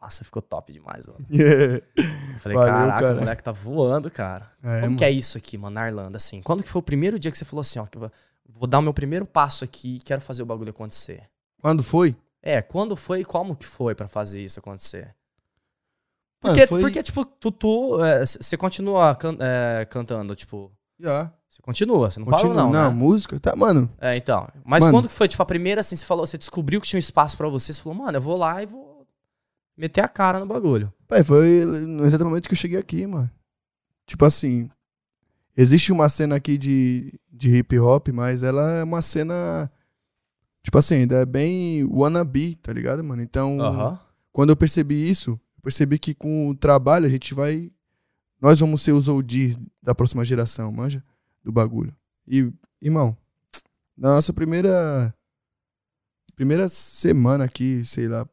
Nossa, 0.00 0.22
ficou 0.22 0.42
top 0.42 0.70
demais, 0.70 1.08
mano. 1.08 1.24
Yeah. 1.32 1.82
Eu 2.34 2.38
falei, 2.38 2.58
Valeu, 2.58 2.72
caraca, 2.74 3.00
cara. 3.00 3.14
o 3.16 3.20
moleque 3.20 3.42
tá 3.42 3.52
voando, 3.52 4.10
cara. 4.10 4.50
É, 4.62 4.80
Como 4.82 4.98
que 4.98 5.04
é 5.04 5.10
isso 5.10 5.38
aqui, 5.38 5.56
mano, 5.56 5.74
na 5.76 5.86
Irlanda, 5.88 6.18
assim? 6.18 6.42
Quando 6.42 6.62
que 6.62 6.68
foi 6.68 6.80
o 6.80 6.82
primeiro 6.82 7.18
dia 7.18 7.30
que 7.30 7.38
você 7.38 7.44
falou 7.46 7.62
assim, 7.62 7.78
ó, 7.78 7.86
que 7.86 7.96
eu 7.96 8.00
vou- 8.02 8.12
vou 8.50 8.68
dar 8.68 8.80
o 8.80 8.82
meu 8.82 8.92
primeiro 8.92 9.24
passo 9.24 9.64
aqui 9.64 9.96
e 9.96 9.98
quero 10.00 10.20
fazer 10.20 10.42
o 10.42 10.46
bagulho 10.46 10.68
acontecer? 10.70 11.22
Quando 11.62 11.82
foi? 11.82 12.14
É, 12.46 12.60
quando 12.60 12.94
foi 12.94 13.20
e 13.20 13.24
como 13.24 13.56
que 13.56 13.64
foi 13.64 13.94
pra 13.94 14.06
fazer 14.06 14.42
isso 14.42 14.60
acontecer? 14.60 15.14
Mano, 16.42 16.54
Porque, 16.54 16.66
foi- 16.66 16.80
porque 16.82 17.02
tipo, 17.02 17.24
tu, 17.24 17.50
tu, 17.50 18.04
é, 18.04 18.20
você 18.26 18.54
continua 18.56 19.14
can- 19.16 19.38
é, 19.40 19.86
cantando, 19.86 20.34
tipo, 20.34 20.70
Já. 21.00 21.32
você 21.48 21.62
continua, 21.62 22.10
você 22.10 22.20
não 22.20 22.26
Continua. 22.26 22.54
parou 22.54 22.54
não, 22.66 22.70
Não, 22.70 22.90
né? 22.90 22.94
música. 22.94 23.40
Tá, 23.40 23.56
mano. 23.56 23.90
É, 23.98 24.14
então. 24.14 24.46
Mas 24.62 24.82
Mano. 24.84 24.92
quando 24.98 25.08
que 25.08 25.14
foi, 25.14 25.26
tipo, 25.26 25.42
a 25.42 25.46
primeira, 25.46 25.80
assim, 25.80 25.96
você 25.96 26.04
falou, 26.04 26.26
você 26.26 26.36
descobriu 26.36 26.82
que 26.82 26.86
tinha 26.86 26.98
um 26.98 27.00
espaço 27.00 27.34
pra 27.34 27.48
você, 27.48 27.72
você 27.72 27.82
falou, 27.82 27.96
mano, 27.98 28.18
eu 28.18 28.22
vou 28.22 28.36
lá 28.38 28.62
e 28.62 28.66
vou 28.66 29.06
meter 29.74 30.02
a 30.02 30.08
cara 30.08 30.38
no 30.38 30.44
bagulho. 30.44 30.92
Pai, 31.08 31.24
foi 31.24 31.64
no 31.64 32.04
exato 32.04 32.24
momento 32.26 32.46
que 32.46 32.52
eu 32.52 32.58
cheguei 32.58 32.78
aqui, 32.78 33.06
mano. 33.06 33.30
Tipo 34.06 34.26
assim, 34.26 34.68
existe 35.56 35.92
uma 35.92 36.10
cena 36.10 36.36
aqui 36.36 36.58
de, 36.58 37.18
de 37.32 37.56
hip 37.56 37.78
hop, 37.78 38.08
mas 38.08 38.42
ela 38.42 38.70
é 38.72 38.84
uma 38.84 39.00
cena. 39.00 39.70
Tipo 40.64 40.78
assim, 40.78 40.94
ainda 40.94 41.16
é 41.16 41.26
bem 41.26 41.84
wannabe, 41.84 42.56
tá 42.56 42.72
ligado, 42.72 43.04
mano? 43.04 43.20
Então, 43.20 43.58
quando 44.32 44.48
eu 44.50 44.56
percebi 44.56 45.08
isso, 45.08 45.32
eu 45.32 45.62
percebi 45.62 45.98
que 45.98 46.14
com 46.14 46.48
o 46.48 46.54
trabalho 46.54 47.06
a 47.06 47.10
gente 47.10 47.34
vai. 47.34 47.70
Nós 48.40 48.58
vamos 48.58 48.80
ser 48.80 48.92
os 48.92 49.06
OGs 49.06 49.58
da 49.82 49.94
próxima 49.94 50.24
geração, 50.24 50.72
manja? 50.72 51.04
Do 51.44 51.52
bagulho. 51.52 51.94
E, 52.26 52.50
irmão, 52.80 53.16
na 53.96 54.14
nossa 54.14 54.32
primeira. 54.32 55.14
Primeira 56.34 56.68
semana 56.68 57.44
aqui, 57.44 57.84
sei 57.84 58.08
lá, 58.08 58.26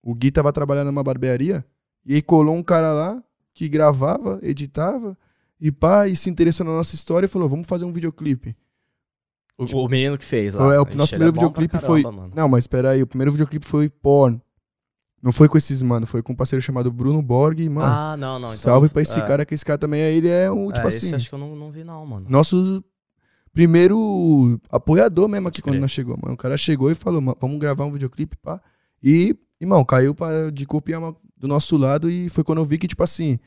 o 0.00 0.14
Gui 0.14 0.30
tava 0.30 0.52
trabalhando 0.52 0.88
numa 0.88 1.02
barbearia 1.02 1.64
e 2.06 2.14
aí 2.14 2.22
colou 2.22 2.54
um 2.54 2.62
cara 2.62 2.92
lá 2.92 3.20
que 3.52 3.68
gravava, 3.68 4.38
editava 4.42 5.18
e 5.60 5.72
pá, 5.72 6.06
e 6.06 6.14
se 6.14 6.30
interessou 6.30 6.64
na 6.64 6.72
nossa 6.72 6.94
história 6.94 7.26
e 7.26 7.28
falou: 7.28 7.48
vamos 7.48 7.66
fazer 7.66 7.84
um 7.84 7.92
videoclipe. 7.92 8.56
O, 9.58 9.64
o 9.64 9.88
menino 9.88 10.16
que 10.16 10.24
fez 10.24 10.54
lá. 10.54 10.72
É, 10.74 10.80
o 10.80 10.84
nosso 10.94 11.14
é 11.14 11.18
primeiro 11.18 11.32
pra 11.32 11.42
videoclipe 11.48 11.78
foi- 11.78 12.02
mano. 12.02 12.30
Não, 12.34 12.48
mas 12.48 12.62
espera 12.64 12.90
aí, 12.90 13.02
o 13.02 13.06
primeiro 13.06 13.32
videoclipe 13.32 13.66
foi 13.66 13.88
porn. 13.90 14.40
Não 15.20 15.32
foi 15.32 15.48
com 15.48 15.58
esses 15.58 15.82
mano, 15.82 16.06
foi 16.06 16.22
com 16.22 16.32
um 16.32 16.36
parceiro 16.36 16.62
chamado 16.62 16.92
Bruno 16.92 17.20
Borg, 17.20 17.68
mano. 17.68 17.92
Ah, 17.92 18.16
não, 18.16 18.38
não. 18.38 18.48
Então, 18.48 18.56
salve 18.58 18.88
pra 18.88 19.02
esse 19.02 19.18
é, 19.18 19.22
cara, 19.26 19.44
que 19.44 19.52
esse 19.52 19.64
cara 19.64 19.76
também, 19.76 20.00
ele 20.00 20.28
é 20.30 20.48
um, 20.48 20.70
tipo 20.70 20.86
é, 20.86 20.88
assim, 20.88 21.06
Esse 21.06 21.14
acho 21.16 21.28
que 21.28 21.34
eu 21.34 21.38
não, 21.40 21.56
não 21.56 21.72
vi, 21.72 21.82
não, 21.82 22.06
mano. 22.06 22.24
nosso 22.28 22.84
primeiro 23.52 24.60
apoiador 24.70 25.26
mesmo 25.28 25.48
aqui 25.48 25.60
quando 25.60 25.80
nós 25.80 25.90
chegou, 25.90 26.16
mano. 26.22 26.34
O 26.34 26.38
cara 26.38 26.56
chegou 26.56 26.88
e 26.90 26.94
falou, 26.94 27.20
"Mano, 27.20 27.36
vamos 27.40 27.58
gravar 27.58 27.84
um 27.84 27.90
videoclipe, 27.90 28.36
pá. 28.36 28.60
E, 29.02 29.36
irmão, 29.60 29.84
caiu 29.84 30.14
pra, 30.14 30.50
de 30.52 30.64
copiar 30.64 31.00
do 31.36 31.48
nosso 31.48 31.76
lado 31.76 32.08
e 32.08 32.28
foi 32.28 32.44
quando 32.44 32.58
eu 32.58 32.64
vi 32.64 32.78
que, 32.78 32.86
tipo 32.86 33.02
assim, 33.02 33.40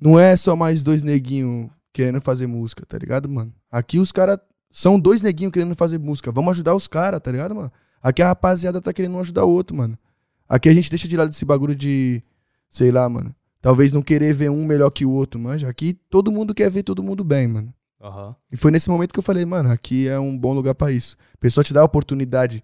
não 0.00 0.18
é 0.18 0.34
só 0.36 0.56
mais 0.56 0.82
dois 0.82 1.02
neguinhos 1.02 1.68
querendo 1.96 2.20
fazer 2.20 2.46
música, 2.46 2.84
tá 2.84 2.98
ligado, 2.98 3.26
mano? 3.26 3.50
Aqui 3.72 3.98
os 3.98 4.12
caras 4.12 4.38
são 4.70 5.00
dois 5.00 5.22
neguinhos 5.22 5.50
querendo 5.50 5.74
fazer 5.74 5.98
música. 5.98 6.30
Vamos 6.30 6.50
ajudar 6.50 6.74
os 6.74 6.86
caras, 6.86 7.18
tá 7.20 7.32
ligado, 7.32 7.54
mano? 7.54 7.72
Aqui 8.02 8.20
a 8.20 8.26
rapaziada 8.26 8.82
tá 8.82 8.92
querendo 8.92 9.16
um 9.16 9.20
ajudar 9.20 9.46
o 9.46 9.50
outro, 9.50 9.74
mano. 9.74 9.98
Aqui 10.46 10.68
a 10.68 10.74
gente 10.74 10.90
deixa 10.90 11.08
de 11.08 11.16
lado 11.16 11.30
esse 11.30 11.46
bagulho 11.46 11.74
de, 11.74 12.22
sei 12.68 12.92
lá, 12.92 13.08
mano. 13.08 13.34
Talvez 13.62 13.94
não 13.94 14.02
querer 14.02 14.34
ver 14.34 14.50
um 14.50 14.66
melhor 14.66 14.90
que 14.90 15.06
o 15.06 15.10
outro, 15.10 15.40
manja. 15.40 15.68
Aqui 15.68 15.94
todo 16.10 16.30
mundo 16.30 16.54
quer 16.54 16.70
ver 16.70 16.82
todo 16.82 17.02
mundo 17.02 17.24
bem, 17.24 17.48
mano. 17.48 17.72
Aham. 17.98 18.36
E 18.52 18.58
foi 18.58 18.70
nesse 18.70 18.90
momento 18.90 19.14
que 19.14 19.18
eu 19.18 19.22
falei, 19.22 19.46
mano, 19.46 19.72
aqui 19.72 20.06
é 20.06 20.18
um 20.18 20.36
bom 20.36 20.52
lugar 20.52 20.74
pra 20.74 20.92
isso. 20.92 21.16
A 21.32 21.38
pessoa 21.38 21.64
te 21.64 21.72
dá 21.72 21.80
a 21.80 21.84
oportunidade, 21.84 22.62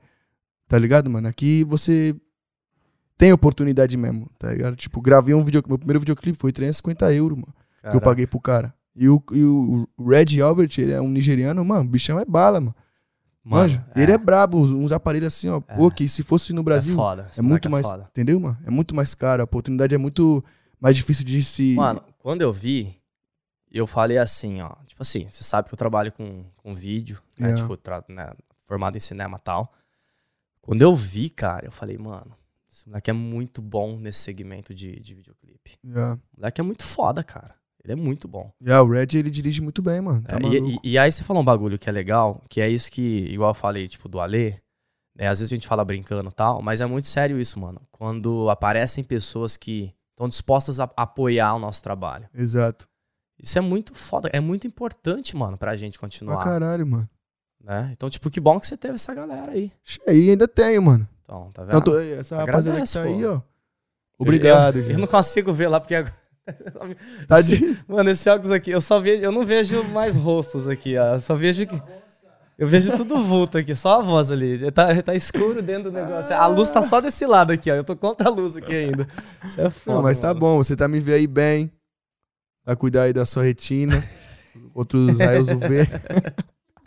tá 0.69 0.79
ligado, 0.79 1.09
mano? 1.09 1.27
Aqui 1.27 1.65
você 1.65 2.15
tem 3.17 3.33
oportunidade 3.33 3.97
mesmo, 3.97 4.31
tá 4.39 4.53
ligado? 4.53 4.77
Tipo, 4.77 5.01
gravei 5.01 5.35
um 5.35 5.43
vídeo, 5.43 5.63
meu 5.67 5.79
primeiro 5.79 6.01
videoclipe 6.01 6.39
foi 6.39 6.53
350 6.53 7.15
euros, 7.15 7.39
mano, 7.39 7.55
que 7.81 7.87
eu 7.87 7.93
Caraca. 7.93 8.05
paguei 8.05 8.27
pro 8.27 8.39
cara. 8.39 8.75
E 8.95 9.09
o, 9.09 9.23
e 9.33 9.43
o 9.45 9.89
Red 9.99 10.41
Albert, 10.43 10.71
ele 10.79 10.93
é 10.93 11.01
um 11.01 11.09
nigeriano, 11.09 11.65
mano, 11.65 11.87
o 11.87 11.89
bichão 11.89 12.19
é 12.19 12.25
bala, 12.25 12.61
mano. 12.61 12.75
Mano, 13.45 13.63
Manja? 13.73 13.85
Ele 13.97 14.13
é 14.13 14.19
brabo, 14.19 14.59
uns, 14.59 14.71
uns 14.71 14.93
aparelhos 14.93 15.35
assim, 15.35 15.49
ó, 15.49 15.61
É. 15.67 15.77
pô, 15.77 15.91
que 15.91 16.07
se 16.07 16.23
fosse 16.23 16.53
no 16.53 16.63
Brasil, 16.63 16.93
é 16.93 16.97
foda. 16.97 17.23
é 17.37 17.43
muito 17.43 17.69
moleque 17.69 17.69
mais, 17.69 17.87
foda. 17.89 18.09
entendeu, 18.11 18.39
mano? 18.39 18.57
É 18.65 18.71
muito 18.71 18.95
mais 18.95 19.15
caro, 19.17 19.43
a 19.43 19.45
oportunidade 19.45 19.95
é 19.95 19.99
muito 19.99 20.45
mais 20.79 20.95
difícil 20.95 21.25
de 21.25 21.43
se... 21.43 21.75
Mano, 21.75 22.03
quando 22.19 22.43
eu 22.43 22.53
vi, 22.53 22.95
eu 23.71 23.85
falei 23.87 24.19
assim, 24.19 24.61
ó. 24.61 24.71
Tipo 24.87 25.03
assim, 25.03 25.27
você 25.29 25.43
sabe 25.43 25.67
que 25.69 25.75
eu 25.75 25.79
trabalho 25.79 26.13
com, 26.13 26.45
com 26.57 26.73
vídeo, 26.75 27.21
né? 27.39 27.49
Yeah. 27.49 27.63
Tipo, 27.63 27.77
tra- 27.77 28.05
né, 28.09 28.31
formado 28.61 28.97
em 28.97 29.01
cinema 29.01 29.39
e 29.39 29.41
tal. 29.41 29.73
Quando 30.61 30.83
eu 30.83 30.95
vi, 30.95 31.29
cara, 31.31 31.67
eu 31.67 31.73
falei, 31.73 31.99
mano, 31.99 32.37
esse 32.71 32.87
moleque 32.87 33.11
é 33.11 33.15
muito 33.15 33.61
bom 33.61 33.99
nesse 33.99 34.21
segmento 34.21 34.73
de, 34.73 35.01
de 35.01 35.15
videoclipe. 35.17 35.79
Yeah. 35.85 36.15
O 36.33 36.37
moleque 36.41 36.61
é 36.61 36.65
muito 36.65 36.85
foda, 36.85 37.25
cara. 37.25 37.57
Ele 37.85 37.95
é 37.95 37.97
muito 37.97 38.29
bom. 38.29 38.53
Yeah, 38.63 38.83
o 38.83 38.89
Red, 38.91 39.09
ele 39.15 39.31
dirige 39.31 39.61
muito 39.61 39.83
bem, 39.83 40.01
mano, 40.01 40.23
tá 40.23 40.37
É, 40.37 40.41
e, 40.41 40.59
e- 40.77 40.91
e 40.93 40.99
aí 40.99 41.11
você 41.11 41.25
falou 41.25 41.43
um 41.43 41.45
bagulho 41.45 41.79
que 41.79 41.89
é 41.89 41.93
legal, 41.93 42.43
que 42.49 42.61
é 42.61 42.69
isso 42.69 42.91
que, 42.91 43.01
igual 43.31 43.51
eu 43.51 43.55
falei, 43.55 43.89
tipo, 43.89 44.09
do 44.09 44.21
Alê, 44.21 44.55
né? 45.17 45.27
Às 45.29 45.41
vezes 45.41 45.53
a 45.53 45.57
gente 45.57 45.67
fala 45.67 45.85
brincando 45.85 46.31
e 46.31 46.33
tal, 46.33 46.63
mas 46.63 46.81
é 46.81 46.87
muito 46.87 47.09
sério 47.09 47.41
isso, 47.41 47.59
mano. 47.59 47.81
Quando 47.91 48.49
aparecem 48.51 49.03
pessoas 49.03 49.57
que 49.57 49.93
estão 50.13 50.29
dispostas 50.29 50.79
a 50.79 50.89
apoiar 50.97 51.55
o 51.55 51.59
nosso 51.59 51.83
trabalho. 51.83 52.29
Exato. 52.35 52.89
Isso 53.43 53.59
é 53.59 53.61
muito 53.61 53.93
foda, 53.95 54.31
é 54.33 54.39
muito 54.39 54.67
importante, 54.67 55.37
mano, 55.37 55.59
pra 55.59 55.75
gente 55.77 55.99
Pra 55.99 56.07
continuar. 56.07 56.45
caralho, 56.45 56.87
mano. 56.87 57.09
né? 57.65 57.91
Então, 57.93 58.09
tipo, 58.11 58.31
que 58.31 58.39
bom 58.41 58.59
que 58.61 58.67
você 58.67 58.77
teve 58.77 58.95
essa 58.95 59.13
galera 59.15 59.53
aí. 59.53 59.73
E 60.09 60.31
ainda 60.31 60.47
tenho, 60.49 60.83
mano. 60.83 61.09
Então, 61.25 61.51
tá 61.53 61.63
vendo? 61.65 61.79
Então, 61.79 61.95
tô- 61.95 61.99
essa 62.01 62.37
rapaziada 62.37 62.81
que 62.83 62.93
tá 62.93 63.03
aí, 63.03 63.23
pô. 63.23 63.29
ó. 63.35 63.43
Obrigado, 64.19 64.77
Eu, 64.77 64.83
eu 64.83 64.89
gente. 64.91 65.01
não 65.01 65.07
consigo 65.07 65.53
ver 65.53 65.69
lá 65.69 65.81
porque. 65.81 65.95
agora- 65.95 66.15
Tá 67.29 67.41
de- 67.41 67.79
Mano, 67.87 68.11
esse 68.11 68.29
óculos 68.29 68.51
aqui, 68.51 68.71
eu 68.71 68.81
só 68.81 68.99
vejo, 68.99 69.23
eu 69.23 69.31
não 69.33 69.47
vejo 69.47 69.85
mais 69.85 70.17
rostos 70.17 70.69
aqui, 70.69 70.97
ó. 70.99 71.15
Eu 71.15 71.21
só 71.21 71.35
vejo 71.35 71.67
que. 71.67 71.81
Eu 72.59 72.69
vejo 72.69 72.97
tudo 72.97 73.21
vulto 73.21 73.59
aqui, 73.59 73.75
só 73.75 74.01
a 74.01 74.03
voz 74.03 74.31
ali. 74.31 74.71
Tá, 74.71 75.03
tá 75.03 75.15
escuro 75.15 75.63
dentro 75.63 75.91
do 75.91 75.93
negócio. 75.93 76.35
A 76.37 76.47
luz 76.47 76.71
tá 76.71 76.83
só 76.83 77.01
desse 77.01 77.27
lado 77.27 77.53
aqui, 77.53 77.71
ó. 77.71 77.75
Eu 77.75 77.85
tô 77.85 77.97
contra 77.97 78.29
a 78.29 78.31
luz 78.31 78.57
aqui 78.57 78.73
ainda. 78.75 79.07
Isso 79.45 79.61
é 79.61 79.71
foda. 79.71 79.97
Não, 79.97 80.03
mas 80.03 80.19
tá 80.19 80.29
mano. 80.29 80.41
bom, 80.41 80.57
você 80.59 80.77
tá 80.77 80.87
me 80.87 81.01
vendo 81.01 81.15
aí 81.17 81.27
bem. 81.27 81.73
Vai 82.65 82.77
cuidar 82.77 83.03
aí 83.05 83.13
da 83.13 83.25
sua 83.25 83.43
retina. 83.45 84.03
Outros 84.75 85.19
raios 85.19 85.49
UV. 85.49 85.87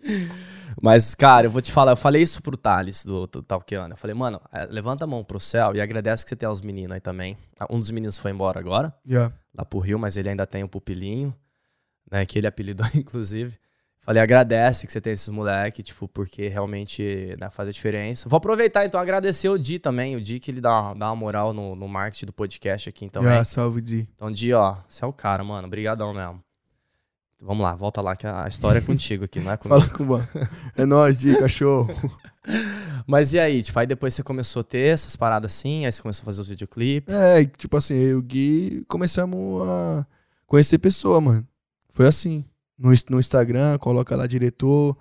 Mas, 0.81 1.15
cara, 1.15 1.47
eu 1.47 1.51
vou 1.51 1.61
te 1.61 1.71
falar, 1.71 1.91
eu 1.93 1.97
falei 1.97 2.21
isso 2.21 2.41
pro 2.41 2.57
Thales 2.57 3.03
do, 3.05 3.25
do 3.27 3.41
Talkiano. 3.41 3.93
Eu 3.93 3.97
falei, 3.97 4.13
mano, 4.13 4.39
eh, 4.51 4.67
levanta 4.69 5.05
a 5.05 5.07
mão 5.07 5.23
pro 5.23 5.39
céu 5.39 5.75
e 5.75 5.81
agradece 5.81 6.23
que 6.23 6.29
você 6.29 6.35
tem 6.35 6.47
os 6.49 6.61
meninos 6.61 6.91
aí 6.93 6.99
também. 7.01 7.37
Ah, 7.59 7.67
Um 7.69 7.79
dos 7.79 7.91
meninos 7.91 8.17
foi 8.19 8.31
embora 8.31 8.59
agora, 8.59 8.93
Yeah. 9.07 9.33
lá 9.57 9.63
pro 9.65 9.79
Rio, 9.79 9.97
mas 9.97 10.17
ele 10.17 10.29
ainda 10.29 10.45
tem 10.45 10.63
o 10.63 10.67
pupilinho, 10.67 11.33
né? 12.11 12.25
Que 12.25 12.37
ele 12.39 12.47
apelidou, 12.47 12.85
inclusive. 12.95 13.57
Falei, 14.01 14.21
agradece 14.21 14.85
que 14.85 14.93
você 14.93 15.01
tem 15.01 15.13
esses 15.13 15.29
moleque, 15.29 15.81
tipo, 15.81 16.07
porque 16.07 16.47
realmente 16.47 17.35
né, 17.39 17.49
faz 17.49 17.67
a 17.67 17.71
diferença. 17.71 18.29
Vou 18.29 18.37
aproveitar 18.37 18.85
então 18.85 18.99
agradecer 18.99 19.49
o 19.49 19.57
Di 19.57 19.79
também, 19.79 20.15
o 20.15 20.21
Di 20.21 20.39
que 20.39 20.51
ele 20.51 20.61
dá, 20.61 20.93
dá 20.93 21.07
uma 21.07 21.15
moral 21.15 21.53
no, 21.53 21.75
no 21.75 21.87
marketing 21.87 22.27
do 22.27 22.33
podcast 22.33 22.87
aqui 22.87 23.09
também. 23.09 23.29
Yeah, 23.29 23.43
salve, 23.45 23.81
Di. 23.81 24.07
Então, 24.13 24.31
Di, 24.31 24.53
ó, 24.53 24.75
você 24.87 25.03
é 25.03 25.07
o 25.07 25.13
cara, 25.13 25.43
mano. 25.43 25.65
Obrigadão 25.65 26.13
mesmo. 26.13 26.39
Vamos 27.45 27.63
lá, 27.63 27.75
volta 27.75 28.01
lá 28.01 28.15
que 28.15 28.25
a 28.25 28.47
história 28.47 28.79
é 28.79 28.81
contigo 28.81 29.25
aqui, 29.25 29.39
não 29.39 29.51
é 29.51 29.57
comigo. 29.57 29.79
Fala 29.79 29.93
com 29.93 30.03
o. 30.03 30.49
É 30.75 30.85
nóis, 30.85 31.17
Di, 31.17 31.37
cachorro. 31.37 31.93
Mas 33.05 33.33
e 33.33 33.39
aí, 33.39 33.61
tipo, 33.61 33.77
aí 33.77 33.85
depois 33.85 34.13
você 34.13 34.23
começou 34.23 34.61
a 34.61 34.63
ter 34.63 34.93
essas 34.93 35.15
paradas 35.15 35.53
assim, 35.53 35.85
aí 35.85 35.91
você 35.91 36.01
começou 36.01 36.23
a 36.23 36.25
fazer 36.25 36.41
os 36.41 36.49
videoclipes. 36.49 37.13
É, 37.13 37.45
tipo 37.45 37.77
assim, 37.77 37.93
eu 37.93 38.09
e 38.09 38.15
o 38.15 38.21
Gui 38.21 38.85
começamos 38.87 39.61
a 39.61 40.07
conhecer 40.47 40.79
pessoa, 40.79 41.21
mano. 41.21 41.47
Foi 41.89 42.07
assim. 42.07 42.43
No, 42.77 42.91
no 43.09 43.19
Instagram, 43.19 43.77
coloca 43.77 44.15
lá 44.15 44.27
diretor, 44.27 44.97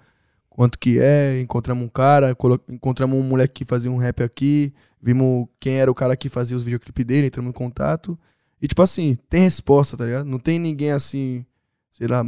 quanto 0.49 0.79
que 0.79 1.01
é, 1.01 1.41
encontramos 1.41 1.85
um 1.85 1.89
cara, 1.89 2.37
encontramos 2.69 3.19
um 3.19 3.23
moleque 3.23 3.65
que 3.65 3.69
fazia 3.69 3.91
um 3.91 3.97
rap 3.97 4.23
aqui, 4.23 4.73
Vimos 5.05 5.49
quem 5.61 5.75
era 5.79 5.91
o 5.91 5.95
cara 5.95 6.17
que 6.17 6.31
fazia 6.31 6.57
os 6.57 6.65
videoclipes 6.65 7.05
dele, 7.05 7.27
entramos 7.27 7.51
em 7.51 7.53
contato. 7.53 8.19
E, 8.59 8.67
tipo 8.67 8.81
assim, 8.81 9.19
tem 9.29 9.43
resposta, 9.43 9.99
tá 9.99 10.07
ligado? 10.07 10.25
Não 10.25 10.39
tem 10.39 10.59
ninguém 10.59 10.93
assim, 10.93 11.45
sei 11.95 12.07
lá, 12.09 12.23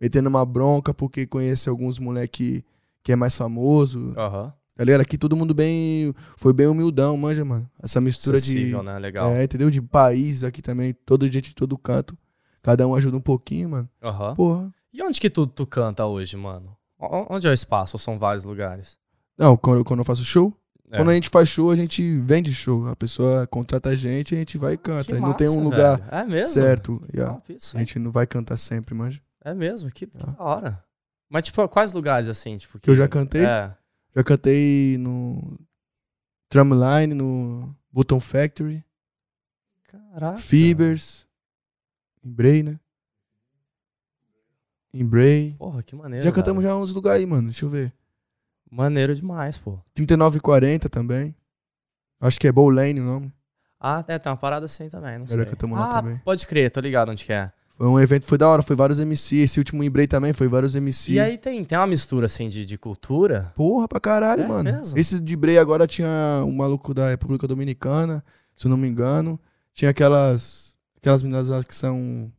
metendo 0.00 0.28
uma 0.28 0.44
bronca 0.44 0.92
porque 0.92 1.26
conhece 1.26 1.68
alguns 1.68 2.00
moleque 2.00 2.64
que 3.04 3.12
é 3.12 3.16
mais 3.16 3.36
famoso. 3.36 4.12
Aham. 4.16 4.52
Tá 4.74 4.84
ligado? 4.84 5.02
Aqui 5.02 5.18
todo 5.18 5.36
mundo 5.36 5.52
bem. 5.52 6.14
Foi 6.36 6.52
bem 6.52 6.66
humildão, 6.66 7.14
manja, 7.16 7.44
mano. 7.44 7.70
Essa 7.80 8.00
mistura 8.00 8.38
Acessível, 8.38 8.80
de. 8.80 8.86
né? 8.86 8.98
Legal. 8.98 9.30
É, 9.30 9.44
entendeu? 9.44 9.70
De 9.70 9.82
país 9.82 10.42
aqui 10.42 10.62
também. 10.62 10.94
Toda 11.04 11.26
gente 11.26 11.50
de 11.50 11.54
todo 11.54 11.76
canto. 11.76 12.16
Cada 12.62 12.86
um 12.88 12.94
ajuda 12.94 13.16
um 13.18 13.20
pouquinho, 13.20 13.68
mano. 13.68 13.88
Aham. 14.02 14.34
Porra. 14.34 14.74
E 14.92 15.02
onde 15.02 15.20
que 15.20 15.28
tu, 15.28 15.46
tu 15.46 15.66
canta 15.66 16.06
hoje, 16.06 16.36
mano? 16.36 16.74
Onde 16.98 17.46
é 17.46 17.50
o 17.50 17.52
espaço? 17.54 17.96
Ou 17.96 18.00
são 18.00 18.18
vários 18.18 18.44
lugares? 18.44 18.98
Não, 19.36 19.56
quando, 19.56 19.84
quando 19.84 20.00
eu 20.00 20.04
faço 20.04 20.24
show, 20.24 20.56
É. 20.92 20.96
quando 20.98 21.08
a 21.08 21.14
gente 21.14 21.30
faz 21.30 21.48
show, 21.48 21.70
a 21.70 21.76
gente 21.76 22.20
vende 22.20 22.52
show. 22.54 22.86
A 22.86 22.94
pessoa 22.94 23.46
contrata 23.46 23.88
a 23.88 23.96
gente 23.96 24.34
a 24.34 24.38
gente 24.38 24.58
vai 24.58 24.74
e 24.74 24.76
canta. 24.76 25.04
Que 25.04 25.18
não 25.18 25.32
tem 25.32 25.48
um 25.48 25.54
massa, 25.54 25.64
lugar. 25.64 26.08
É 26.12 26.22
mesmo? 26.24 26.52
certo. 26.54 27.02
yeah. 27.14 27.40
Isso, 27.48 27.76
A 27.76 27.80
gente 27.80 27.98
não 27.98 28.12
vai 28.12 28.26
cantar 28.26 28.58
sempre, 28.58 28.94
manja. 28.94 29.20
É 29.42 29.54
mesmo, 29.54 29.90
que 29.90 30.06
Ah. 30.18 30.30
da 30.32 30.44
hora. 30.44 30.84
Mas, 31.30 31.44
tipo, 31.44 31.66
quais 31.66 31.94
lugares, 31.94 32.28
assim, 32.28 32.58
tipo... 32.58 32.78
Que 32.78 32.90
eu 32.90 32.94
já 32.94 33.08
cantei? 33.08 33.42
É. 33.44 33.74
Já 34.14 34.22
cantei 34.22 34.98
no 34.98 35.58
Drumline, 36.50 37.14
no 37.14 37.74
Button 37.90 38.20
Factory, 38.20 38.84
Caraca. 39.88 40.36
Fibers, 40.36 41.26
em 42.22 42.30
Bray, 42.30 42.62
né? 42.62 42.78
Em 44.92 45.06
Bray. 45.06 45.54
Porra, 45.58 45.82
que 45.82 45.96
maneiro, 45.96 46.22
Já 46.22 46.30
cantamos 46.30 46.62
já 46.62 46.76
uns 46.76 46.92
lugares 46.92 47.20
aí, 47.20 47.26
mano. 47.26 47.44
Deixa 47.48 47.64
eu 47.64 47.70
ver. 47.70 47.94
Maneiro 48.72 49.14
demais, 49.14 49.58
pô. 49.58 49.78
3940 49.92 50.88
também. 50.88 51.34
Acho 52.18 52.40
que 52.40 52.48
é 52.48 52.52
Bow 52.52 52.70
Lane 52.70 53.00
o 53.00 53.04
nome. 53.04 53.32
Ah, 53.78 54.02
é, 54.08 54.18
tem 54.18 54.30
uma 54.30 54.36
parada 54.38 54.64
assim 54.64 54.88
também, 54.88 55.18
não 55.18 55.26
Já 55.26 55.34
sei. 55.34 55.44
cantamos 55.44 55.78
lá 55.78 55.90
ah, 55.98 56.02
também. 56.02 56.18
pode 56.24 56.46
crer, 56.46 56.70
tô 56.70 56.80
ligado 56.80 57.10
onde 57.10 57.24
que 57.26 57.32
é. 57.32 57.52
Foi 57.68 57.86
um 57.86 58.00
evento, 58.00 58.24
foi 58.26 58.38
da 58.38 58.48
hora, 58.48 58.62
foi 58.62 58.74
vários 58.74 58.98
MC. 58.98 59.36
Esse 59.36 59.58
último 59.58 59.82
em 59.82 59.90
Bray 59.90 60.06
também 60.06 60.32
foi 60.32 60.48
vários 60.48 60.74
MC. 60.74 61.12
E 61.12 61.20
aí 61.20 61.36
tem, 61.36 61.62
tem 61.64 61.76
uma 61.76 61.86
mistura, 61.86 62.26
assim, 62.26 62.48
de, 62.48 62.64
de 62.64 62.78
cultura. 62.78 63.52
Porra, 63.56 63.86
pra 63.88 64.00
caralho, 64.00 64.44
É 64.44 64.48
mano. 64.48 64.72
mesmo? 64.72 64.96
Esse 64.96 65.20
de 65.20 65.36
Bray 65.36 65.58
agora 65.58 65.86
tinha 65.86 66.08
um 66.46 66.52
maluco 66.52 66.94
da 66.94 67.10
República 67.10 67.46
Dominicana, 67.48 68.24
se 68.54 68.66
eu 68.66 68.70
não 68.70 68.76
me 68.76 68.88
engano. 68.88 69.38
Tinha 69.74 69.90
aquelas. 69.90 70.74
Aquelas 70.96 71.22
meninas 71.22 71.48
lá 71.48 71.62
que 71.64 71.74
são. 71.74 72.32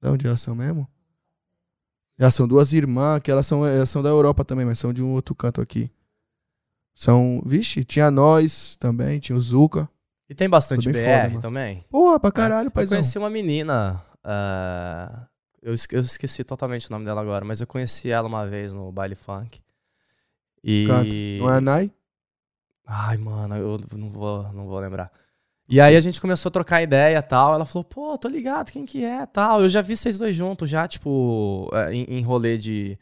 De 0.00 0.08
onde 0.08 0.26
elas 0.26 0.40
são 0.40 0.54
mesmo? 0.54 0.88
Elas 2.18 2.34
são 2.34 2.48
duas 2.48 2.72
irmãs, 2.72 3.20
que 3.20 3.30
elas 3.30 3.46
são, 3.46 3.66
elas 3.66 3.90
são 3.90 4.02
da 4.02 4.08
Europa 4.08 4.44
também, 4.44 4.64
mas 4.64 4.78
são 4.78 4.92
de 4.92 5.02
um 5.02 5.12
outro 5.12 5.34
canto 5.34 5.60
aqui. 5.60 5.90
São. 6.94 7.42
Vixe, 7.44 7.84
tinha 7.84 8.10
nós 8.10 8.76
também, 8.76 9.18
tinha 9.20 9.36
o 9.36 9.40
Zuka. 9.40 9.88
E 10.28 10.34
tem 10.34 10.48
bastante 10.48 10.90
BR 10.90 11.28
foda, 11.28 11.40
também. 11.40 11.84
Porra, 11.90 12.18
pra 12.18 12.32
caralho, 12.32 12.68
Eu 12.68 12.70
paizão. 12.70 12.96
conheci 12.96 13.18
uma 13.18 13.28
menina. 13.30 14.02
ah, 14.24 15.26
eu, 15.62 15.74
eu 15.92 16.00
esqueci 16.00 16.42
totalmente 16.42 16.88
o 16.88 16.92
nome 16.92 17.04
dela 17.04 17.20
agora, 17.20 17.44
mas 17.44 17.60
eu 17.60 17.66
conheci 17.66 18.10
ela 18.10 18.26
uma 18.26 18.46
vez 18.46 18.72
no 18.74 18.90
baile 18.90 19.14
funk. 19.14 19.60
E. 20.64 20.86
Canto. 20.86 21.14
Não 21.38 21.50
é 21.52 21.56
a 21.58 21.60
Nai? 21.60 21.92
Ai, 22.86 23.16
mano, 23.18 23.56
eu 23.56 23.80
não 23.96 24.10
vou, 24.10 24.42
não 24.52 24.66
vou 24.66 24.78
lembrar. 24.80 25.10
E 25.68 25.80
aí 25.80 25.96
a 25.96 26.00
gente 26.00 26.20
começou 26.20 26.48
a 26.48 26.52
trocar 26.52 26.82
ideia 26.82 27.18
e 27.18 27.22
tal. 27.22 27.54
Ela 27.54 27.64
falou, 27.64 27.84
pô, 27.84 28.16
tô 28.16 28.28
ligado, 28.28 28.70
quem 28.70 28.84
que 28.84 29.04
é 29.04 29.26
tal. 29.26 29.62
Eu 29.62 29.68
já 29.68 29.82
vi 29.82 29.96
vocês 29.96 30.16
dois 30.16 30.34
juntos, 30.34 30.68
já, 30.70 30.86
tipo, 30.86 31.68
é, 31.72 31.92
em, 31.92 32.04
em 32.04 32.22
rolê 32.22 32.56
de, 32.56 32.96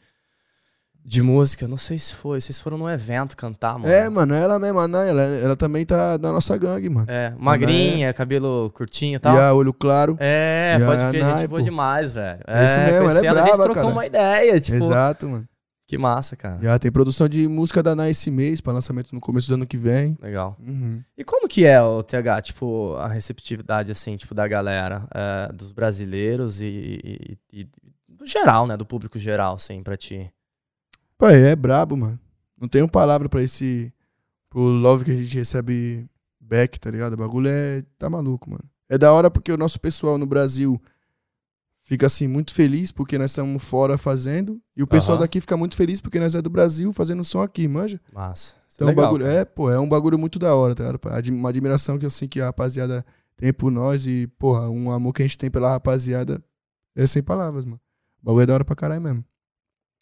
de 1.03 1.21
música. 1.21 1.67
Não 1.67 1.77
sei 1.77 1.99
se 1.99 2.15
foi. 2.15 2.41
Vocês 2.41 2.59
foram 2.59 2.79
num 2.79 2.89
evento 2.89 3.37
cantar, 3.37 3.77
mano. 3.77 3.93
É, 3.93 4.09
mano, 4.09 4.33
ela 4.33 4.57
mesma, 4.57 4.83
a 4.83 4.87
Nai, 4.87 5.09
ela, 5.09 5.21
ela 5.21 5.55
também 5.55 5.85
tá 5.85 6.17
da 6.17 6.31
nossa 6.31 6.57
gangue, 6.57 6.89
mano. 6.89 7.05
É, 7.07 7.33
magrinha, 7.37 8.11
cabelo 8.13 8.71
curtinho 8.73 9.17
e 9.17 9.19
tal. 9.19 9.35
E 9.35 9.39
a 9.39 9.53
olho 9.53 9.71
claro. 9.71 10.17
É, 10.19 10.75
E 10.79 10.83
pode 10.83 11.07
crer, 11.09 11.23
gente 11.23 11.47
boa 11.47 11.61
demais, 11.61 12.13
velho. 12.13 12.39
Isso 12.65 12.79
mesmo, 12.79 13.09
ela 13.09 13.19
é 13.19 13.21
conheci 13.21 13.27
A 13.27 13.41
gente 13.41 13.55
trocou 13.57 13.75
cara. 13.75 13.87
uma 13.87 14.05
ideia, 14.07 14.59
tipo. 14.59 14.77
Exato, 14.77 15.29
mano. 15.29 15.47
Que 15.87 15.97
massa, 15.99 16.35
cara. 16.35 16.59
Já 16.61 16.79
tem 16.79 16.91
produção 16.91 17.29
de 17.29 17.47
música 17.47 17.83
da 17.83 17.95
Nai 17.95 18.09
esse 18.09 18.31
mês, 18.31 18.59
pra 18.59 18.73
lançamento 18.73 19.13
no 19.13 19.21
começo 19.21 19.47
do 19.47 19.53
ano 19.53 19.67
que 19.67 19.77
vem. 19.77 20.17
Legal. 20.19 20.57
Uhum. 20.59 21.03
E 21.15 21.23
como 21.23 21.47
que 21.47 21.63
é 21.65 21.79
o 21.81 22.01
TH, 22.01 22.41
tipo, 22.41 22.95
a 22.95 23.07
receptividade, 23.07 23.91
assim, 23.91 24.17
tipo, 24.17 24.33
da 24.33 24.47
galera, 24.47 25.07
é, 25.13 25.51
dos 25.53 25.71
brasileiros 25.71 26.59
e, 26.59 26.65
e- 27.03 27.37
e 27.61 27.69
do 28.07 28.25
geral, 28.25 28.65
né, 28.65 28.75
do 28.75 28.85
público 28.85 29.19
geral, 29.19 29.55
assim, 29.55 29.83
pra 29.83 29.95
ti? 29.95 30.31
Pai, 31.17 31.35
é 31.41 31.55
brabo, 31.55 31.95
mano. 31.95 32.19
Não 32.59 32.67
tenho 32.67 32.89
palavra 32.89 33.29
pra 33.29 33.43
esse. 33.43 33.93
pro 34.49 34.61
love 34.61 35.05
que 35.05 35.11
a 35.11 35.15
gente 35.15 35.37
recebe 35.37 36.07
back, 36.39 36.79
tá 36.79 36.89
ligado? 36.89 37.13
O 37.13 37.17
bagulho 37.17 37.47
é. 37.49 37.83
tá 37.97 38.09
maluco, 38.09 38.49
mano. 38.49 38.63
É 38.89 38.97
da 38.97 39.11
hora 39.11 39.29
porque 39.29 39.51
o 39.51 39.57
nosso 39.57 39.79
pessoal 39.79 40.17
no 40.17 40.25
Brasil 40.25 40.81
fica 41.85 42.05
assim 42.07 42.27
muito 42.27 42.53
feliz 42.53 42.91
porque 42.91 43.17
nós 43.17 43.31
estamos 43.31 43.63
fora 43.63 43.97
fazendo. 43.97 44.59
E 44.75 44.83
o 44.83 44.87
pessoal 44.87 45.15
Aham. 45.17 45.23
daqui 45.23 45.39
fica 45.39 45.55
muito 45.55 45.75
feliz 45.75 46.01
porque 46.01 46.19
nós 46.19 46.35
é 46.35 46.41
do 46.41 46.49
Brasil 46.49 46.91
fazendo 46.91 47.23
som 47.23 47.41
aqui, 47.41 47.67
manja? 47.67 47.99
Massa. 48.11 48.55
Isso 48.67 48.75
Então 48.77 48.87
é 48.87 48.91
legal, 48.91 49.05
bagulho. 49.05 49.25
cara. 49.25 49.35
É, 49.37 49.45
pô, 49.45 49.69
é 49.71 49.79
um 49.79 49.87
bagulho 49.87 50.17
muito 50.19 50.37
da 50.37 50.53
hora, 50.55 50.75
tá 50.75 50.83
ligado? 50.91 51.29
Uma 51.29 51.49
admiração 51.49 51.97
que 51.97 52.05
eu 52.05 52.09
sei 52.09 52.27
que 52.27 52.41
a 52.41 52.45
rapaziada 52.45 53.05
tem 53.37 53.53
por 53.53 53.71
nós 53.71 54.05
e, 54.07 54.27
porra, 54.39 54.69
um 54.69 54.91
amor 54.91 55.13
que 55.13 55.21
a 55.21 55.25
gente 55.25 55.37
tem 55.37 55.49
pela 55.51 55.69
rapaziada 55.69 56.43
é 56.95 57.05
sem 57.07 57.21
palavras, 57.23 57.63
mano. 57.65 57.79
O 58.21 58.25
bagulho 58.25 58.43
é 58.43 58.45
da 58.47 58.53
hora 58.55 58.65
pra 58.65 58.75
caralho 58.75 59.01
mesmo. 59.01 59.23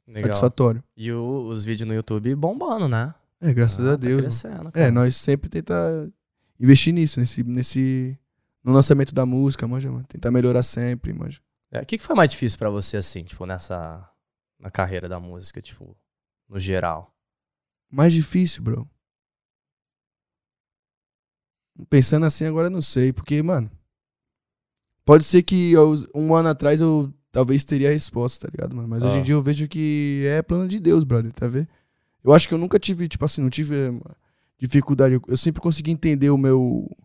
Legal. 0.08 0.24
Satisfatório. 0.28 0.84
E 0.98 1.12
o- 1.12 1.48
os 1.48 1.64
vídeos 1.64 1.88
no 1.88 1.94
YouTube 1.94 2.34
bombando, 2.36 2.88
né? 2.90 3.14
É, 3.42 3.54
graças 3.54 3.86
Ah, 3.86 3.94
a 3.94 3.96
Deus. 3.96 4.42
Tá 4.42 4.50
mano. 4.50 4.72
crescendo, 4.72 4.88
É, 4.88 4.92
nós 4.92 5.16
sempre 5.16 5.50
tenta 5.50 6.10
investir 6.60 6.94
nisso, 6.94 7.20
nesse, 7.20 7.44
nesse. 7.44 8.18
No 8.64 8.72
lançamento 8.72 9.14
da 9.14 9.26
música, 9.26 9.68
manja, 9.68 9.92
mano. 9.92 10.06
Tentar 10.08 10.32
melhorar 10.32 10.64
sempre, 10.64 11.12
manja. 11.14 11.40
É, 11.74 11.82
O 11.82 11.86
que, 11.86 11.98
que 11.98 12.04
foi 12.04 12.16
mais 12.16 12.30
difícil 12.32 12.58
pra 12.60 12.70
você, 12.70 12.98
assim, 12.98 13.24
tipo, 13.24 13.46
nessa... 13.46 14.08
na 14.60 14.70
carreira 14.70 15.10
da 15.10 15.20
música, 15.20 15.62
tipo, 15.62 15.98
no 16.48 16.60
geral? 16.60 17.12
Mais 17.92 18.14
difícil, 18.14 18.62
bro. 18.64 18.90
Pensando 21.90 22.26
assim 22.26 22.46
agora, 22.46 22.68
eu 22.68 22.72
não 22.72 22.82
sei, 22.82 23.12
porque, 23.12 23.42
mano. 23.42 23.70
Pode 25.06 25.24
ser 25.26 25.44
que 25.44 25.72
eu- 25.72 25.96
um 26.16 26.34
ano 26.36 26.50
atrás 26.50 26.80
eu 26.80 27.12
talvez 27.32 27.66
teria 27.66 27.90
a 27.90 27.92
resposta, 27.92 28.46
tá 28.48 28.52
ligado, 28.52 28.76
mano? 28.76 28.88
Mas 28.88 29.04
hoje 29.04 29.18
Ah. 29.18 29.20
em 29.20 29.24
dia 29.24 29.36
eu 29.36 29.42
vejo 29.42 29.68
que 29.68 30.24
é 30.28 30.42
plano 30.42 30.68
de 30.68 30.80
Deus, 30.80 31.04
brother, 31.04 31.34
tá 31.34 31.48
vendo? 31.48 31.68
Eu 32.24 32.32
acho 32.32 32.48
que 32.48 32.54
eu 32.54 32.58
nunca 32.60 32.80
tive, 32.80 33.08
tipo 33.08 33.26
assim, 33.26 33.42
não 33.42 33.50
tive 33.50 33.76
eh, 33.76 33.92
dificuldade. 34.60 35.20
Eu- 35.28 35.36
sempre 35.38 35.62
consegui 35.62 35.92
entender 35.92 36.30
o 36.30 36.38
meu, 36.38 36.62
o 36.62 36.96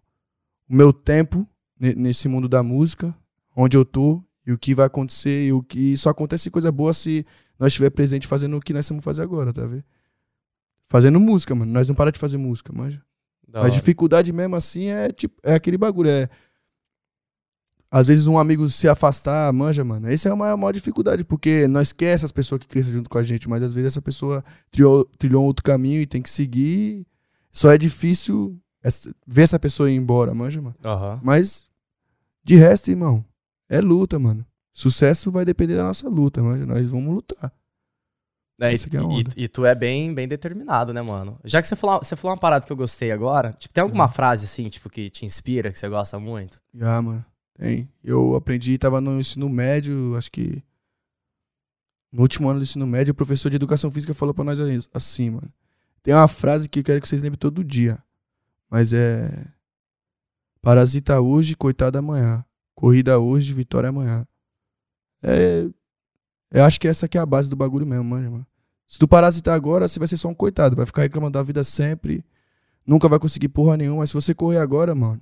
meu 0.68 0.92
tempo 0.92 1.48
ne- 1.81 1.94
nesse 1.94 2.28
mundo 2.28 2.48
da 2.48 2.62
música, 2.62 3.16
onde 3.57 3.76
eu 3.76 3.85
tô 3.85 4.22
e 4.48 4.52
o 4.52 4.56
que 4.58 4.74
vai 4.74 4.87
acontecer 4.87 5.48
e 5.48 5.52
o 5.52 5.62
que 5.62 5.94
só 5.98 6.08
acontece 6.08 6.50
coisa 6.50 6.72
boa 6.72 6.94
se 6.94 7.22
nós 7.58 7.68
estiver 7.68 7.90
presente 7.90 8.26
fazendo 8.26 8.56
o 8.56 8.61
que 8.61 8.72
nós 8.72 8.87
estamos 8.87 9.04
fazendo 9.04 9.24
agora, 9.24 9.52
tá 9.52 9.66
vendo? 9.66 9.84
Fazendo 10.88 11.20
música, 11.20 11.54
mano. 11.54 11.70
Nós 11.70 11.87
não 11.87 11.94
para 11.94 12.11
de 12.11 12.18
fazer 12.18 12.38
música, 12.38 12.72
manja. 12.72 13.02
Da 13.46 13.58
A 13.58 13.62
hora. 13.64 13.70
dificuldade 13.70 14.32
mesmo 14.32 14.56
assim 14.56 14.87
é 14.87 15.12
tipo, 15.12 15.38
é 15.42 15.54
aquele 15.54 15.76
bagulho, 15.76 16.08
é. 16.08 16.30
Às 17.90 18.06
vezes 18.06 18.26
um 18.26 18.38
amigo 18.38 18.66
se 18.70 18.88
afastar, 18.88 19.52
manja, 19.52 19.84
mano. 19.84 20.11
Essa 20.11 20.30
é 20.30 20.32
uma 20.32 20.56
maior 20.56 20.72
dificuldade, 20.72 21.24
porque 21.24 21.68
nós 21.68 21.92
quer 21.92 22.14
essas 22.14 22.32
pessoas 22.32 22.62
que 22.62 22.66
crescem 22.68 22.94
junto 22.94 23.11
com 23.11 23.18
a 23.18 23.22
gente, 23.22 23.50
mas 23.50 23.62
às 23.62 23.74
vezes 23.74 23.88
essa 23.88 24.02
pessoa 24.02 24.42
trilhou, 24.70 25.04
trilhou 25.18 25.42
um 25.42 25.46
outro 25.46 25.62
caminho 25.62 26.00
e 26.00 26.06
tem 26.06 26.22
que 26.22 26.30
seguir. 26.30 27.06
Só 27.52 27.70
é 27.70 27.76
difícil 27.76 28.58
ver 29.26 29.42
essa 29.42 29.58
pessoa 29.58 29.90
ir 29.90 29.96
embora, 29.96 30.32
manja, 30.32 30.62
mano. 30.62 30.76
Aham. 30.87 31.20
Mas, 31.22 31.66
de 32.42 32.56
resto, 32.56 32.88
irmão, 32.90 33.22
é 33.68 33.81
luta, 33.81 34.18
mano. 34.18 34.44
Sucesso 34.72 35.31
vai 35.31 35.44
depender 35.44 35.76
da 35.76 35.85
nossa 35.85 36.09
luta, 36.09 36.42
manja. 36.42 36.64
Nós 36.66 36.88
vamos 36.88 37.14
lutar. 37.14 37.52
É, 38.61 38.72
e, 38.72 38.74
é 38.74 39.40
e- 39.40 39.44
e 39.44 39.48
tu 39.48 39.64
é 39.64 39.74
bem, 39.74 40.12
bem 40.12 40.26
determinado, 40.26 40.92
né, 40.92 41.00
mano? 41.00 41.38
Já 41.44 41.62
que 41.62 41.68
você 41.68 41.76
falou, 41.76 41.98
você 42.02 42.16
falou 42.16 42.35
uma 42.35 42.40
parada 42.40 42.66
que 42.66 42.72
eu 42.72 42.76
gostei 42.76 43.12
agora, 43.12 43.52
tipo, 43.52 43.72
tem 43.72 43.83
alguma 43.83 44.04
Uhum. 44.07 44.11
frase 44.11 44.44
assim, 44.46 44.68
tipo, 44.68 44.90
que 44.90 45.09
te 45.09 45.24
inspira, 45.24 45.70
que 45.70 45.78
você 45.78 45.88
gosta 45.88 46.18
muito? 46.18 46.61
Já, 46.74 47.00
mano. 47.00 47.24
Tem. 47.57 47.88
Eu 48.02 48.35
aprendi, 48.35 48.76
tava 48.78 49.00
no 49.00 49.18
ensino 49.18 49.48
médio, 49.48 50.16
acho 50.16 50.31
que. 50.31 50.62
No 52.12 52.22
último 52.22 52.48
ano 52.48 52.59
do 52.61 52.62
ensino 52.62 52.87
médio, 52.87 53.12
o 53.12 53.14
professor 53.14 53.48
de 53.50 53.57
educação 53.57 53.90
física 53.92 54.14
falou 54.14 54.33
pra 54.35 54.44
nós 54.44 54.59
assim, 54.94 55.31
mano. 55.31 55.52
Tem 56.02 56.14
uma 56.14 56.26
frase 56.28 56.68
que 56.68 56.81
eu 56.81 56.85
quero 56.85 57.00
que 57.00 57.09
vocês 57.09 57.20
lembrem 57.22 57.38
todo 57.38 57.62
dia. 57.64 57.98
Mas 58.70 58.92
é. 58.92 59.46
Parasita 60.61 61.20
hoje, 61.20 61.54
coitada 61.54 61.98
amanhã. 62.00 62.44
Corrida 62.79 63.18
hoje, 63.18 63.52
vitória 63.52 63.88
amanhã. 63.88 64.24
É. 65.24 65.66
Eu 66.52 66.62
acho 66.62 66.79
que 66.79 66.87
essa 66.87 67.06
aqui 67.06 67.18
é 67.18 67.20
a 67.20 67.26
base 67.26 67.50
do 67.50 67.56
bagulho 67.56 67.85
mesmo, 67.85 68.04
mano. 68.04 68.31
mano. 68.31 68.46
Se 68.87 69.00
tu 69.00 69.08
parasitar 69.08 69.52
agora, 69.56 69.88
você 69.88 69.98
vai 69.98 70.06
ser 70.06 70.16
só 70.16 70.29
um 70.29 70.35
coitado. 70.35 70.76
Vai 70.76 70.87
ficar 70.87 71.02
reclamando 71.02 71.33
da 71.33 71.42
vida 71.42 71.64
sempre. 71.64 72.24
Nunca 72.87 73.08
vai 73.08 73.18
conseguir 73.18 73.48
porra 73.48 73.76
nenhuma. 73.76 73.98
Mas 73.98 74.10
se 74.10 74.14
você 74.14 74.33
correr 74.33 74.58
agora, 74.58 74.94
mano. 74.94 75.20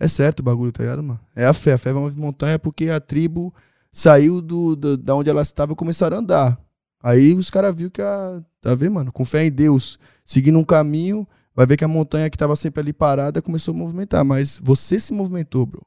É 0.00 0.08
certo 0.08 0.40
o 0.40 0.42
bagulho, 0.42 0.72
tá 0.72 0.82
ligado, 0.82 1.02
mano? 1.02 1.20
É 1.36 1.44
a 1.44 1.52
fé. 1.52 1.74
A 1.74 1.78
fé 1.78 1.92
vai 1.92 2.02
mover 2.02 2.18
montanha 2.18 2.58
porque 2.58 2.88
a 2.88 2.98
tribo 2.98 3.54
saiu 3.92 4.40
do, 4.40 4.74
do- 4.74 4.96
da 4.96 5.14
onde 5.14 5.28
ela 5.28 5.42
estava 5.42 5.74
e 5.74 5.76
começaram 5.76 6.16
a 6.16 6.20
andar. 6.20 6.58
Aí 7.02 7.34
os 7.34 7.50
caras 7.50 7.74
viram 7.74 7.90
que 7.90 8.00
a. 8.00 8.42
Tá 8.62 8.74
vendo, 8.74 8.94
mano? 8.94 9.12
Com 9.12 9.26
fé 9.26 9.44
em 9.44 9.52
Deus, 9.52 9.98
seguindo 10.24 10.58
um 10.58 10.64
caminho, 10.64 11.28
vai 11.54 11.66
ver 11.66 11.76
que 11.76 11.84
a 11.84 11.88
montanha 11.88 12.30
que 12.30 12.38
tava 12.38 12.56
sempre 12.56 12.80
ali 12.80 12.94
parada 12.94 13.42
começou 13.42 13.74
a 13.74 13.76
movimentar. 13.76 14.24
Mas 14.24 14.58
você 14.62 14.98
se 14.98 15.12
movimentou, 15.12 15.66
bro. 15.66 15.86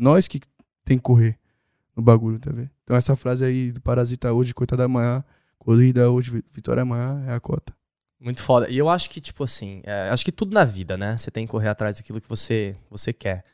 Nós 0.00 0.26
que 0.26 0.40
tem 0.84 0.96
que 0.96 1.02
correr 1.02 1.38
no 1.96 2.02
bagulho, 2.02 2.38
tá 2.38 2.50
vendo? 2.50 2.70
Então 2.84 2.96
essa 2.96 3.14
frase 3.14 3.44
aí 3.44 3.70
do 3.70 3.80
Parasita 3.80 4.32
hoje, 4.32 4.54
coitada 4.54 4.84
amanhã, 4.84 5.22
corrida 5.58 6.10
hoje, 6.10 6.42
vitória 6.52 6.82
amanhã, 6.82 7.22
é 7.28 7.32
a 7.34 7.40
cota. 7.40 7.74
Muito 8.18 8.42
foda. 8.42 8.68
E 8.68 8.76
eu 8.78 8.88
acho 8.88 9.08
que, 9.10 9.20
tipo 9.20 9.44
assim, 9.44 9.80
é, 9.84 10.08
acho 10.10 10.24
que 10.24 10.32
tudo 10.32 10.52
na 10.54 10.64
vida, 10.64 10.96
né? 10.96 11.16
Você 11.16 11.30
tem 11.30 11.46
que 11.46 11.50
correr 11.50 11.68
atrás 11.68 11.96
daquilo 11.96 12.20
que 12.20 12.28
você, 12.28 12.76
você 12.90 13.12
quer. 13.12 13.44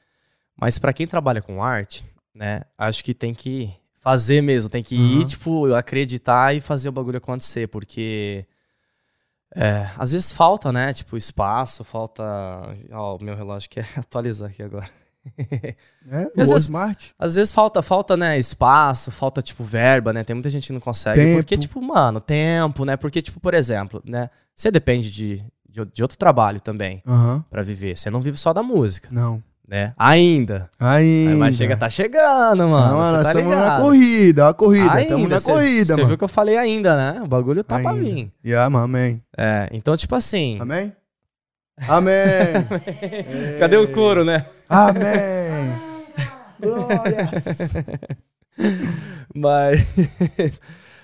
Mas 0.57 0.79
para 0.79 0.93
quem 0.93 1.07
trabalha 1.07 1.43
com 1.43 1.63
arte, 1.63 2.05
né? 2.35 2.63
Acho 2.79 3.05
que 3.05 3.13
tem 3.15 3.35
que 3.35 3.73
fazer 3.99 4.41
mesmo, 4.41 4.71
tem 4.71 4.83
que 4.83 4.95
Uhum. 4.97 5.21
ir, 5.21 5.27
tipo, 5.27 5.75
acreditar 5.75 6.55
e 6.55 6.61
fazer 6.61 6.89
o 6.89 6.93
bagulho 6.93 7.19
acontecer, 7.19 7.67
porque 7.69 8.47
é, 9.55 9.89
às 9.97 10.13
vezes 10.13 10.33
falta, 10.33 10.73
né? 10.73 10.93
Tipo, 10.93 11.17
espaço, 11.17 11.83
falta. 11.85 12.23
Ó, 12.93 13.17
o 13.17 13.23
meu 13.23 13.35
relógio 13.37 13.69
quer 13.71 13.87
atualizar 13.99 14.51
aqui 14.51 14.63
agora. 14.63 14.89
É, 15.39 16.23
Às 16.41 16.49
vezes- 16.51 16.63
Smart. 16.65 17.15
Às 17.19 17.35
vezes 17.37 17.53
falta, 17.53 17.83
falta, 17.83 18.17
né, 18.17 18.39
espaço, 18.39 19.11
falta, 19.11 19.43
tipo, 19.43 19.65
verba, 19.65 20.13
né? 20.13 20.23
Tem 20.25 20.35
muita 20.35 20.49
gente 20.51 20.67
que 20.69 20.73
não 20.73 20.81
consegue. 20.81 21.21
Tempo. 21.21 21.37
Porque, 21.39 21.57
tipo, 21.57 21.81
mano, 21.83 22.21
tempo, 22.21 22.85
né? 22.85 22.97
Porque, 22.97 23.21
tipo, 23.21 23.41
por 23.41 23.55
exemplo, 23.55 24.03
né? 24.05 24.31
Você 24.55 24.71
depende 24.71 25.11
de, 25.11 25.45
de, 25.69 25.85
de 25.93 26.03
outro 26.03 26.17
trabalho 26.17 26.61
também 26.61 27.03
Aham. 27.07 27.45
pra 27.51 27.63
viver. 27.63 27.97
Você 27.97 28.09
não 28.11 28.21
vive 28.21 28.39
só 28.39 28.53
da 28.53 28.63
música, 28.63 29.09
Não. 29.11 29.43
né? 29.69 29.93
Ainda. 29.99 30.71
Ainda. 30.79 31.33
Aí 31.33 31.39
vai 31.39 31.53
chegar, 31.53 31.77
tá 31.77 31.89
chegando, 31.91 32.67
mano. 32.69 32.93
Não, 32.97 33.05
você 33.05 33.13
nós 33.13 33.23
tá 33.25 33.29
estamos 33.31 33.51
na 33.51 33.57
ligado. 33.65 33.83
corrida, 33.83 34.49
a 34.49 34.55
corrida. 34.55 34.91
Ainda, 34.93 35.03
Estamos 35.03 35.29
na 35.29 35.39
cê- 35.39 35.53
corrida, 35.53 35.85
Você 35.87 35.93
mano. 35.97 36.09
viu 36.09 36.17
que 36.19 36.25
eu 36.25 36.29
falei 36.29 36.57
ainda, 36.57 36.97
né? 36.97 37.21
O 37.23 37.27
bagulho 37.27 37.63
tá 37.65 37.79
pra 37.79 37.91
Ainda. 37.91 38.03
vir. 38.05 38.33
Yeah, 38.45 38.71
mano, 38.71 38.85
amém. 38.85 39.23
É, 39.37 39.69
então, 39.73 39.97
tipo 39.97 40.15
assim. 40.15 40.57
Amém? 40.61 40.93
Amém. 41.89 42.15
Cadê 43.59 43.77
o 43.77 43.93
couro, 43.93 44.25
né? 44.25 44.47
Amém. 44.69 45.05
Glórias. 46.61 47.75
Mas. 49.35 50.61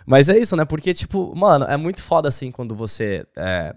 Mas 0.07 0.29
é 0.29 0.39
isso, 0.39 0.57
né? 0.57 0.65
Porque, 0.65 0.93
tipo, 0.95 1.35
mano, 1.37 1.65
é 1.67 1.77
muito 1.77 2.01
foda 2.03 2.29
assim 2.29 2.51
quando 2.51 2.75
você. 2.75 3.27
É... 3.37 3.75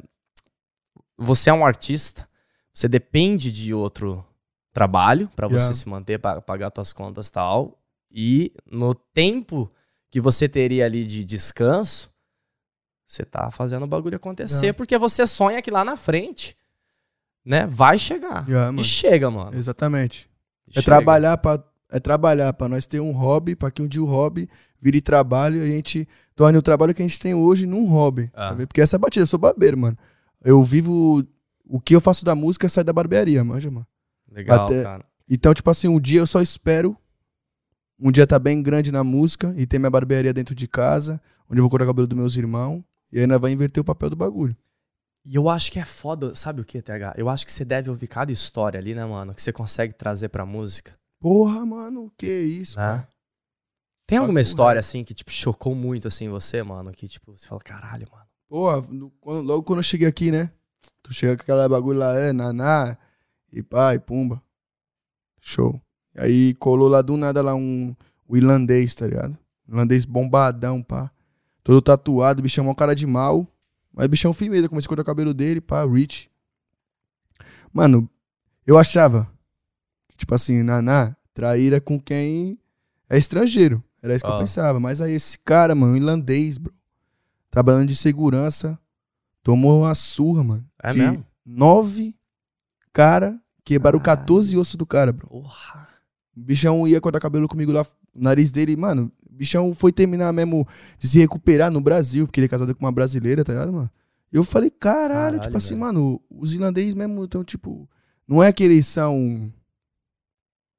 Você 1.18 1.50
é 1.50 1.54
um 1.54 1.66
artista, 1.66 2.28
você 2.74 2.88
depende 2.90 3.50
de 3.52 3.74
outro 3.74 4.26
trabalho 4.74 5.30
pra 5.34 5.48
você 5.48 5.56
Yeah. 5.66 5.74
se 5.74 5.88
manter, 5.88 6.20
pa- 6.20 6.42
pagar 6.42 6.72
suas 6.76 6.92
contas 6.92 7.28
e 7.28 7.32
tal. 7.32 7.80
E 8.12 8.54
no 8.70 8.94
tempo 8.94 9.72
que 10.12 10.20
você 10.20 10.50
teria 10.50 10.86
ali 10.86 11.06
de 11.06 11.24
descanso, 11.24 12.10
você 13.06 13.24
tá 13.24 13.50
fazendo 13.50 13.84
o 13.84 13.88
bagulho 13.88 14.18
acontecer, 14.18 14.66
Yeah. 14.66 14.78
porque 14.78 14.98
você 14.98 15.26
sonha 15.26 15.62
que 15.62 15.72
lá 15.72 15.86
na 15.86 15.96
frente, 15.96 16.58
né, 17.46 17.68
vai 17.68 17.98
chegar. 17.98 18.48
Yeah, 18.50 18.76
e 18.80 18.84
chega, 18.84 19.30
mano. 19.30 19.56
Exatamente. 19.56 20.30
É 20.70 20.74
Chega. 20.76 20.86
trabalhar 20.86 21.38
para 21.38 21.64
é 21.92 22.00
trabalhar 22.00 22.52
para 22.52 22.68
nós 22.68 22.88
ter 22.88 23.00
um 23.00 23.12
hobby, 23.12 23.56
para 23.56 23.70
que 23.72 23.82
um 23.82 23.88
dia 23.88 24.02
o 24.02 24.06
hobby 24.06 24.50
vire 24.82 25.00
trabalho 25.00 25.58
e 25.58 25.62
a 25.62 25.72
gente 25.72 26.08
torne 26.36 26.58
o 26.58 26.62
trabalho 26.62 26.94
que 26.94 27.02
a 27.02 27.08
gente 27.08 27.20
tem 27.20 27.34
hoje 27.34 27.66
num 27.66 27.86
hobby. 27.86 28.30
Ah. 28.34 28.54
tá? 28.54 28.68
Porque 28.68 28.82
essa 28.82 28.96
é 28.96 28.98
a 28.98 29.00
batida, 29.00 29.24
eu 29.24 29.28
sou 29.28 29.40
barbeiro, 29.40 29.78
mano. 29.78 29.98
Eu 30.44 30.62
vivo 30.64 31.24
o 31.68 31.80
que 31.80 31.96
eu 31.96 32.02
faço 32.02 32.26
da 32.26 32.36
música 32.36 32.68
sai 32.68 32.84
da 32.84 32.92
barbearia, 32.92 33.44
manja, 33.44 33.70
mano. 33.72 33.88
Legal, 34.32 34.66
Até- 34.66 34.84
cara. 34.84 35.06
Então, 35.30 35.54
tipo 35.54 35.70
assim, 35.70 35.88
um 35.88 36.00
dia 36.00 36.20
eu 36.20 36.28
só 36.28 36.42
espero 36.42 36.98
um 38.00 38.12
dia 38.12 38.28
tá 38.28 38.38
bem 38.38 38.62
grande 38.62 38.92
na 38.92 39.04
música 39.04 39.54
e 39.58 39.66
ter 39.66 39.80
minha 39.80 39.90
barbearia 39.90 40.34
dentro 40.34 40.54
de 40.54 40.68
casa, 40.68 41.22
onde 41.50 41.60
eu 41.60 41.64
vou 41.64 41.70
cortar 41.70 41.86
o 41.86 41.88
cabelo 41.88 42.08
dos 42.08 42.18
meus 42.18 42.36
irmãos, 42.36 42.84
e 43.12 43.20
aí 43.20 43.28
nós 43.28 43.40
vai 43.40 43.52
inverter 43.52 43.82
o 43.82 43.86
papel 43.86 44.10
do 44.10 44.16
bagulho. 44.16 44.56
E 45.26 45.36
eu 45.36 45.50
acho 45.50 45.72
que 45.72 45.80
é 45.80 45.86
foda, 45.86 46.36
sabe 46.36 46.62
o 46.62 46.66
que, 46.66 46.82
TH? 46.82 47.16
Eu 47.18 47.28
acho 47.30 47.46
que 47.46 47.52
você 47.52 47.66
deve 47.66 47.90
ouvir 47.90 48.08
cada 48.08 48.32
história 48.32 48.80
ali, 48.80 48.94
né, 48.94 49.04
mano? 49.06 49.34
Que 49.34 49.42
você 49.42 49.52
consegue 49.52 49.94
trazer 49.94 50.30
pra 50.30 50.46
música. 50.46 50.94
Porra, 51.20 51.66
mano, 51.66 52.12
que 52.18 52.28
isso, 52.28 52.78
Né? 52.78 52.86
cara. 52.86 53.08
Tem 54.08 54.20
alguma 54.20 54.40
história, 54.40 54.80
assim, 54.80 55.04
que, 55.04 55.16
tipo, 55.16 55.32
chocou 55.32 55.74
muito, 55.74 56.08
assim, 56.08 56.30
você, 56.30 56.62
mano? 56.62 56.92
Que, 56.92 57.08
tipo, 57.08 57.36
você 57.36 57.48
fala, 57.48 57.60
caralho, 57.62 58.08
mano. 58.12 58.26
Porra, 58.48 58.82
no- 58.92 59.10
quando- 59.20 59.44
logo 59.48 59.64
quando 59.64 59.80
eu 59.80 59.84
cheguei 59.84 60.08
aqui, 60.08 60.30
né? 60.30 60.52
Tu 61.02 61.12
chega 61.12 61.36
com 61.36 61.42
aquela 61.42 61.68
bagulho 61.68 61.98
lá, 61.98 62.16
é, 62.20 62.32
naná, 62.32 62.96
e 63.52 63.64
pá, 63.64 63.96
e 63.96 64.00
pumba. 64.00 64.40
Show. 65.42 65.82
Aí 66.16 66.54
colou 66.56 66.88
lá 66.88 67.02
do 67.02 67.18
nada 67.18 67.42
lá 67.42 67.56
um, 67.56 67.96
o 68.28 68.38
irlandês, 68.38 68.94
tá 68.94 69.08
ligado? 69.08 69.38
Irlandês 69.68 70.06
bombadão, 70.06 70.84
pá. 70.84 71.12
Todo 71.64 71.82
tatuado, 71.82 72.44
bichão 72.44 72.64
mó 72.66 72.76
cara 72.76 72.94
de 72.94 73.08
mal. 73.08 73.48
Mas 73.96 74.08
bichão 74.08 74.34
firmeza, 74.34 74.68
comecei 74.68 74.86
a 74.88 74.90
cortar 74.90 75.04
o 75.04 75.06
cabelo 75.06 75.34
dele, 75.34 75.62
pá, 75.62 75.86
rich. 75.86 76.30
Mano, 77.72 78.10
eu 78.66 78.78
achava 78.78 79.30
que, 80.10 80.18
tipo 80.18 80.34
assim, 80.36 80.62
naná, 80.64 81.16
traíra 81.34 81.80
com 81.80 82.00
quem 82.00 82.60
é 83.10 83.18
estrangeiro. 83.18 83.84
Era 84.02 84.16
isso 84.16 84.24
que 84.26 84.30
eu 84.30 84.36
Ah. 84.36 84.40
pensava. 84.40 84.80
Mas 84.80 85.02
aí 85.02 85.14
esse 85.14 85.40
cara, 85.40 85.74
mano, 85.76 85.96
irlandês, 85.96 86.58
bro 86.58 86.74
trabalhando 87.50 87.88
de 87.88 87.96
segurança, 87.96 88.78
tomou 89.42 89.84
uma 89.84 89.96
surra, 89.96 90.44
mano. 90.44 90.70
É 90.84 90.92
de 90.92 90.98
mesmo? 91.00 91.26
Nove 91.46 92.14
cara, 92.92 93.42
quebraram 93.64 93.98
Caralho. 93.98 94.20
14 94.26 94.58
ossos 94.58 94.76
do 94.76 94.86
cara, 94.86 95.14
bro. 95.14 95.28
Porra. 95.30 95.88
O 96.36 96.42
bichão 96.42 96.86
ia 96.86 97.00
cortar 97.00 97.22
cabelo 97.22 97.48
comigo 97.48 97.72
lá, 97.72 97.84
o 97.84 97.88
nariz 98.22 98.52
dele, 98.52 98.76
mano. 98.76 99.10
O 99.36 99.38
bichão 99.38 99.76
foi 99.76 99.92
terminar 99.92 100.32
mesmo 100.32 100.66
de 100.98 101.10
se 101.10 101.20
recuperar 101.20 101.70
no 101.70 101.82
Brasil, 101.82 102.26
porque 102.26 102.40
ele 102.40 102.46
é 102.46 102.50
casado 102.50 102.74
com 102.74 102.86
uma 102.86 102.92
brasileira, 102.92 103.44
tá 103.44 103.52
ligado, 103.52 103.74
mano? 103.74 103.92
Eu 104.32 104.46
falei, 104.46 104.70
caralho, 104.70 105.14
Caralho, 105.14 105.42
tipo 105.42 105.58
assim, 105.58 105.74
velho. 105.74 105.82
mano, 105.82 106.22
os 106.30 106.54
irlandeses 106.54 106.96
mesmo, 106.96 107.26
então, 107.26 107.44
tipo, 107.44 107.90
não 108.26 108.42
é 108.42 108.54
que 108.54 108.64
eles 108.64 108.88
são, 108.88 109.52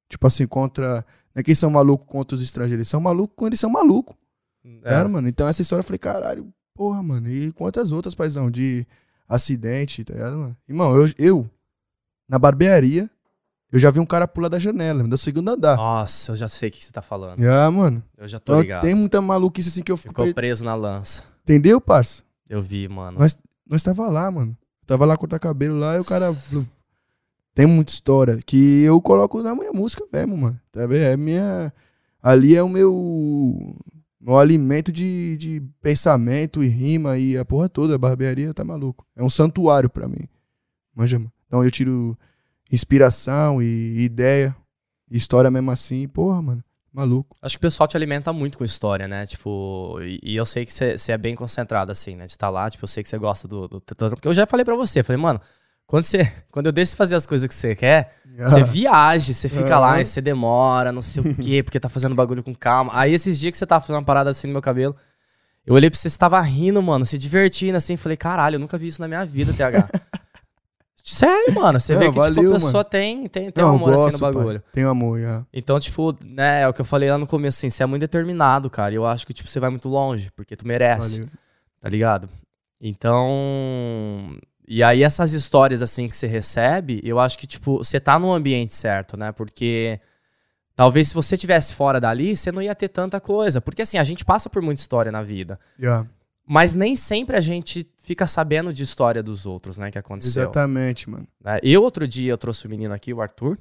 tipo 0.09 0.25
assim, 0.25 0.47
contra, 0.47 1.05
não 1.35 1.39
é 1.39 1.43
que 1.43 1.51
eles 1.51 1.59
são 1.59 1.69
malucos 1.69 2.07
contra 2.07 2.35
os 2.35 2.41
estrangeiros, 2.41 2.79
eles 2.79 2.87
são 2.87 2.99
malucos 2.99 3.35
quando 3.35 3.49
eles 3.49 3.59
são 3.59 3.69
malucos. 3.69 4.15
É. 4.83 4.89
Cara, 4.89 5.07
mano. 5.07 5.27
Então 5.27 5.47
essa 5.47 5.61
história 5.61 5.81
eu 5.81 5.85
falei, 5.85 5.99
caralho, 5.99 6.51
porra, 6.73 7.01
mano. 7.03 7.29
E 7.29 7.51
quantas 7.53 7.91
outras, 7.91 8.15
paizão, 8.15 8.49
de 8.49 8.85
acidente, 9.29 10.03
tá 10.03 10.13
ligado, 10.13 10.37
mano? 10.37 10.57
Irmão, 10.67 10.95
eu, 10.95 11.13
eu 11.17 11.49
na 12.27 12.39
barbearia, 12.39 13.07
eu 13.71 13.79
já 13.79 13.91
vi 13.91 13.99
um 13.99 14.05
cara 14.05 14.27
pular 14.27 14.49
da 14.49 14.59
janela, 14.59 15.03
do 15.07 15.17
segundo 15.17 15.49
andar. 15.49 15.75
Nossa, 15.75 16.31
eu 16.31 16.35
já 16.35 16.47
sei 16.47 16.69
o 16.69 16.71
que 16.71 16.83
você 16.83 16.91
tá 16.91 17.01
falando. 17.01 17.41
Ah, 17.43 17.69
mano. 17.71 18.03
Eu 18.17 18.27
já 18.27 18.39
tô 18.39 18.53
Então, 18.53 18.61
ligado. 18.61 18.81
tem 18.81 18.95
muita 18.95 19.21
maluquice 19.21 19.69
assim 19.69 19.81
que 19.83 19.91
eu 19.91 19.97
fico. 19.97 20.09
Ficou 20.09 20.33
preso 20.33 20.63
na 20.63 20.73
lança. 20.75 21.23
Entendeu, 21.43 21.79
parça? 21.81 22.23
Eu 22.49 22.61
vi, 22.61 22.87
mano. 22.87 23.19
Nós, 23.19 23.41
nós 23.69 23.83
tava 23.83 24.07
lá, 24.09 24.29
mano. 24.31 24.51
Eu 24.81 24.87
tava 24.87 25.05
lá 25.05 25.17
cortar 25.17 25.37
cabelo 25.39 25.77
lá 25.77 25.97
e 25.97 25.99
o 25.99 26.05
cara. 26.05 26.33
Tem 27.53 27.65
muita 27.65 27.91
história 27.91 28.39
que 28.45 28.83
eu 28.83 29.01
coloco 29.01 29.41
na 29.41 29.55
minha 29.55 29.71
música 29.73 30.05
mesmo, 30.13 30.37
mano. 30.37 30.59
Tá 30.71 30.85
vendo? 30.85 31.01
É 31.03 31.17
minha. 31.17 31.73
Ali 32.21 32.55
é 32.55 32.61
o 32.63 32.69
meu. 32.69 33.75
Meu 34.19 34.37
alimento 34.37 34.91
de, 34.91 35.37
de 35.37 35.61
pensamento 35.81 36.61
e 36.63 36.67
rima 36.67 37.17
e 37.17 37.37
a 37.37 37.45
porra 37.45 37.67
toda. 37.69 37.95
A 37.95 37.97
barbearia 37.97 38.53
tá 38.53 38.63
maluco. 38.63 39.05
É 39.15 39.23
um 39.23 39.29
santuário 39.29 39.89
pra 39.89 40.07
mim. 40.07 40.27
Manja, 40.95 41.17
mano. 41.17 41.31
Então 41.47 41.63
eu 41.63 41.71
tiro 41.71 42.17
inspiração 42.71 43.61
e 43.61 44.01
ideia. 44.03 44.55
História 45.09 45.49
mesmo 45.49 45.71
assim. 45.71 46.07
Porra, 46.07 46.41
mano. 46.41 46.63
Maluco. 46.93 47.35
Acho 47.41 47.55
que 47.57 47.59
o 47.59 47.67
pessoal 47.67 47.87
te 47.87 47.95
alimenta 47.95 48.33
muito 48.33 48.57
com 48.57 48.63
história, 48.63 49.07
né? 49.07 49.25
Tipo, 49.25 49.99
e, 50.01 50.19
e 50.23 50.35
eu 50.35 50.45
sei 50.45 50.65
que 50.65 50.73
você 50.73 51.11
é 51.11 51.17
bem 51.17 51.35
concentrado, 51.35 51.91
assim, 51.91 52.15
né? 52.15 52.25
De 52.25 52.31
estar 52.31 52.49
lá, 52.49 52.69
tipo, 52.69 52.83
eu 52.83 52.87
sei 52.87 53.03
que 53.03 53.09
você 53.09 53.17
gosta 53.19 53.47
do, 53.47 53.67
do, 53.67 53.79
do- 53.79 54.09
Porque 54.09 54.27
eu 54.27 54.33
já 54.33 54.45
falei 54.47 54.65
pra 54.65 54.75
você, 54.75 55.03
falei, 55.03 55.21
mano, 55.21 55.39
quando 55.85 56.05
você. 56.05 56.25
Quando 56.51 56.65
eu 56.65 56.71
deixo 56.71 56.91
de 56.91 56.97
fazer 56.97 57.15
as 57.15 57.25
coisas 57.27 57.47
que 57.47 57.53
você 57.53 57.75
quer, 57.75 58.15
você 58.39 58.63
viaja, 58.65 59.31
você 59.31 59.47
fica 59.47 59.77
lá 59.79 59.91
Aham. 59.93 60.01
e 60.01 60.05
você 60.05 60.19
demora, 60.21 60.91
não 60.91 61.01
sei 61.03 61.21
o 61.21 61.35
quê, 61.35 61.61
porque 61.61 61.79
tá 61.79 61.87
fazendo 61.87 62.15
bagulho 62.15 62.43
com 62.43 62.55
calma. 62.55 62.91
Aí 62.95 63.13
esses 63.13 63.39
dias 63.39 63.51
que 63.51 63.57
você 63.59 63.65
tava 63.67 63.81
fazendo 63.81 63.97
uma 63.97 64.03
parada 64.05 64.31
assim 64.31 64.47
no 64.47 64.53
meu 64.53 64.61
cabelo, 64.61 64.95
eu 65.67 65.75
olhei 65.75 65.89
pra 65.91 65.99
você, 65.99 66.09
você 66.09 66.17
tava 66.17 66.41
rindo, 66.41 66.81
mano, 66.81 67.05
se 67.05 67.17
divertindo 67.19 67.77
assim. 67.77 67.95
Falei, 67.95 68.17
caralho, 68.17 68.55
eu 68.55 68.59
nunca 68.59 68.75
vi 68.77 68.87
isso 68.87 69.01
na 69.01 69.07
minha 69.07 69.23
vida, 69.23 69.53
TH. 69.53 69.87
Sério, 71.09 71.55
mano. 71.55 71.79
Você 71.79 71.93
Não, 71.93 71.99
vê 71.99 72.05
que 72.07 72.11
tipo, 72.11 72.21
valeu, 72.21 72.51
a 72.51 72.53
pessoa 72.55 72.83
tem, 72.83 73.27
tem, 73.27 73.49
tem 73.49 73.63
um 73.63 73.67
Não, 73.67 73.75
amor 73.75 73.93
assim 73.93 74.03
no 74.03 74.09
gosto, 74.11 74.19
pai. 74.19 74.33
bagulho. 74.33 74.63
Tenho 74.73 74.89
amor, 74.89 75.17
já. 75.19 75.45
Então, 75.53 75.79
tipo, 75.79 76.13
né, 76.25 76.63
é 76.63 76.67
o 76.67 76.73
que 76.73 76.81
eu 76.81 76.85
falei 76.85 77.09
lá 77.09 77.17
no 77.17 77.25
começo, 77.25 77.57
assim, 77.59 77.69
você 77.69 77.81
é 77.81 77.85
muito 77.85 78.01
determinado, 78.01 78.69
cara. 78.69 78.91
E 78.93 78.97
eu 78.97 79.05
acho 79.05 79.25
que, 79.25 79.33
tipo, 79.33 79.49
você 79.49 79.57
vai 79.57 79.69
muito 79.69 79.87
longe, 79.87 80.29
porque 80.35 80.53
tu 80.55 80.67
merece, 80.67 81.19
Valeu. 81.21 81.29
tá 81.79 81.87
ligado? 81.89 82.29
Então. 82.81 84.37
E 84.67 84.83
aí, 84.83 85.01
essas 85.01 85.31
histórias, 85.31 85.81
assim, 85.81 86.09
que 86.09 86.17
você 86.17 86.27
recebe, 86.27 86.99
eu 87.03 87.19
acho 87.21 87.39
que, 87.39 87.47
tipo, 87.47 87.77
você 87.77 88.01
tá 88.01 88.19
no 88.19 88.33
ambiente 88.33 88.75
certo, 88.75 89.15
né? 89.15 89.31
Porque. 89.31 89.99
Talvez 90.75 91.07
se 91.07 91.15
você 91.15 91.35
tivesse 91.35 91.73
fora 91.73 91.99
dali, 91.99 92.35
você 92.35 92.51
não 92.51 92.61
ia 92.61 92.75
ter 92.75 92.89
tanta 92.89 93.19
coisa. 93.19 93.59
Porque 93.59 93.81
assim, 93.81 93.97
a 93.97 94.03
gente 94.03 94.23
passa 94.23 94.47
por 94.47 94.61
muita 94.61 94.79
história 94.79 95.11
na 95.11 95.23
vida. 95.23 95.59
Já. 95.79 96.05
Mas 96.45 96.75
nem 96.75 96.95
sempre 96.95 97.35
a 97.35 97.41
gente 97.41 97.83
fica 98.07 98.25
sabendo 98.25 98.73
de 98.73 98.83
história 98.83 99.21
dos 99.21 99.45
outros, 99.45 99.77
né? 99.77 99.91
Que 99.91 99.99
aconteceu. 99.99 100.43
Exatamente, 100.43 101.09
mano. 101.09 101.27
né? 101.43 101.59
Eu, 101.61 101.83
outro 101.83 102.07
dia, 102.07 102.31
eu 102.31 102.37
trouxe 102.37 102.65
o 102.65 102.69
menino 102.69 102.93
aqui, 102.93 103.13
o 103.13 103.21
Arthur. 103.21 103.59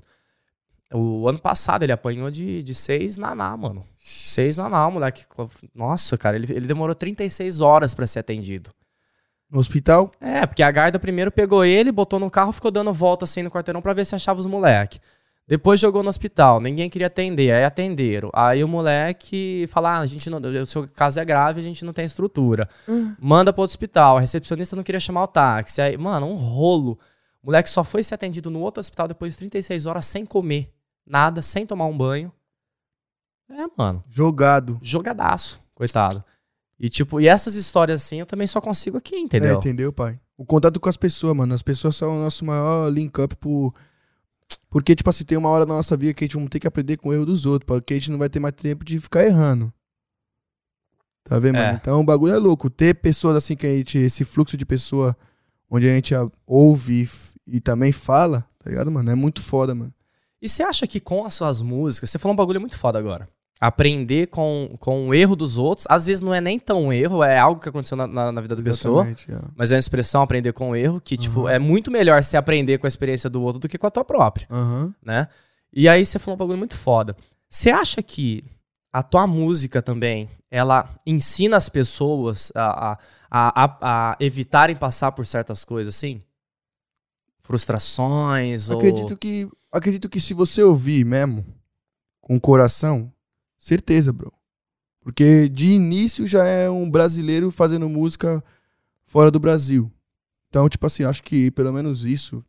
O 0.95 1.29
ano 1.29 1.41
passado 1.41 1.83
ele 1.83 1.91
apanhou 1.91 2.31
de, 2.31 2.63
de 2.63 2.73
seis 2.73 3.17
naná, 3.17 3.57
mano. 3.57 3.85
Seis 3.97 4.57
naná, 4.57 4.87
o 4.87 4.93
moleque. 4.93 5.25
Nossa, 5.75 6.17
cara, 6.17 6.37
ele, 6.37 6.53
ele 6.53 6.67
demorou 6.69 6.95
36 6.95 7.61
horas 7.61 7.93
pra 7.93 8.07
ser 8.07 8.21
atendido. 8.21 8.71
No 9.51 9.59
hospital? 9.59 10.13
É, 10.21 10.47
porque 10.47 10.63
a 10.63 10.71
guarda 10.71 10.99
primeiro 10.99 11.33
pegou 11.33 11.65
ele, 11.65 11.91
botou 11.91 12.21
no 12.21 12.31
carro, 12.31 12.53
ficou 12.53 12.71
dando 12.71 12.93
volta 12.93 13.25
assim 13.25 13.43
no 13.43 13.51
quarteirão 13.51 13.83
pra 13.83 13.93
ver 13.93 14.05
se 14.05 14.15
achava 14.15 14.39
os 14.39 14.47
moleque. 14.47 15.01
Depois 15.49 15.79
jogou 15.79 16.03
no 16.03 16.09
hospital, 16.09 16.61
ninguém 16.61 16.91
queria 16.91 17.07
atender, 17.07 17.53
aí 17.53 17.63
atenderam. 17.65 18.31
Aí 18.35 18.65
o 18.65 18.69
moleque 18.69 19.67
fala: 19.69 19.97
ah, 19.97 20.01
a 20.01 20.07
gente 20.07 20.29
não, 20.29 20.41
o 20.41 20.67
seu 20.67 20.87
caso 20.93 21.21
é 21.21 21.25
grave, 21.25 21.61
a 21.61 21.63
gente 21.63 21.85
não 21.85 21.93
tem 21.93 22.05
estrutura. 22.05 22.69
Manda 23.21 23.53
pro 23.53 23.63
outro 23.63 23.73
hospital. 23.73 24.17
A 24.17 24.21
recepcionista 24.21 24.75
não 24.75 24.83
queria 24.83 24.99
chamar 24.99 25.23
o 25.23 25.29
táxi. 25.29 25.81
Aí, 25.81 25.97
mano, 25.97 26.27
um 26.27 26.35
rolo. 26.35 26.99
O 27.43 27.47
moleque 27.47 27.71
só 27.71 27.85
foi 27.85 28.03
ser 28.03 28.17
atendido 28.17 28.51
no 28.51 28.59
outro 28.59 28.81
hospital 28.81 29.07
depois 29.07 29.35
de 29.35 29.39
36 29.39 29.87
horas 29.87 30.05
sem 30.05 30.27
comer 30.27 30.73
nada, 31.07 31.41
sem 31.41 31.65
tomar 31.65 31.87
um 31.87 31.97
banho. 31.97 32.33
É, 33.49 33.65
mano, 33.79 34.03
Jogado. 34.09 34.77
jogadaço, 34.83 35.61
coitado. 35.73 36.25
E 36.81 36.89
tipo, 36.89 37.21
e 37.21 37.29
essas 37.29 37.55
histórias 37.55 38.03
assim 38.03 38.19
eu 38.19 38.27
também 38.27 38.49
só 38.49 38.61
consigo 38.61 38.99
aqui, 38.99 39.15
É, 39.15 39.21
entendeu? 39.21 39.55
entendeu, 39.57 39.93
pai? 39.93 40.19
O 40.37 40.45
contato 40.45 40.81
com 40.81 40.89
as 40.89 40.97
pessoas, 40.97 41.37
mano. 41.37 41.55
As 41.55 41.63
pessoas 41.63 41.95
são 41.95 42.19
o 42.19 42.23
nosso 42.25 42.45
maior 42.45 42.91
link-up 42.93 43.37
por... 43.37 43.73
Porque, 44.77 44.95
tipo 44.95 45.09
assim, 45.09 45.25
tem 45.25 45.39
uma 45.39 45.49
hora 45.49 45.65
na 45.65 45.73
nossa 45.73 45.97
vida 45.97 46.13
que 46.13 46.23
a 46.23 46.27
gente 46.27 46.37
vai 46.37 46.47
ter 46.49 46.61
que 46.61 46.67
aprender 46.69 46.99
com 46.99 47.09
o 47.09 47.15
erro 47.15 47.25
dos 47.25 47.47
outros, 47.47 47.67
porque 47.67 47.95
a 47.95 47.97
gente 47.99 48.11
não 48.11 48.19
vai 48.19 48.29
ter 48.29 48.39
mais 48.39 48.53
tempo 48.55 48.85
de 48.85 48.99
ficar 48.99 49.25
errando. 49.25 49.73
Tá 51.25 51.39
vendo, 51.39 51.57
É. 51.57 51.65
mano? 51.67 51.79
Então 51.81 51.99
o 51.99 52.05
bagulho 52.05 52.35
é 52.35 52.37
louco. 52.37 52.69
Ter 52.69 52.95
pessoas 52.95 53.37
assim 53.37 53.57
que 53.57 53.67
a 53.67 53.71
gente. 53.75 53.97
Esse 53.97 54.23
fluxo 54.23 54.55
de 54.55 54.67
pessoa 54.67 55.17
onde 55.71 55.89
a 55.89 55.95
gente 55.95 56.13
ouve 56.47 57.05
e 57.49 57.57
e 57.57 57.59
também 57.59 57.91
fala, 57.91 58.47
tá 58.63 58.69
ligado, 58.69 58.91
mano? 58.91 59.09
É 59.11 59.15
muito 59.15 59.41
foda, 59.41 59.75
mano. 59.75 59.95
E 60.43 60.49
você 60.49 60.63
acha 60.63 60.87
que 60.87 61.01
com 61.01 61.25
as 61.25 61.33
suas 61.33 61.63
músicas, 61.63 62.11
você 62.11 62.19
falou 62.19 62.35
um 62.35 62.37
bagulho 62.37 62.61
muito 62.61 62.77
foda 62.77 62.99
agora. 62.99 63.27
Aprender 63.59 64.27
com, 64.27 64.77
com 64.79 65.09
o 65.09 65.15
erro 65.15 65.35
dos 65.35 65.57
outros, 65.57 65.87
às 65.89 66.05
vezes 66.07 66.21
não 66.21 66.35
é 66.35 66.41
nem 66.43 66.59
tão 66.59 66.93
erro, 66.93 67.23
é 67.25 67.39
algo 67.39 67.59
que 67.61 67.69
aconteceu 67.71 67.97
na, 67.97 68.07
na, 68.07 68.31
na 68.31 68.41
vida 68.43 68.55
da 68.55 68.63
pessoa, 68.63 69.09
é. 69.09 69.15
mas 69.57 69.73
é 69.73 69.77
uma 69.77 69.81
expressão 69.81 70.21
aprender 70.21 70.53
com 70.53 70.71
o 70.71 70.77
erro, 70.77 71.01
que, 71.01 71.17
tipo, 71.17 71.41
Uhum. 71.41 71.49
é 71.49 71.59
muito 71.59 71.91
melhor 71.91 72.23
você 72.23 72.37
aprender 72.37 72.77
com 72.77 72.87
a 72.87 72.89
experiência 72.89 73.31
do 73.31 73.41
outro 73.41 73.59
do 73.61 73.67
que 73.69 73.79
com 73.79 73.87
a 73.87 73.91
tua 73.91 74.05
própria, 74.05 74.47
Aham. 74.51 74.95
né? 75.03 75.29
E 75.73 75.89
aí 75.89 76.05
você 76.05 76.19
falou 76.19 76.35
um 76.35 76.39
bagulho 76.39 76.59
muito 76.59 76.77
foda. 76.77 77.17
Você 77.49 77.71
acha 77.71 78.03
que 78.03 78.45
a 78.93 79.03
tua 79.03 79.27
música 79.27 79.81
também, 79.81 80.29
ela 80.51 80.95
ensina 81.07 81.57
as 81.57 81.69
pessoas 81.71 82.53
a, 82.55 82.93
a, 82.93 82.99
a, 83.31 83.65
a- 83.65 83.79
a 84.13 84.17
evitarem 84.21 84.77
passar 84.77 85.13
por 85.13 85.25
certas 85.25 85.65
coisas, 85.65 85.95
assim? 85.95 86.21
Frustrações 87.41 88.71
ou... 88.71 88.77
Acredito 88.77 89.17
que. 89.17 89.49
Acredito 89.73 90.09
que 90.09 90.21
se 90.21 90.33
você 90.35 90.63
ouvir 90.63 91.05
mesmo, 91.05 91.45
com 92.21 92.37
o 92.37 92.41
coração, 92.41 93.13
certeza, 93.59 94.13
bro. 94.13 94.33
Porque 95.01 95.49
de 95.49 95.67
início 95.67 96.27
já 96.27 96.45
é 96.45 96.69
um 96.69 96.91
brasileiro 96.91 97.51
fazendo 97.51 97.89
música 97.89 98.43
fora 99.05 99.31
do 99.31 99.39
Brasil. 99.39 99.91
Então, 100.49 100.69
tipo 100.69 100.85
assim, 100.87 101.05
acho 101.05 101.23
que 101.23 101.51
pelo 101.53 101.73
menos 101.73 102.05
isso 102.05 102.45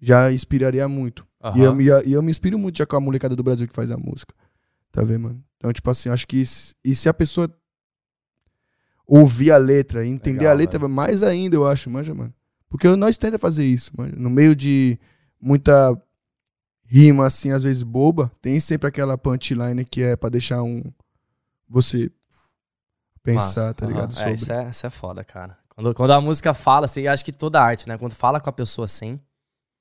já 0.00 0.32
inspiraria 0.32 0.86
muito. 0.88 1.26
Aham. 1.42 1.58
E, 1.58 1.62
eu, 1.62 1.74
me- 1.74 1.84
e 2.06 2.12
eu 2.12 2.22
me 2.22 2.30
inspiro 2.30 2.58
muito 2.58 2.78
já 2.78 2.86
com 2.86 2.96
a 2.96 3.00
molecada 3.00 3.34
do 3.34 3.42
Brasil 3.42 3.66
que 3.66 3.74
faz 3.74 3.90
a 3.90 3.96
música. 3.96 4.34
Tá 4.92 5.02
vendo, 5.04 5.20
mano? 5.22 5.44
Então, 5.56 5.72
tipo 5.72 5.88
assim, 5.90 6.08
acho 6.08 6.26
que. 6.26 6.44
se- 6.44 6.74
E 6.84 6.94
se 6.94 7.08
a 7.08 7.14
pessoa 7.14 7.48
ouvir 9.06 9.50
a 9.50 9.56
letra, 9.56 10.04
e 10.04 10.08
entender 10.08 10.40
Legal, 10.40 10.52
a 10.52 10.56
letra, 10.56 10.88
mais 10.88 11.22
ainda, 11.22 11.56
eu 11.56 11.66
acho, 11.66 11.90
manja, 11.90 12.14
mano. 12.14 12.32
Porque 12.68 12.88
nós 12.96 13.18
tenta 13.18 13.38
fazer 13.38 13.64
isso, 13.64 13.90
mano. 13.96 14.14
No 14.16 14.30
meio 14.30 14.54
de 14.54 14.98
muita 15.40 16.00
rima, 16.90 17.26
assim, 17.26 17.52
às 17.52 17.62
vezes 17.62 17.84
boba, 17.84 18.32
tem 18.42 18.58
sempre 18.58 18.88
aquela 18.88 19.16
punchline 19.16 19.84
que 19.84 20.02
é 20.02 20.16
pra 20.16 20.28
deixar 20.28 20.60
um. 20.62 20.82
Você 21.68 22.10
pensar, 23.22 23.66
Massa. 23.66 23.74
tá 23.74 23.86
ligado? 23.86 24.10
É, 24.12 24.16
Sobre. 24.16 24.34
isso, 24.34 24.52
é, 24.52 24.70
isso 24.70 24.86
é 24.86 24.90
foda, 24.90 25.22
cara. 25.24 25.56
Quando, 25.68 25.94
quando 25.94 26.10
a 26.10 26.20
música 26.20 26.52
fala, 26.52 26.86
assim, 26.86 27.06
acho 27.06 27.24
que 27.24 27.30
toda 27.32 27.62
arte, 27.62 27.88
né? 27.88 27.96
Quando 27.96 28.12
fala 28.12 28.40
com 28.40 28.50
a 28.50 28.52
pessoa 28.52 28.86
assim. 28.86 29.20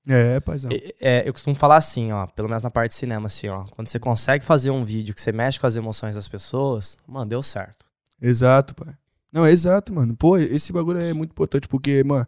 É, 0.08 0.40
paizão. 0.40 0.72
é- 0.72 0.96
é, 1.00 1.28
eu 1.28 1.34
costumo 1.34 1.56
falar 1.56 1.78
assim, 1.78 2.12
ó, 2.12 2.26
pelo 2.28 2.48
menos 2.48 2.64
na 2.64 2.70
parte 2.72 2.92
de 2.92 2.96
cinema, 2.98 3.26
assim, 3.26 3.48
ó. 3.50 3.66
Quando 3.72 3.88
você 3.88 4.00
consegue 4.00 4.46
fazer 4.46 4.70
um 4.70 4.86
vídeo 4.86 5.14
que 5.16 5.22
você 5.22 5.32
mexe 5.32 5.60
com 5.60 5.68
as 5.68 5.76
emoções 5.78 6.16
das 6.16 6.28
pessoas, 6.28 6.96
mano, 7.08 7.26
deu 7.30 7.42
certo. 7.42 7.86
Exato, 8.22 8.76
pai. 8.76 8.94
Não, 9.32 9.46
é 9.46 9.52
exato, 9.52 9.94
mano. 9.94 10.16
Pô, 10.16 10.38
esse 10.38 10.72
bagulho 10.72 11.00
é 11.00 11.14
muito 11.14 11.32
importante 11.32 11.68
porque, 11.68 12.04
mano, 12.04 12.26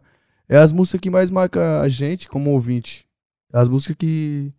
é 0.48 0.58
as 0.58 0.70
músicas 0.72 1.00
que 1.00 1.10
mais 1.10 1.30
marcam 1.30 1.62
a 1.80 1.88
gente 1.88 2.28
como 2.28 2.50
ouvinte. 2.50 3.06
É 3.52 3.58
as 3.58 3.68
músicas 3.68 3.96
que. 3.96 4.52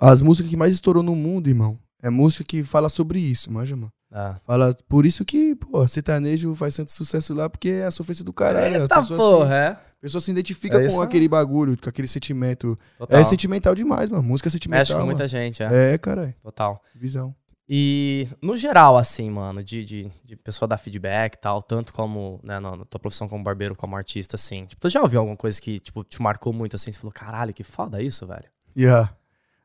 As 0.00 0.20
músicas 0.22 0.50
que 0.50 0.56
mais 0.56 0.74
estourou 0.74 1.02
no 1.02 1.14
mundo, 1.14 1.48
irmão. 1.48 1.78
É 2.02 2.10
música 2.10 2.44
que 2.44 2.62
fala 2.62 2.88
sobre 2.88 3.18
isso, 3.18 3.50
manja, 3.52 3.74
mano. 3.74 3.92
Ah. 4.12 4.38
Fala, 4.46 4.76
por 4.88 5.04
isso 5.04 5.24
que, 5.24 5.56
pô, 5.56 5.86
sertanejo 5.88 6.54
faz 6.54 6.76
tanto 6.76 6.92
sucesso 6.92 7.34
lá, 7.34 7.50
porque 7.50 7.68
é 7.68 7.86
a 7.86 7.90
sofrência 7.90 8.24
do 8.24 8.32
caralho. 8.32 8.82
Eita 8.82 8.94
a 8.94 9.00
pessoa, 9.00 9.18
porra, 9.18 9.48
se, 9.48 9.54
é. 9.54 9.66
a 9.68 10.00
pessoa 10.00 10.20
se 10.20 10.30
identifica 10.30 10.80
É 10.80 10.88
com 10.88 11.02
aquele 11.02 11.26
bagulho, 11.28 11.76
com 11.76 11.88
aquele 11.88 12.06
sentimento. 12.06 12.78
Total. 12.96 13.20
É 13.20 13.24
sentimental 13.24 13.74
demais, 13.74 14.08
mano. 14.08 14.22
Música 14.22 14.48
é 14.48 14.52
sentimental. 14.52 14.80
Mexe 14.80 14.92
com 14.92 14.98
mano. 14.98 15.10
muita 15.10 15.26
gente, 15.26 15.62
é. 15.64 15.94
É, 15.94 15.98
caralho. 15.98 16.34
Total. 16.42 16.80
Visão. 16.94 17.34
E, 17.68 18.28
no 18.42 18.56
geral, 18.56 18.96
assim, 18.96 19.30
mano, 19.30 19.64
de, 19.64 19.84
de, 19.84 20.12
de 20.22 20.36
pessoa 20.36 20.68
dar 20.68 20.76
feedback 20.76 21.34
e 21.34 21.38
tal, 21.38 21.62
tanto 21.62 21.92
como, 21.92 22.38
né, 22.44 22.60
na, 22.60 22.76
na 22.76 22.84
tua 22.84 23.00
profissão 23.00 23.26
como 23.26 23.42
barbeiro, 23.42 23.74
como 23.74 23.96
artista, 23.96 24.36
assim. 24.36 24.66
Tipo, 24.66 24.82
tu 24.82 24.90
já 24.90 25.00
ouviu 25.00 25.20
alguma 25.20 25.36
coisa 25.36 25.60
que, 25.60 25.80
tipo, 25.80 26.04
te 26.04 26.20
marcou 26.20 26.52
muito, 26.52 26.76
assim? 26.76 26.92
Você 26.92 26.98
falou, 26.98 27.12
caralho, 27.12 27.54
que 27.54 27.64
foda 27.64 28.02
isso, 28.02 28.26
velho. 28.26 28.44
Yeah. 28.76 29.10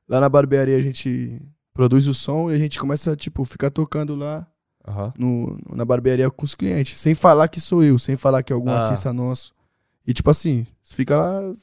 Lá 0.10 0.20
na 0.20 0.28
barbearia 0.28 0.76
a 0.76 0.82
gente 0.82 1.40
produz 1.74 2.08
o 2.08 2.14
som 2.14 2.50
e 2.50 2.56
a 2.56 2.58
gente 2.58 2.80
começa, 2.80 3.16
tipo, 3.16 3.46
ficar 3.46 3.70
tocando 3.70 4.16
lá 4.16 4.46
Aham. 4.88 5.14
no, 5.18 5.58
na 5.76 5.86
barbearia 5.86 6.30
com 6.32 6.44
os 6.44 6.56
clientes. 6.56 7.00
Sem 7.00 7.14
falar 7.14 7.48
que 7.48 7.62
sou 7.62 7.84
eu, 7.84 8.00
sem 8.00 8.18
falar 8.18 8.42
que 8.44 8.52
é 8.52 8.56
algum 8.56 8.72
Ah. 8.72 8.80
artista 8.82 9.14
nosso. 9.14 9.54
E 10.08 10.12
tipo 10.14 10.30
assim, 10.32 10.66
fica 10.84 11.16
lá, 11.16 11.54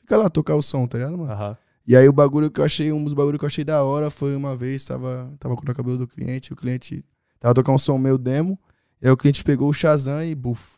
fica 0.00 0.16
lá 0.16 0.30
tocar 0.30 0.54
o 0.56 0.62
som, 0.62 0.86
tá 0.86 0.96
ligado, 0.98 1.18
mano? 1.18 1.30
Aham. 1.30 1.56
E 1.86 1.96
aí 1.96 2.08
o 2.08 2.12
bagulho 2.12 2.50
que 2.50 2.60
eu 2.60 2.64
achei, 2.64 2.90
um 2.92 3.04
dos 3.04 3.12
bagulhos 3.14 3.38
que 3.38 3.44
eu 3.44 3.48
achei 3.48 3.64
da 3.64 3.82
hora 3.84 4.10
foi 4.10 4.34
uma 4.36 4.54
vez, 4.56 4.84
tava, 4.84 5.30
tava 5.38 5.54
com 5.56 5.62
o 5.62 5.74
cabelo 5.74 5.98
do 5.98 6.06
cliente, 6.06 6.52
o 6.52 6.56
cliente 6.56 7.04
tava 7.38 7.52
tocando 7.54 7.74
um 7.74 7.78
som 7.78 7.98
meu 7.98 8.16
demo, 8.16 8.58
e 9.02 9.06
aí 9.06 9.12
o 9.12 9.16
cliente 9.16 9.42
pegou 9.44 9.68
o 9.68 9.72
Shazam 9.74 10.22
e 10.24 10.34
buf. 10.34 10.76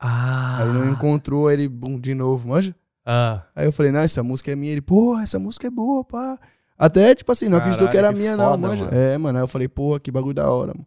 Ah. 0.00 0.58
Aí 0.62 0.72
não 0.72 0.90
encontrou, 0.90 1.50
ele, 1.50 1.68
bum, 1.68 1.98
de 1.98 2.14
novo, 2.14 2.48
manja? 2.48 2.74
Ah. 3.06 3.44
Aí 3.54 3.64
eu 3.64 3.72
falei, 3.72 3.92
não, 3.92 4.00
essa 4.00 4.20
música 4.22 4.50
é 4.50 4.56
minha. 4.56 4.72
Ele, 4.72 4.82
porra, 4.82 5.22
essa 5.22 5.38
música 5.38 5.68
é 5.68 5.70
boa, 5.70 6.04
pá. 6.04 6.36
Até, 6.76 7.14
tipo 7.14 7.30
assim, 7.30 7.48
não 7.48 7.58
acreditou 7.58 7.88
que 7.88 7.96
era 7.96 8.12
que 8.12 8.18
minha, 8.18 8.36
não, 8.36 8.50
foda, 8.50 8.68
manja. 8.68 8.84
mano. 8.84 8.96
É, 8.96 9.16
mano. 9.16 9.38
Aí 9.38 9.44
eu 9.44 9.48
falei, 9.48 9.68
porra, 9.68 10.00
que 10.00 10.10
bagulho 10.10 10.34
da 10.34 10.50
hora, 10.50 10.74
mano. 10.74 10.86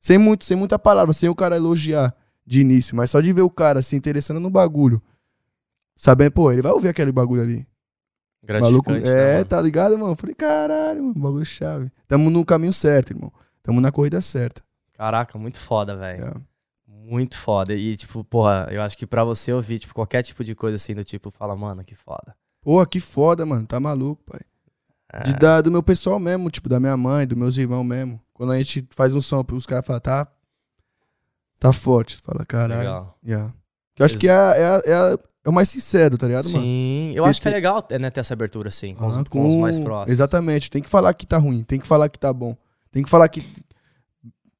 Sem, 0.00 0.16
muito, 0.16 0.44
sem 0.44 0.56
muita 0.56 0.78
palavra, 0.78 1.12
sem 1.12 1.28
o 1.28 1.34
cara 1.34 1.56
elogiar 1.56 2.14
de 2.46 2.60
início, 2.60 2.96
mas 2.96 3.10
só 3.10 3.20
de 3.20 3.30
ver 3.32 3.42
o 3.42 3.50
cara 3.50 3.82
se 3.82 3.94
interessando 3.94 4.40
no 4.40 4.48
bagulho. 4.48 5.02
Sabendo, 5.94 6.32
pô, 6.32 6.50
ele 6.50 6.62
vai 6.62 6.72
ouvir 6.72 6.88
aquele 6.88 7.12
bagulho 7.12 7.42
ali. 7.42 7.66
Maluco, 8.60 8.90
né, 8.90 9.02
é, 9.04 9.32
mano? 9.32 9.44
tá 9.44 9.60
ligado, 9.60 9.98
mano? 9.98 10.12
Eu 10.12 10.16
falei, 10.16 10.34
caralho, 10.34 11.02
mano, 11.02 11.20
bagulho 11.20 11.44
chave. 11.44 11.90
Tamo 12.06 12.30
no 12.30 12.44
caminho 12.44 12.72
certo, 12.72 13.10
irmão. 13.10 13.30
Tamo 13.62 13.80
na 13.80 13.92
corrida 13.92 14.20
certa. 14.20 14.62
Caraca, 14.96 15.36
muito 15.36 15.58
foda, 15.58 15.94
velho. 15.96 16.24
É. 16.24 16.32
Muito 17.08 17.38
foda. 17.38 17.74
E, 17.74 17.96
tipo, 17.96 18.22
porra, 18.22 18.68
eu 18.70 18.82
acho 18.82 18.96
que 18.96 19.06
pra 19.06 19.24
você 19.24 19.50
ouvir, 19.50 19.78
tipo, 19.78 19.94
qualquer 19.94 20.22
tipo 20.22 20.44
de 20.44 20.54
coisa 20.54 20.76
assim 20.76 20.94
do 20.94 21.02
tipo, 21.02 21.30
fala, 21.30 21.56
mano, 21.56 21.82
que 21.82 21.94
foda. 21.94 22.36
Porra, 22.60 22.86
que 22.86 23.00
foda, 23.00 23.46
mano. 23.46 23.66
Tá 23.66 23.80
maluco, 23.80 24.22
pai. 24.24 24.40
É. 25.10 25.22
De 25.22 25.32
dar 25.34 25.62
do 25.62 25.70
meu 25.70 25.82
pessoal 25.82 26.18
mesmo, 26.18 26.50
tipo, 26.50 26.68
da 26.68 26.78
minha 26.78 26.96
mãe, 26.96 27.26
dos 27.26 27.38
meus 27.38 27.56
irmãos 27.56 27.82
mesmo. 27.82 28.20
Quando 28.34 28.52
a 28.52 28.58
gente 28.58 28.86
faz 28.90 29.14
um 29.14 29.22
som, 29.22 29.42
os 29.52 29.64
caras 29.64 29.86
falam, 29.86 30.00
tá. 30.00 30.28
Tá 31.58 31.72
forte. 31.72 32.18
Fala, 32.18 32.44
caralho. 32.44 32.78
Legal. 32.80 33.18
Yeah. 33.24 33.54
Eu 33.98 34.04
acho 34.04 34.18
que 34.18 34.28
é, 34.28 34.32
é, 34.32 34.82
é, 34.84 35.18
é 35.44 35.48
o 35.48 35.52
mais 35.52 35.70
sincero, 35.70 36.18
tá 36.18 36.26
ligado, 36.26 36.44
mano? 36.50 36.60
Sim, 36.60 37.12
eu 37.16 37.24
Que 37.24 37.30
acho 37.30 37.42
que 37.42 37.48
é 37.48 37.50
legal 37.50 37.82
né, 37.98 38.10
ter 38.10 38.20
essa 38.20 38.34
abertura, 38.34 38.68
assim, 38.68 38.94
com, 38.94 39.06
os, 39.06 39.16
Ah, 39.16 39.24
com 39.28 39.48
os 39.48 39.54
mais 39.56 39.78
próximos. 39.78 40.12
Exatamente. 40.12 40.70
Tem 40.70 40.82
que 40.82 40.88
falar 40.88 41.14
que 41.14 41.26
tá 41.26 41.38
ruim, 41.38 41.64
tem 41.64 41.80
que 41.80 41.86
falar 41.86 42.08
que 42.08 42.18
tá 42.18 42.32
bom. 42.32 42.54
Tem 42.92 43.02
que 43.02 43.08
falar 43.08 43.28
que 43.28 43.44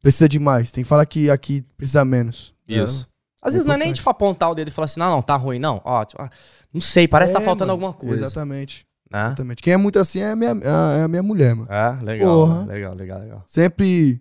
precisa 0.08 0.28
de 0.28 0.38
mais, 0.38 0.72
tem 0.72 0.82
que 0.82 0.88
falar 0.88 1.04
que 1.04 1.28
aqui 1.28 1.60
precisa 1.76 2.02
menos. 2.04 2.54
Isso. 2.66 3.06
Às 3.42 3.54
vezes 3.54 3.66
não 3.66 3.74
é 3.74 3.78
nem, 3.78 3.92
tipo, 3.92 4.08
apontar 4.08 4.50
o 4.50 4.54
dedo 4.54 4.68
e 4.68 4.70
falar 4.70 4.86
assim, 4.86 4.98
não, 4.98 5.10
não, 5.10 5.22
tá 5.22 5.36
ruim, 5.36 5.58
não. 5.58 5.80
Ó, 5.84 6.04
tipo, 6.04 6.20
ah, 6.20 6.30
não 6.72 6.80
sei, 6.80 7.06
parece 7.06 7.30
que 7.32 7.38
tá 7.38 7.42
É, 7.42 7.44
faltando 7.44 7.70
mano. 7.70 7.84
alguma 7.86 7.92
coisa. 7.92 8.24
Exatamente. 8.24 8.86
Né? 9.10 9.26
Exatamente. 9.26 9.62
Quem 9.62 9.74
é 9.74 9.76
muito 9.76 9.98
assim 9.98 10.20
é 10.20 10.30
a 10.30 10.36
minha, 10.36 10.50
é 10.98 11.02
a 11.02 11.08
minha 11.08 11.22
mulher, 11.22 11.54
mano. 11.54 11.70
É, 11.70 12.02
legal, 12.02 12.34
Porra. 12.34 12.54
mano, 12.54 12.68
legal, 12.68 12.94
legal, 12.94 13.20
legal. 13.20 13.44
Sempre. 13.46 14.20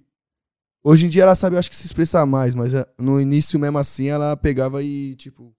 Hoje 0.83 1.05
em 1.05 1.09
dia 1.09 1.23
ela 1.23 1.35
sabe, 1.35 1.55
eu 1.55 1.59
acho 1.59 1.69
que 1.69 1.75
se 1.75 1.85
expressar 1.85 2.25
mais, 2.25 2.53
mas 2.53 2.73
eh, 2.73 2.85
no 2.97 3.19
início 3.19 3.59
mesmo 3.59 3.77
assim 3.77 4.07
ela 4.07 4.35
pegava 4.37 4.83
e, 4.83 5.15
tipo. 5.15 5.53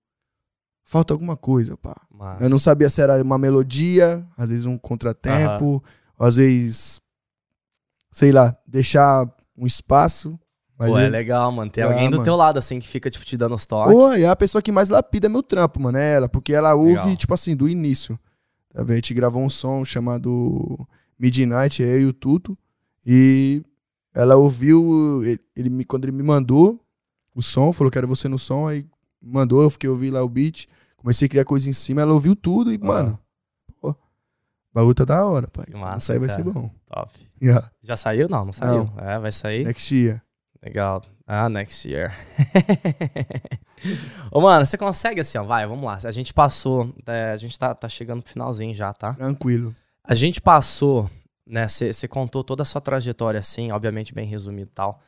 Falta 0.85 1.12
alguma 1.12 1.37
coisa, 1.37 1.76
pá. 1.76 1.97
Mas... 2.11 2.41
Eu 2.41 2.49
não 2.49 2.59
sabia 2.59 2.89
se 2.89 3.01
era 3.03 3.22
uma 3.22 3.37
melodia, 3.39 4.26
às 4.37 4.49
vezes 4.49 4.64
um 4.66 4.79
contratempo, 4.79 5.83
às 6.18 6.37
vezes. 6.37 7.01
Sei 8.11 8.33
lá, 8.33 8.57
deixar 8.66 9.26
um 9.59 9.67
espaço. 9.67 10.39
Mas 10.79 10.91
Pô, 10.91 10.99
é 10.99 11.07
eu- 11.07 11.11
legal, 11.11 11.51
mano. 11.51 11.71
Ter 11.71 11.83
Ah, 11.83 11.87
alguém 11.87 12.09
do 12.09 12.13
mano. 12.19 12.25
teu 12.25 12.37
lado, 12.37 12.59
assim, 12.59 12.79
que 12.79 12.87
fica, 12.87 13.11
tipo, 13.11 13.25
te 13.25 13.37
dando 13.37 13.55
os 13.55 13.67
toques. 13.67 13.93
Pô, 13.93 14.13
e 14.15 14.23
é 14.23 14.29
a 14.29 14.37
pessoa 14.37 14.63
que 14.63 14.71
mais 14.71 14.89
lapida 14.89 15.29
meu 15.29 15.43
trampo, 15.43 15.81
mano, 15.81 15.99
é 15.99 16.15
ela, 16.15 16.29
porque 16.29 16.53
ela 16.53 16.75
ouve, 16.75 16.93
Legal. 16.93 17.17
tipo 17.17 17.35
assim, 17.35 17.57
do 17.57 17.69
início. 17.69 18.19
Tá 18.73 18.83
vendo? 18.83 18.93
A 18.93 18.97
gente 18.97 19.13
gravou 19.15 19.43
um 19.43 19.51
som 19.51 19.85
chamado 19.85 20.87
Midnight, 21.19 21.83
eu 21.83 22.01
e 22.03 22.07
o 22.07 22.13
Tuto, 22.13 22.57
e 23.05 23.61
ela 24.15 24.37
ouviu, 24.37 25.23
ele, 25.25 25.41
ele 25.57 25.71
me, 25.71 25.85
quando 25.85 26.05
ele 26.05 26.13
me 26.13 26.23
mandou 26.23 26.81
o 27.35 27.43
som, 27.43 27.73
falou, 27.73 27.91
quero 27.91 28.07
você 28.07 28.29
no 28.29 28.39
som, 28.39 28.69
aí 28.69 28.87
mandou, 29.21 29.63
eu 29.63 29.71
fiquei 29.71 29.89
ouvir 29.91 30.11
lá 30.11 30.23
o 30.23 30.29
beat, 30.29 30.67
comecei 30.97 31.27
a 31.27 31.29
criar 31.29 31.45
coisa 31.45 31.69
em 31.69 31.73
cima, 31.73 32.03
ela 32.03 32.13
ouviu 32.13 32.37
tudo 32.37 32.73
e, 32.73 32.79
mano, 32.79 33.13
pô, 33.13 33.17
o 33.17 33.19
bagulho 34.73 34.95
tá 34.95 35.05
da 35.05 35.25
hora, 35.27 35.47
pai. 35.49 35.66
Que 35.66 35.77
massa, 35.77 35.97
Isso 35.99 36.12
aí 36.12 36.19
vai 36.19 36.29
cara. 36.29 36.43
ser 36.43 36.51
bom. 36.53 36.71
Top. 36.87 37.12
Yeah. 37.43 37.71
Já 37.83 37.97
saiu? 37.97 38.29
Não, 38.29 38.45
não 38.45 38.53
saiu. 38.53 38.91
É, 38.99 39.19
vai 39.19 39.33
sair. 39.33 39.64
Next 39.64 39.95
year. 39.95 40.23
Legal. 40.62 41.03
Ah, 41.27 41.49
next 41.49 41.89
year. 41.89 42.12
Ô, 44.33 44.41
mano, 44.41 44.64
você 44.64 44.79
consegue 44.79 45.21
assim, 45.21 45.39
ó, 45.39 45.45
vai, 45.45 45.66
vamos 45.66 45.85
lá. 45.85 45.99
A 46.03 46.11
gente 46.11 46.33
passou, 46.33 46.95
é, 47.07 47.33
a 47.33 47.37
gente 47.37 47.59
tá, 47.59 47.75
tá 47.75 47.89
chegando 47.89 48.23
pro 48.23 48.33
finalzinho 48.33 48.75
já, 48.75 48.93
tá? 48.93 49.14
Tranquilo. 49.14 49.75
A 50.03 50.14
gente 50.14 50.41
passou, 50.41 51.09
né, 51.47 51.69
você 51.69 52.09
contou 52.09 52.43
toda 52.43 52.62
a 52.62 52.64
sua 52.64 52.81
trajetória 52.81 53.39
assim, 53.39 53.71
obviamente 53.71 54.14
bem 54.14 54.27
resumido 54.27 54.71
e 54.71 54.75
tal. 54.75 55.01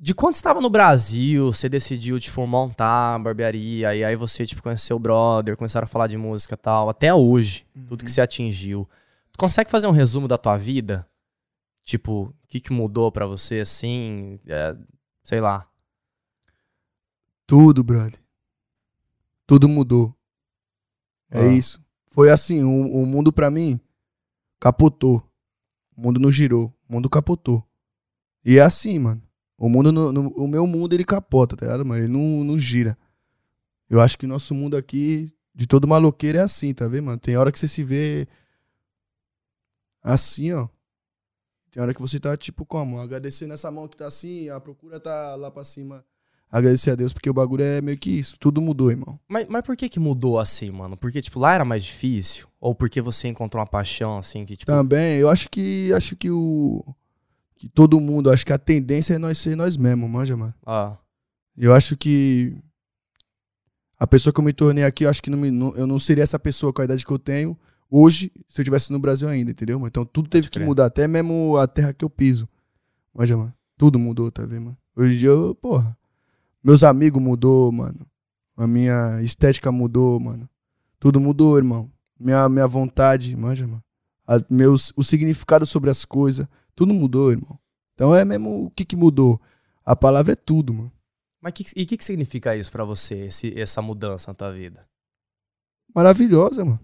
De 0.00 0.14
quando 0.14 0.34
você 0.34 0.38
estava 0.38 0.60
no 0.60 0.70
Brasil, 0.70 1.52
você 1.52 1.68
decidiu, 1.68 2.20
tipo, 2.20 2.46
montar 2.46 3.16
a 3.16 3.18
barbearia, 3.18 3.94
e 3.96 4.04
aí 4.04 4.14
você, 4.14 4.46
tipo, 4.46 4.62
conheceu 4.62 4.96
o 4.96 5.00
brother, 5.00 5.56
começaram 5.56 5.86
a 5.86 5.88
falar 5.88 6.06
de 6.06 6.16
música 6.16 6.54
e 6.54 6.58
tal, 6.58 6.88
até 6.88 7.12
hoje, 7.12 7.66
tudo 7.88 8.04
que 8.04 8.10
você 8.10 8.20
atingiu. 8.20 8.88
Tu 9.32 9.38
consegue 9.38 9.68
fazer 9.70 9.88
um 9.88 9.92
resumo 9.92 10.28
da 10.28 10.38
tua 10.38 10.56
vida? 10.56 11.08
Tipo, 11.84 12.26
o 12.26 12.46
que, 12.46 12.60
que 12.60 12.72
mudou 12.72 13.10
pra 13.10 13.26
você, 13.26 13.60
assim, 13.60 14.38
é, 14.46 14.76
sei 15.24 15.40
lá. 15.40 15.68
Tudo, 17.44 17.82
brother. 17.82 18.20
Tudo 19.46 19.68
mudou. 19.68 20.14
É 21.30 21.40
Ah. 21.40 21.46
isso. 21.52 21.82
Foi 22.10 22.30
assim, 22.30 22.62
o, 22.62 23.02
o 23.02 23.06
mundo 23.06 23.32
pra 23.32 23.50
mim 23.50 23.80
capotou. 24.60 25.22
O 25.96 26.02
mundo 26.02 26.20
não 26.20 26.30
girou. 26.30 26.72
O 26.88 26.92
mundo 26.92 27.08
capotou. 27.08 27.66
E 28.44 28.58
é 28.58 28.62
assim, 28.62 28.98
mano. 28.98 29.22
O 29.58 29.68
mundo, 29.68 29.90
no, 29.90 30.12
no- 30.12 30.28
o 30.36 30.46
meu 30.46 30.66
mundo, 30.66 30.92
ele 30.94 31.04
capota, 31.04 31.56
tá 31.56 31.66
ligado, 31.66 31.84
mano? 31.84 32.00
Ele 32.02 32.08
não, 32.12 32.44
não 32.44 32.58
gira. 32.58 32.96
Eu 33.90 34.00
acho 34.00 34.16
que 34.16 34.26
nosso 34.26 34.54
mundo 34.54 34.76
aqui, 34.76 35.32
de 35.54 35.66
todo 35.66 35.88
maloqueiro, 35.88 36.38
é 36.38 36.42
assim, 36.42 36.72
tá 36.72 36.86
vendo, 36.86 37.04
mano? 37.06 37.18
Tem 37.18 37.36
hora 37.36 37.50
que 37.50 37.58
você 37.58 37.66
se 37.66 37.82
vê 37.82 38.28
assim, 40.02 40.52
ó. 40.52 40.68
Tem 41.70 41.82
hora 41.82 41.92
que 41.92 42.00
você 42.00 42.18
tá, 42.18 42.36
tipo, 42.36 42.64
como? 42.64 43.00
Agradecendo 43.00 43.52
essa 43.54 43.70
mão 43.70 43.88
que 43.88 43.96
tá 43.96 44.06
assim, 44.06 44.48
a 44.48 44.60
procura 44.60 44.98
tá 45.00 45.34
lá 45.36 45.50
pra 45.50 45.64
cima. 45.64 46.04
Agradecer 46.50 46.92
a 46.92 46.94
Deus, 46.94 47.12
porque 47.12 47.28
o 47.28 47.34
bagulho 47.34 47.62
é 47.62 47.80
meio 47.82 47.98
que 47.98 48.10
isso. 48.10 48.38
Tudo 48.38 48.58
mudou, 48.62 48.90
irmão. 48.90 49.20
Mas, 49.28 49.46
mas 49.48 49.62
por 49.62 49.76
que 49.76 49.86
que 49.86 50.00
mudou 50.00 50.38
assim, 50.38 50.70
mano? 50.70 50.96
Porque, 50.96 51.20
tipo, 51.20 51.38
lá 51.38 51.52
era 51.52 51.64
mais 51.64 51.84
difícil? 51.84 52.48
Ou 52.58 52.74
porque 52.74 53.02
você 53.02 53.28
encontrou 53.28 53.60
uma 53.60 53.66
paixão, 53.66 54.16
assim, 54.16 54.46
que, 54.46 54.56
tipo... 54.56 54.72
Também, 54.72 55.18
eu 55.18 55.28
acho 55.28 55.50
que 55.50 55.92
acho 55.92 56.16
que 56.16 56.30
o 56.30 56.82
que 57.58 57.68
todo 57.68 57.98
mundo, 58.00 58.30
acho 58.30 58.46
que 58.46 58.52
a 58.52 58.58
tendência 58.58 59.14
é 59.14 59.18
nós 59.18 59.36
ser 59.38 59.56
nós 59.56 59.76
mesmos, 59.76 60.08
manja, 60.08 60.36
mano. 60.36 60.54
Ah, 60.64 60.96
Eu 61.56 61.74
acho 61.74 61.96
que 61.96 62.56
a 63.98 64.06
pessoa 64.06 64.32
que 64.32 64.38
eu 64.38 64.44
me 64.44 64.52
tornei 64.52 64.84
aqui, 64.84 65.04
eu 65.04 65.10
acho 65.10 65.20
que 65.22 65.28
não 65.30 65.36
me- 65.38 65.50
não- 65.50 65.74
eu 65.76 65.86
não 65.86 65.98
seria 65.98 66.22
essa 66.22 66.38
pessoa 66.38 66.72
com 66.72 66.80
a 66.80 66.84
idade 66.84 67.04
que 67.04 67.12
eu 67.12 67.18
tenho 67.18 67.58
hoje 67.90 68.30
se 68.48 68.60
eu 68.60 68.62
estivesse 68.62 68.92
no 68.92 68.98
Brasil 69.00 69.28
ainda, 69.28 69.50
entendeu? 69.50 69.76
mano? 69.78 69.88
Então 69.88 70.04
tudo 70.04 70.28
teve 70.28 70.48
que 70.48 70.58
mudar, 70.66 70.86
até 70.86 71.08
mesmo 71.08 71.56
a 71.56 71.66
terra 71.66 71.92
que 71.92 72.04
eu 72.04 72.10
piso. 72.10 72.48
Manja, 73.12 73.36
mano. 73.36 73.52
Tudo 73.76 73.98
mudou, 73.98 74.30
tá 74.30 74.42
vendo, 74.46 74.66
mano? 74.66 74.76
Hoje 74.96 75.14
em 75.14 75.18
dia, 75.18 75.28
eu, 75.30 75.54
porra, 75.54 75.96
meus 76.62 76.84
amigos 76.84 77.20
mudou, 77.20 77.72
mano. 77.72 78.06
A 78.56 78.66
minha 78.66 79.20
estética 79.22 79.70
mudou, 79.72 80.18
mano. 80.20 80.48
Tudo 81.00 81.18
mudou, 81.20 81.56
irmão. 81.56 81.90
Minha, 82.18 82.48
minha 82.48 82.66
vontade, 82.66 83.34
manja, 83.36 83.66
mano. 83.66 83.82
As, 84.28 84.44
meus, 84.50 84.92
o 84.94 85.02
significado 85.02 85.64
sobre 85.64 85.88
as 85.88 86.04
coisas, 86.04 86.46
tudo 86.76 86.92
mudou, 86.92 87.32
irmão. 87.32 87.58
Então 87.94 88.14
é 88.14 88.24
mesmo 88.26 88.66
o 88.66 88.70
que 88.70 88.84
que 88.84 88.94
mudou. 88.94 89.40
A 89.84 89.96
palavra 89.96 90.34
é 90.34 90.36
tudo, 90.36 90.74
mano. 90.74 90.92
mas 91.40 91.54
que, 91.54 91.64
e 91.74 91.84
o 91.84 91.86
que, 91.86 91.96
que 91.96 92.04
significa 92.04 92.54
isso 92.54 92.70
pra 92.70 92.84
você, 92.84 93.26
esse, 93.26 93.58
essa 93.58 93.80
mudança 93.80 94.30
na 94.30 94.34
tua 94.34 94.52
vida? 94.52 94.86
maravilhosa, 95.94 96.64
mano. 96.64 96.80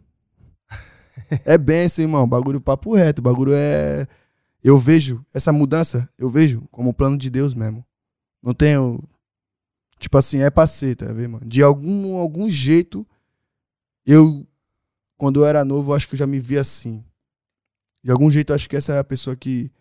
é 1.44 1.58
benção, 1.58 2.04
irmão. 2.04 2.28
Bagulho 2.28 2.60
papo 2.60 2.94
reto. 2.94 3.22
Bagulho 3.22 3.52
é. 3.54 4.06
Eu 4.62 4.78
vejo 4.78 5.24
essa 5.34 5.52
mudança, 5.52 6.08
eu 6.16 6.30
vejo 6.30 6.66
como 6.70 6.94
plano 6.94 7.18
de 7.18 7.28
Deus 7.28 7.54
mesmo. 7.54 7.84
Não 8.42 8.54
tenho. 8.54 8.98
Tipo 9.98 10.18
assim, 10.18 10.40
é 10.40 10.66
ser, 10.66 10.96
tá 10.96 11.12
vendo, 11.12 11.32
mano? 11.32 11.46
De 11.46 11.62
algum, 11.62 12.16
algum 12.16 12.48
jeito, 12.48 13.06
eu. 14.06 14.46
Quando 15.16 15.40
eu 15.40 15.46
era 15.46 15.64
novo, 15.64 15.92
eu 15.92 15.94
acho 15.94 16.08
que 16.08 16.14
eu 16.14 16.18
já 16.18 16.26
me 16.26 16.40
vi 16.40 16.58
assim. 16.58 17.04
De 18.04 18.10
algum 18.10 18.30
jeito, 18.30 18.52
acho 18.52 18.68
que 18.68 18.76
essa 18.76 18.92
é 18.92 18.98
a 18.98 19.04
pessoa 19.04 19.34
que 19.34 19.72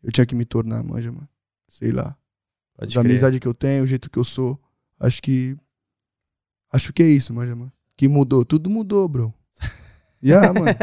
eu 0.00 0.12
tinha 0.12 0.24
que 0.24 0.36
me 0.36 0.44
tornar, 0.44 0.82
manja, 0.84 1.10
mano. 1.10 1.28
Sei 1.66 1.90
lá. 1.90 2.16
Pode 2.76 2.96
a 2.96 3.00
amizade 3.00 3.40
que 3.40 3.48
eu 3.48 3.52
tenho, 3.54 3.82
o 3.82 3.86
jeito 3.86 4.08
que 4.08 4.18
eu 4.18 4.22
sou. 4.22 4.56
Acho 5.00 5.20
que. 5.20 5.56
Acho 6.72 6.92
que 6.92 7.02
é 7.02 7.06
isso, 7.06 7.34
manja, 7.34 7.56
mano. 7.56 7.72
Que 7.96 8.06
mudou. 8.06 8.44
Tudo 8.44 8.70
mudou, 8.70 9.08
bro. 9.08 9.34
Yeah, 10.22 10.54
mano. 10.54 10.74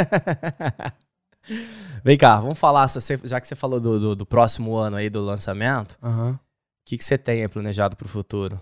Vem 2.03 2.15
cá, 2.15 2.39
vamos 2.39 2.59
falar, 2.59 2.87
já 3.23 3.41
que 3.41 3.47
você 3.47 3.55
falou 3.55 3.79
do, 3.79 3.99
do, 3.99 4.15
do 4.15 4.25
próximo 4.25 4.75
ano 4.75 4.97
aí, 4.97 5.09
do 5.09 5.19
lançamento, 5.19 5.97
o 5.99 6.05
Aham. 6.05 6.39
que, 6.85 6.95
que 6.95 7.03
você 7.03 7.17
tem 7.17 7.41
aí 7.41 7.47
planejado 7.47 7.95
pro 7.95 8.07
futuro? 8.07 8.61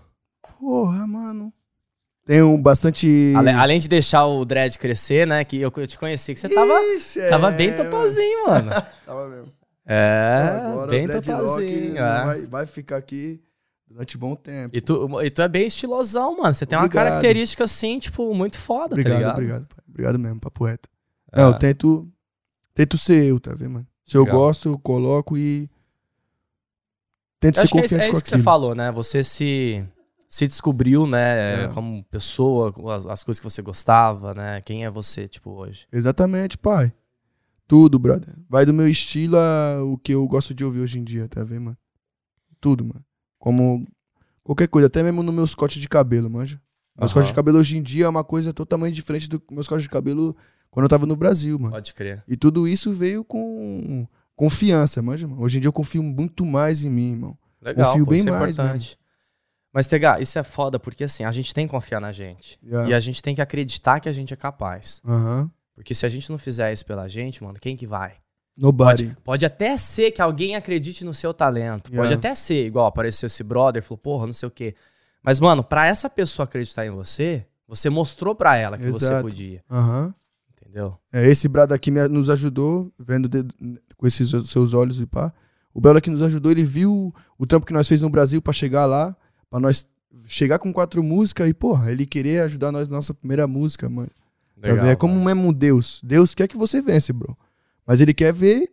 Porra, 0.58 1.06
mano. 1.06 1.52
Tenho 2.26 2.56
bastante. 2.58 3.32
Ale- 3.36 3.50
além 3.50 3.78
de 3.80 3.88
deixar 3.88 4.26
o 4.26 4.44
dread 4.44 4.78
crescer, 4.78 5.26
né, 5.26 5.44
que 5.44 5.56
eu, 5.60 5.72
eu 5.76 5.86
te 5.86 5.98
conheci, 5.98 6.34
que 6.34 6.40
você 6.40 6.48
tava, 6.48 6.72
Ixi, 6.94 7.20
tava 7.28 7.52
é, 7.52 7.56
bem 7.56 7.70
mano. 7.72 7.84
totozinho, 7.90 8.44
mano. 8.46 8.70
Tava 9.04 9.28
mesmo. 9.28 9.52
É, 9.86 10.60
Agora 10.66 10.90
bem 10.90 11.04
o 11.04 11.08
dreadlock 11.08 11.26
totozinho. 11.46 11.94
não 11.94 12.02
é. 12.06 12.24
vai, 12.24 12.46
vai 12.46 12.66
ficar 12.66 12.96
aqui 12.98 13.40
durante 13.88 14.16
bom 14.16 14.36
tempo. 14.36 14.76
E 14.76 14.80
tu, 14.80 15.20
e 15.22 15.30
tu 15.30 15.42
é 15.42 15.48
bem 15.48 15.66
estilosão, 15.66 16.36
mano. 16.38 16.54
Você 16.54 16.64
tem 16.64 16.78
uma 16.78 16.84
Obrigado. 16.84 17.06
característica, 17.06 17.64
assim, 17.64 17.98
tipo, 17.98 18.32
muito 18.32 18.56
foda, 18.56 18.94
Obrigado, 18.94 19.12
tá 19.12 19.18
ligado? 19.18 19.34
obrigado, 19.34 19.66
pai. 19.66 19.78
Obrigado 19.88 20.18
mesmo, 20.18 20.38
papo 20.40 20.64
reto. 20.64 20.88
É. 21.32 21.40
Não, 21.40 21.48
eu 21.48 21.58
tento. 21.58 22.08
Tento 22.74 22.96
ser 22.96 23.24
eu, 23.24 23.40
tá 23.40 23.52
vendo, 23.54 23.70
mano? 23.72 23.86
Se 24.04 24.16
eu 24.16 24.22
Legal. 24.22 24.38
gosto, 24.38 24.68
eu 24.68 24.78
coloco 24.78 25.36
e. 25.36 25.68
Tento 27.40 27.56
Eu 27.56 27.60
ser 27.60 27.64
acho 27.64 27.72
que 27.72 27.78
é 27.80 27.84
isso, 27.84 27.94
confiante 27.94 28.04
é 28.08 28.10
com 28.10 28.16
isso 28.16 28.24
que 28.24 28.30
você 28.30 28.38
falou, 28.42 28.74
né? 28.74 28.92
Você 28.92 29.24
se, 29.24 29.84
se 30.32 30.46
descobriu, 30.46 31.08
né, 31.08 31.64
É. 31.64 31.68
como 31.74 32.04
pessoa, 32.04 32.72
as, 32.96 33.04
as 33.04 33.24
coisas 33.24 33.40
que 33.40 33.50
você 33.50 33.60
gostava, 33.60 34.32
né? 34.32 34.60
Quem 34.60 34.84
é 34.84 34.90
você, 34.90 35.26
tipo, 35.26 35.50
hoje? 35.50 35.88
Exatamente, 35.92 36.56
pai. 36.56 36.92
Tudo, 37.66 37.98
brother. 37.98 38.32
Vai 38.48 38.64
do 38.64 38.72
meu 38.72 38.86
estilo 38.88 39.36
a 39.36 39.82
o 39.84 39.98
que 39.98 40.12
eu 40.14 40.26
gosto 40.28 40.54
de 40.54 40.64
ouvir 40.64 40.80
hoje 40.80 41.00
em 41.00 41.04
dia, 41.04 41.28
tá 41.28 41.42
vendo, 41.42 41.62
mano? 41.64 41.78
Tudo, 42.60 42.84
mano. 42.84 43.04
Como 43.40 43.84
qualquer 44.44 44.68
coisa, 44.68 44.86
até 44.86 45.02
mesmo 45.02 45.20
no 45.22 45.32
meus 45.32 45.52
cortes 45.54 45.80
de 45.82 45.88
cabelo, 45.88 46.30
manja. 46.30 46.60
Meus 46.96 47.10
Aham. 47.10 47.14
cortes 47.14 47.28
de 47.30 47.34
cabelo 47.34 47.58
hoje 47.58 47.76
em 47.76 47.82
dia 47.82 48.04
é 48.04 48.08
uma 48.08 48.22
coisa 48.24 48.52
totalmente 48.52 48.94
diferente 48.94 49.28
do 49.28 49.42
meus 49.50 49.66
cortes 49.66 49.82
de 49.84 49.88
cabelo 49.90 50.36
quando 50.70 50.84
eu 50.84 50.88
tava 50.88 51.06
no 51.06 51.16
Brasil, 51.16 51.58
mano. 51.58 51.72
Pode 51.72 51.92
crer. 51.94 52.22
E 52.28 52.36
tudo 52.36 52.68
isso 52.68 52.92
veio 52.92 53.24
com 53.24 54.06
confiança, 54.36 55.02
manja, 55.02 55.26
mano. 55.26 55.42
Hoje 55.42 55.58
em 55.58 55.60
dia 55.60 55.68
eu 55.68 55.72
confio 55.72 56.02
muito 56.02 56.44
mais 56.46 56.84
em 56.84 56.90
mim, 56.90 57.12
irmão. 57.12 57.38
Legal, 57.60 57.90
Confio 57.90 58.04
pô, 58.04 58.10
bem 58.10 58.20
é 58.26 58.30
mais 58.30 58.54
importante. 58.56 58.98
Mas, 59.72 59.86
Tega, 59.86 60.20
isso 60.20 60.38
é 60.38 60.42
foda 60.42 60.78
porque, 60.80 61.04
assim, 61.04 61.22
a 61.24 61.30
gente 61.30 61.54
tem 61.54 61.66
que 61.66 61.70
confiar 61.70 62.00
na 62.00 62.10
gente. 62.12 62.58
Yeah. 62.64 62.90
E 62.90 62.94
a 62.94 63.00
gente 63.00 63.22
tem 63.22 63.34
que 63.34 63.40
acreditar 63.40 64.00
que 64.00 64.08
a 64.08 64.12
gente 64.12 64.34
é 64.34 64.36
capaz. 64.36 65.00
Aham. 65.06 65.50
Porque 65.74 65.94
se 65.94 66.04
a 66.04 66.08
gente 66.08 66.28
não 66.30 66.38
fizer 66.38 66.72
isso 66.72 66.84
pela 66.84 67.08
gente, 67.08 67.42
mano, 67.42 67.58
quem 67.60 67.76
que 67.76 67.86
vai? 67.86 68.14
Nobody. 68.58 69.16
Pode 69.24 69.46
até 69.46 69.76
ser 69.76 70.10
que 70.10 70.20
alguém 70.20 70.56
acredite 70.56 71.04
no 71.04 71.14
seu 71.14 71.32
talento. 71.32 71.84
Pode 71.84 71.94
Yeah. 71.96 72.16
até 72.16 72.34
ser, 72.34 72.66
igual 72.66 72.86
apareceu 72.86 73.28
esse 73.28 73.42
brother, 73.42 73.82
falou, 73.82 73.96
porra, 73.98 74.26
não 74.26 74.32
sei 74.32 74.48
o 74.48 74.50
quê. 74.50 74.74
Mas, 75.22 75.38
mano, 75.40 75.62
pra 75.62 75.86
essa 75.86 76.10
pessoa 76.10 76.44
acreditar 76.44 76.84
em 76.84 76.90
você, 76.90 77.46
você 77.66 77.88
mostrou 77.88 78.34
pra 78.34 78.56
ela 78.56 78.76
que 78.76 78.90
você 78.90 79.04
Exato. 79.06 79.22
podia. 79.22 79.62
Aham. 79.70 80.12
Entendeu? 80.60 80.98
É, 81.12 81.26
esse 81.28 81.48
brado 81.48 81.72
aqui 81.72 81.90
nos 81.90 82.28
ajudou, 82.28 82.92
vendo 82.98 83.28
de- 83.28 83.46
com 83.96 84.06
esses 84.06 84.30
seus 84.48 84.74
olhos 84.74 85.00
e 85.00 85.06
pá. 85.06 85.32
O 85.72 85.80
Belo 85.80 85.98
aqui 85.98 86.10
nos 86.10 86.22
ajudou, 86.22 86.50
ele 86.52 86.64
viu 86.64 87.14
o 87.38 87.46
trampo 87.46 87.64
que 87.66 87.72
nós 87.72 87.88
fez 87.88 88.02
no 88.02 88.10
Brasil 88.10 88.42
pra 88.42 88.52
chegar 88.52 88.84
lá, 88.86 89.16
pra 89.50 89.60
nós 89.60 89.86
chegar 90.26 90.58
com 90.58 90.72
quatro 90.72 91.02
músicas 91.02 91.48
e, 91.48 91.54
porra, 91.54 91.90
ele 91.90 92.06
querer 92.06 92.42
ajudar 92.42 92.72
nós 92.72 92.88
na 92.88 92.96
nossa 92.96 93.12
primeira 93.12 93.46
música, 93.46 93.88
mano. 93.88 94.10
Tá 94.60 94.74
vendo? 94.74 94.86
é 94.86 94.96
como 94.96 95.14
mano. 95.14 95.26
mesmo 95.26 95.52
Deus. 95.52 96.00
Deus 96.02 96.34
quer 96.34 96.46
que 96.46 96.56
você 96.56 96.80
vence, 96.80 97.12
bro. 97.12 97.36
Mas 97.86 98.00
ele 98.00 98.14
quer 98.14 98.32
ver 98.32 98.70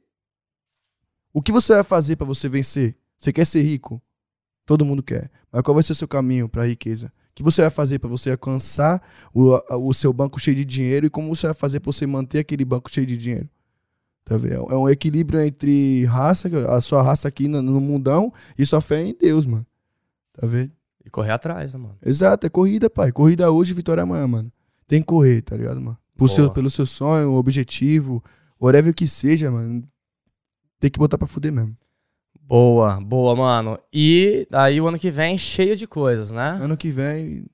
o 1.33 1.41
que 1.41 1.51
você 1.51 1.73
vai 1.73 1.83
fazer 1.83 2.15
pra 2.15 2.27
você 2.27 2.47
vencer. 2.49 2.95
Você 3.17 3.33
quer 3.33 3.45
ser 3.45 3.61
rico? 3.61 4.01
Todo 4.65 4.85
mundo 4.85 5.01
quer. 5.01 5.31
Mas 5.51 5.61
qual 5.61 5.73
vai 5.73 5.83
ser 5.83 5.93
o 5.93 5.95
seu 5.95 6.07
caminho 6.07 6.49
pra 6.49 6.65
riqueza? 6.65 7.07
O 7.07 7.35
que 7.35 7.43
você 7.43 7.61
vai 7.61 7.69
fazer 7.69 7.99
pra 7.99 8.09
você 8.09 8.31
alcançar 8.31 9.01
o, 9.33 9.87
o 9.87 9.93
seu 9.93 10.11
banco 10.11 10.39
cheio 10.39 10.57
de 10.57 10.65
dinheiro 10.65 11.05
e 11.05 11.09
como 11.09 11.33
você 11.33 11.47
vai 11.47 11.53
fazer 11.53 11.79
pra 11.79 11.91
você 11.91 12.05
manter 12.05 12.39
aquele 12.39 12.65
banco 12.65 12.91
cheio 12.91 13.07
de 13.07 13.15
dinheiro? 13.15 13.49
Tá 14.25 14.37
vendo? 14.37 14.69
É 14.69 14.75
um 14.75 14.89
equilíbrio 14.89 15.39
entre 15.39 16.03
raça, 16.05 16.49
a 16.69 16.81
sua 16.81 17.01
raça 17.01 17.29
aqui 17.29 17.47
no, 17.47 17.61
no 17.61 17.79
mundão 17.79 18.33
e 18.57 18.65
sua 18.65 18.81
fé 18.81 19.01
em 19.01 19.15
Deus, 19.17 19.45
mano. 19.45 19.65
Tá 20.39 20.47
vendo? 20.47 20.71
E 21.05 21.09
correr 21.09 21.31
atrás, 21.31 21.73
né, 21.73 21.79
mano? 21.79 21.97
Exato, 22.05 22.45
é 22.45 22.49
corrida, 22.49 22.89
pai. 22.89 23.11
Corrida 23.11 23.49
hoje, 23.51 23.73
vitória 23.73 24.03
amanhã, 24.03 24.27
mano. 24.27 24.51
Tem 24.87 24.99
que 25.01 25.07
correr, 25.07 25.41
tá 25.41 25.55
ligado, 25.55 25.79
mano? 25.81 25.97
Por 26.17 26.29
seu, 26.29 26.49
pelo 26.51 26.69
seu 26.69 26.85
sonho, 26.85 27.33
objetivo, 27.33 28.23
whatever 28.59 28.93
que 28.93 29.07
seja, 29.07 29.49
mano. 29.51 29.87
Tem 30.79 30.89
que 30.91 30.99
botar 30.99 31.17
pra 31.17 31.27
fuder 31.27 31.51
mesmo. 31.51 31.75
Boa, 32.39 32.99
boa, 33.01 33.35
mano. 33.35 33.77
E 33.91 34.47
aí 34.53 34.79
o 34.79 34.87
ano 34.87 34.97
que 34.99 35.11
vem 35.11 35.37
cheio 35.37 35.75
de 35.75 35.85
coisas, 35.85 36.31
né? 36.31 36.57
Ano 36.61 36.77
que 36.77 36.91
vem, 36.91 37.45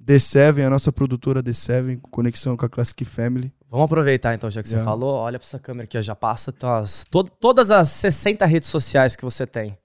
D7, 0.00 0.66
a 0.66 0.70
nossa 0.70 0.92
produtora 0.92 1.42
D7, 1.42 2.00
conexão 2.10 2.56
com 2.56 2.64
a 2.64 2.68
Classic 2.68 3.04
Family. 3.04 3.52
Vamos 3.70 3.84
aproveitar 3.84 4.34
então, 4.34 4.50
já 4.50 4.62
que 4.62 4.68
você 4.68 4.76
Já. 4.76 4.84
falou. 4.84 5.14
Olha 5.14 5.38
pra 5.38 5.46
essa 5.46 5.58
câmera 5.58 5.84
aqui, 5.84 5.96
ó, 5.96 6.02
já 6.02 6.16
passa 6.16 6.50
tuas- 6.50 7.04
to- 7.10 7.22
todas 7.24 7.70
as 7.70 7.88
60 7.90 8.44
redes 8.44 8.68
sociais 8.68 9.14
que 9.14 9.22
você 9.24 9.46
tem. 9.46 9.78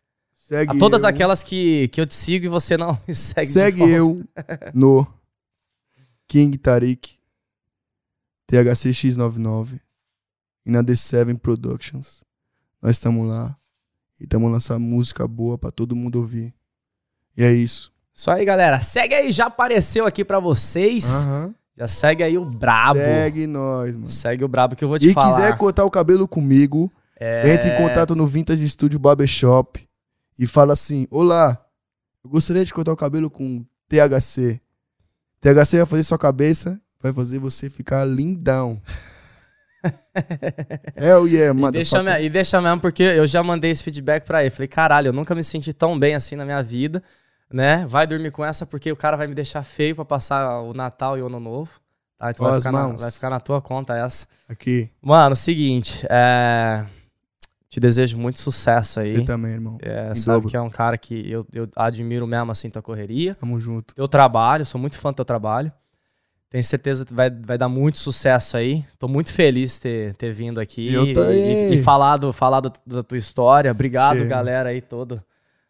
Segue 0.48 0.76
A 0.76 0.78
todas 0.78 1.02
eu, 1.02 1.10
aquelas 1.10 1.44
que, 1.44 1.88
que 1.88 2.00
eu 2.00 2.06
te 2.06 2.14
sigo 2.14 2.46
e 2.46 2.48
você 2.48 2.78
não 2.78 2.96
me 3.08 3.16
segue. 3.16 3.48
Segue 3.52 3.82
eu 3.90 4.16
no 4.76 5.08
King 6.28 6.56
Tarik, 6.56 7.18
THCX99 8.52 9.80
e 10.64 10.70
na 10.70 10.84
D7 10.84 11.40
Productions. 11.40 12.24
Nós 12.80 12.92
estamos 12.98 13.28
lá 13.28 13.58
e 14.22 14.26
estamos 14.26 14.52
lançando 14.52 14.82
música 14.82 15.28
boa 15.28 15.58
pra 15.58 15.72
todo 15.72 15.96
mundo 15.96 16.18
ouvir. 16.18 16.54
E 17.36 17.44
é 17.44 17.52
isso. 17.52 17.92
Isso 18.14 18.30
aí, 18.30 18.46
galera. 18.46 18.80
Segue 18.80 19.16
aí, 19.16 19.32
já 19.32 19.48
apareceu 19.48 20.06
aqui 20.06 20.24
pra 20.24 20.40
vocês. 20.40 21.06
Aham. 21.10 21.56
Já 21.76 21.88
segue 21.88 22.22
aí 22.24 22.38
o 22.38 22.46
Brabo. 22.46 23.00
Segue 23.00 23.48
nós, 23.48 23.96
mano. 23.96 24.10
Segue 24.10 24.44
o 24.46 24.48
Brabo 24.48 24.76
que 24.76 24.84
eu 24.84 24.90
vou 24.90 25.00
te 25.00 25.10
E 25.10 25.14
falar. 25.14 25.36
quiser 25.36 25.58
cortar 25.58 25.84
o 25.86 25.92
cabelo 25.92 26.28
comigo, 26.28 26.90
É... 27.20 27.52
entre 27.52 27.70
em 27.72 27.78
contato 27.78 28.16
no 28.16 28.28
Vintage 28.28 28.70
Studio 28.70 29.00
Barbershop 29.00 29.86
e 30.38 30.46
fala 30.48 30.74
assim: 30.74 31.08
Olá, 31.10 31.64
eu 32.24 32.30
gostaria 32.30 32.64
de 32.66 32.74
cortar 32.74 32.92
o 32.94 32.98
cabelo 32.98 33.30
com 33.30 33.66
THC. 33.90 34.60
THC 35.42 35.78
vai 35.78 35.86
fazer 35.86 36.04
sua 36.04 36.18
cabeça, 36.18 36.80
vai 37.02 37.14
fazer 37.14 37.40
você 37.40 37.70
ficar 37.70 38.04
lindão. 38.06 38.82
Hell 40.96 41.28
yeah, 41.30 41.52
E 41.58 41.62
mano. 41.62 41.72
deixa, 41.72 42.02
me- 42.02 42.22
e 42.24 42.30
deixa 42.30 42.60
mesmo, 42.62 42.80
porque 42.80 43.04
eu 43.04 43.28
já 43.28 43.44
mandei 43.44 43.72
esse 43.72 43.84
feedback 43.84 44.26
pra 44.26 44.42
ele. 44.42 44.50
Falei, 44.50 44.68
caralho, 44.68 45.10
eu 45.10 45.14
nunca 45.14 45.36
me 45.36 45.44
senti 45.44 45.74
tão 45.74 45.98
bem 45.98 46.16
assim 46.16 46.36
na 46.36 46.44
minha 46.46 46.64
vida, 46.64 47.04
né? 47.52 47.86
Vai 47.88 48.08
dormir 48.08 48.32
com 48.32 48.44
essa 48.44 48.66
porque 48.66 48.92
o 48.92 48.96
cara 48.96 49.16
vai 49.16 49.28
me 49.28 49.36
deixar 49.36 49.62
feio 49.64 49.96
pra 49.96 50.06
passar 50.06 50.62
o 50.62 50.74
Natal 50.74 51.18
e 51.18 51.22
o 51.22 51.28
Ano 51.28 51.40
Novo. 51.40 51.80
Tá? 52.18 52.32
Então 52.32 52.50
vai 52.50 52.58
ficar, 52.60 52.72
na, 52.72 52.88
vai 52.88 53.12
ficar 53.12 53.30
na 53.30 53.40
tua 53.40 53.62
conta 53.62 53.96
essa. 53.96 54.26
Aqui, 54.50 54.90
Mano, 55.02 55.36
seguinte, 55.36 56.06
é... 56.10 56.86
te 57.76 57.80
desejo 57.82 58.18
muito 58.18 58.40
sucesso 58.40 59.02
aí. 59.02 59.18
você 59.18 59.26
também, 59.26 59.52
irmão. 59.52 59.78
É, 59.82 60.12
Em 60.14 60.16
sabe 60.16 60.36
dobro. 60.38 60.50
que 60.50 60.56
é 60.56 60.62
um 60.62 60.70
cara 60.70 60.98
que 60.98 61.30
eu, 61.30 61.46
eu 61.54 61.68
admiro 61.76 62.26
mesmo 62.26 62.50
assim 62.50 62.70
tua 62.70 62.82
correria. 62.82 63.36
Tamo 63.36 63.60
junto. 63.60 63.94
Teu 63.94 64.08
trabalho, 64.08 64.66
sou 64.66 64.80
muito 64.80 64.98
fã 64.98 65.12
do 65.12 65.16
teu 65.18 65.26
trabalho. 65.26 65.70
Tenho 66.50 66.64
certeza 66.64 67.04
que 67.06 67.14
vai, 67.14 67.30
vai 67.30 67.58
dar 67.58 67.68
muito 67.68 68.00
sucesso 68.00 68.56
aí. 68.56 68.86
Tô 68.98 69.10
muito 69.10 69.34
feliz 69.34 69.74
de 69.76 69.82
ter, 69.82 70.14
ter 70.16 70.32
vindo 70.32 70.62
aqui 70.62 70.94
Eu 70.94 71.04
e, 71.06 71.14
e, 71.14 71.74
e 71.76 71.84
falado, 71.84 72.32
falado 72.32 72.72
da 72.88 73.04
tua 73.04 73.18
história. 73.18 73.70
Obrigado, 73.72 74.26
galera 74.26 74.70
aí 74.70 74.80
todo. 74.80 75.22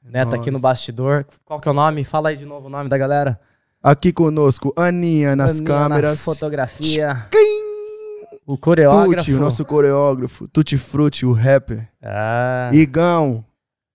Né, 0.04 0.24
tá 0.26 0.36
aqui 0.36 0.52
no 0.52 0.60
bastidor. 0.60 1.26
Qual 1.44 1.60
que 1.60 1.68
é 1.68 1.72
o 1.72 1.74
nome? 1.74 2.04
Fala 2.04 2.30
aí 2.30 2.38
de 2.38 2.46
novo 2.46 2.68
o 2.68 2.70
nome 2.70 2.88
da 2.88 3.00
galera. 3.00 3.40
Aqui 3.82 4.14
conosco, 4.14 4.72
Aninha 4.78 5.36
nas 5.36 5.60
Aninha 5.60 5.74
na 5.74 5.90
câmeras. 5.90 6.24
fotografia. 6.24 7.28
O 8.46 8.58
coreógrafo. 8.58 9.26
Tuti, 9.26 9.34
o 9.34 9.40
nosso 9.40 9.66
coreógrafo. 9.66 10.48
Tutti 10.48 10.78
Frutti, 10.78 11.26
o 11.26 11.34
rapper. 11.34 11.88
Ah, 12.04 12.70
Igão. 12.74 13.44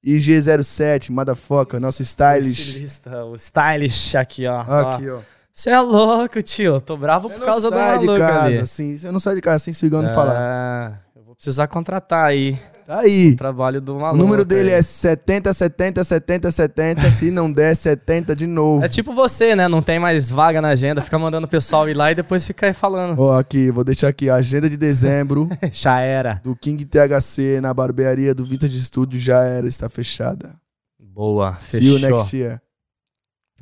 IG07, 0.05 1.11
motherfucker, 1.11 1.79
nosso 1.79 2.03
o 2.03 2.05
estilista, 2.05 3.25
o 3.27 3.35
stylish 3.35 4.17
aqui, 4.17 4.47
ó. 4.47 4.61
Aqui, 4.61 5.11
ó. 5.11 5.21
Você 5.53 5.69
é 5.69 5.81
louco, 5.81 6.41
tio. 6.43 6.81
Tô 6.81 6.97
bravo 6.97 7.29
por 7.29 7.45
causa 7.45 7.71
do 7.71 7.77
sai 7.77 7.99
de 7.99 8.07
maluco 8.07 8.25
casa 8.25 8.47
ali. 8.47 8.59
assim. 8.61 8.97
Você 8.97 9.11
não 9.11 9.21
sai 9.21 9.35
de 9.35 9.41
casa 9.43 9.57
assim 9.57 9.73
se 9.75 9.85
o 9.85 9.87
Igão 9.87 10.01
não 10.01 10.15
falar. 10.15 10.35
Ah, 10.39 10.99
eu 11.15 11.23
vou 11.23 11.35
precisar 11.35 11.67
contratar 11.69 12.25
aí 12.25 12.59
Tá 12.91 12.99
aí. 13.01 13.35
o 13.35 13.37
trabalho 13.37 13.81
do 13.81 13.95
O 13.97 14.01
maluco. 14.01 14.17
número 14.21 14.45
dele 14.45 14.71
aí. 14.73 14.81
é 14.81 14.83
70, 14.83 15.55
70, 15.55 16.03
70, 16.03 16.51
70. 16.51 17.11
Se 17.13 17.31
não 17.31 17.53
der, 17.53 17.77
70 17.77 18.35
de 18.35 18.49
novo. 18.49 18.85
É 18.85 18.89
tipo 18.89 19.13
você, 19.13 19.55
né? 19.55 19.69
Não 19.69 19.81
tem 19.81 20.01
mais 20.01 20.29
vaga 20.29 20.61
na 20.61 20.71
agenda, 20.71 21.01
fica 21.01 21.17
mandando 21.17 21.47
o 21.47 21.49
pessoal 21.51 21.89
ir 21.89 21.97
lá 21.97 22.11
e 22.11 22.17
depois 22.17 22.45
fica 22.45 22.67
aí 22.67 22.73
falando. 22.75 23.17
Ó, 23.21 23.39
aqui, 23.39 23.71
vou 23.71 23.85
deixar 23.85 24.09
aqui 24.09 24.29
a 24.29 24.35
agenda 24.35 24.69
de 24.69 24.77
dezembro 24.77 25.49
Já 25.71 26.01
era. 26.01 26.41
do 26.43 26.57
King 26.57 26.85
THC 26.85 27.61
na 27.61 27.73
barbearia 27.73 28.35
do 28.35 28.45
Vintage 28.45 28.81
Studio 28.81 29.21
já 29.21 29.45
era, 29.45 29.69
está 29.69 29.89
fechada. 29.89 30.57
Boa, 30.99 31.57
See 31.63 31.87
you 31.87 31.99
fechou. 32.01 32.19
next 32.19 32.37
year. 32.37 32.61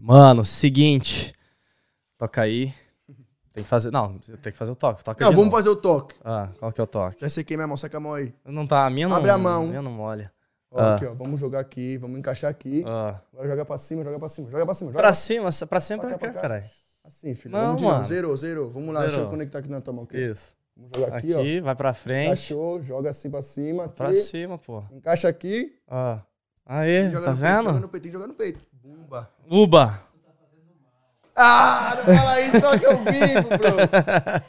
Mano, 0.01 0.43
seguinte. 0.45 1.35
Toca 2.16 2.41
aí. 2.43 2.72
Tem 3.59 3.64
que 3.64 3.68
fazer. 3.70 3.90
Não, 3.90 4.18
tem 4.18 4.52
que 4.52 4.59
fazer 4.59 4.70
o 4.70 4.76
toque. 4.76 5.02
Toca 5.04 5.24
Não, 5.24 5.32
vamos 5.34 5.50
fazer 5.52 5.68
o 5.68 5.76
toque. 5.76 6.14
Ah, 6.24 6.48
qual 6.59 6.72
que 6.72 6.80
é 6.80 6.84
o 6.84 6.86
toque? 6.86 7.24
Essa 7.24 7.40
aqui, 7.40 7.56
minha 7.56 7.66
mão, 7.66 7.76
saca 7.76 7.96
a 7.96 8.00
mão 8.00 8.14
aí. 8.14 8.32
Não 8.44 8.66
tá. 8.66 8.86
A 8.86 8.90
minha 8.90 9.09
não. 9.09 9.16
Abre 9.16 9.30
a 9.30 9.38
mão. 9.38 9.66
minha 9.66 9.82
não 9.82 9.90
molha. 9.90 10.32
Ó, 10.70 10.80
Ah. 10.80 10.94
aqui, 10.96 11.06
ó. 11.06 11.14
Vamos 11.14 11.40
jogar 11.40 11.61
aqui, 11.61 11.96
vamos 11.98 12.18
encaixar 12.18 12.50
aqui. 12.50 12.84
Ah. 12.86 13.20
Agora 13.32 13.48
joga 13.48 13.64
pra 13.64 13.78
cima, 13.78 14.04
joga 14.04 14.18
pra 14.18 14.28
cima, 14.28 14.50
joga 14.50 14.64
pra 14.64 14.74
cima. 14.74 14.90
Joga 14.92 15.02
Pra 15.02 15.12
cima, 15.12 15.48
pra 15.68 15.80
cima 15.80 16.00
Pra 16.00 16.11
pra 16.11 16.18
cá, 16.28 16.34
cá, 16.34 16.40
caralho. 16.40 16.64
Assim, 17.04 17.34
filho. 17.34 17.52
Não, 17.52 17.61
vamos 17.61 17.82
de 17.82 17.88
novo. 17.88 18.04
Zerou, 18.04 18.36
zerou. 18.36 18.70
Vamos 18.70 18.94
lá, 18.94 19.00
deixa 19.02 19.20
eu 19.20 19.28
conectar 19.28 19.59
aqui 19.61 19.68
na 19.70 19.80
tua 19.80 19.92
mão. 19.94 20.04
Aqui. 20.04 20.18
Isso. 20.18 20.54
Vamos 20.76 20.92
jogar 20.94 21.16
aqui, 21.16 21.34
Aqui, 21.34 21.59
ó. 21.61 21.64
vai 21.64 21.74
pra 21.74 21.92
frente. 21.94 22.26
Encaixou, 22.26 22.80
joga 22.82 23.11
assim 23.11 23.30
pra 23.30 23.42
cima. 23.42 23.86
Aqui. 23.86 23.96
Pra 23.96 24.12
cima, 24.14 24.59
pô. 24.59 24.84
Encaixa 24.92 25.26
aqui. 25.28 25.74
Ó. 25.88 26.18
Aí, 26.66 27.11
joga 27.11 27.24
tá 27.24 27.32
no 27.32 27.38
peito, 27.38 27.48
joga 27.48 27.62
vendo? 27.72 27.80
no 27.80 27.88
peito, 27.88 28.09
joga 28.12 28.26
no 28.28 28.34
peito. 28.34 28.61
Bumba. 28.72 29.30
Uba. 29.50 30.07
Ah, 31.41 31.97
não 32.05 32.16
fala 32.16 32.41
isso, 32.41 32.61
só 32.61 32.76
que 32.76 32.84
eu 32.84 32.99
vivo, 32.99 33.49
bro. 33.49 34.43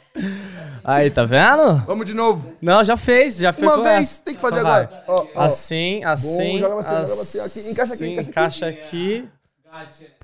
Aí, 0.82 1.08
tá 1.08 1.24
vendo? 1.24 1.84
Vamos 1.86 2.04
de 2.04 2.14
novo. 2.14 2.52
Não, 2.60 2.82
já 2.82 2.96
fez, 2.96 3.36
já 3.36 3.52
fez. 3.52 3.70
Uma 3.70 3.76
com 3.76 3.84
vez, 3.84 4.00
essa. 4.00 4.22
tem 4.24 4.34
que 4.34 4.40
fazer 4.40 4.58
Então 4.58 4.70
agora. 4.72 5.04
Ó, 5.06 5.26
ó. 5.36 5.42
Assim, 5.42 6.02
assim. 6.02 6.58
joga 6.58 6.82
cima, 6.82 7.04
joga 7.04 7.04
pra 7.04 7.12
assim, 7.12 7.24
cima. 7.24 7.44
Aqui, 7.44 7.70
encaixa 7.70 7.94
aqui, 7.94 8.06
encaixa 8.12 8.66
aqui. 8.66 9.30
encaixa 9.64 10.04
aqui. 10.04 10.20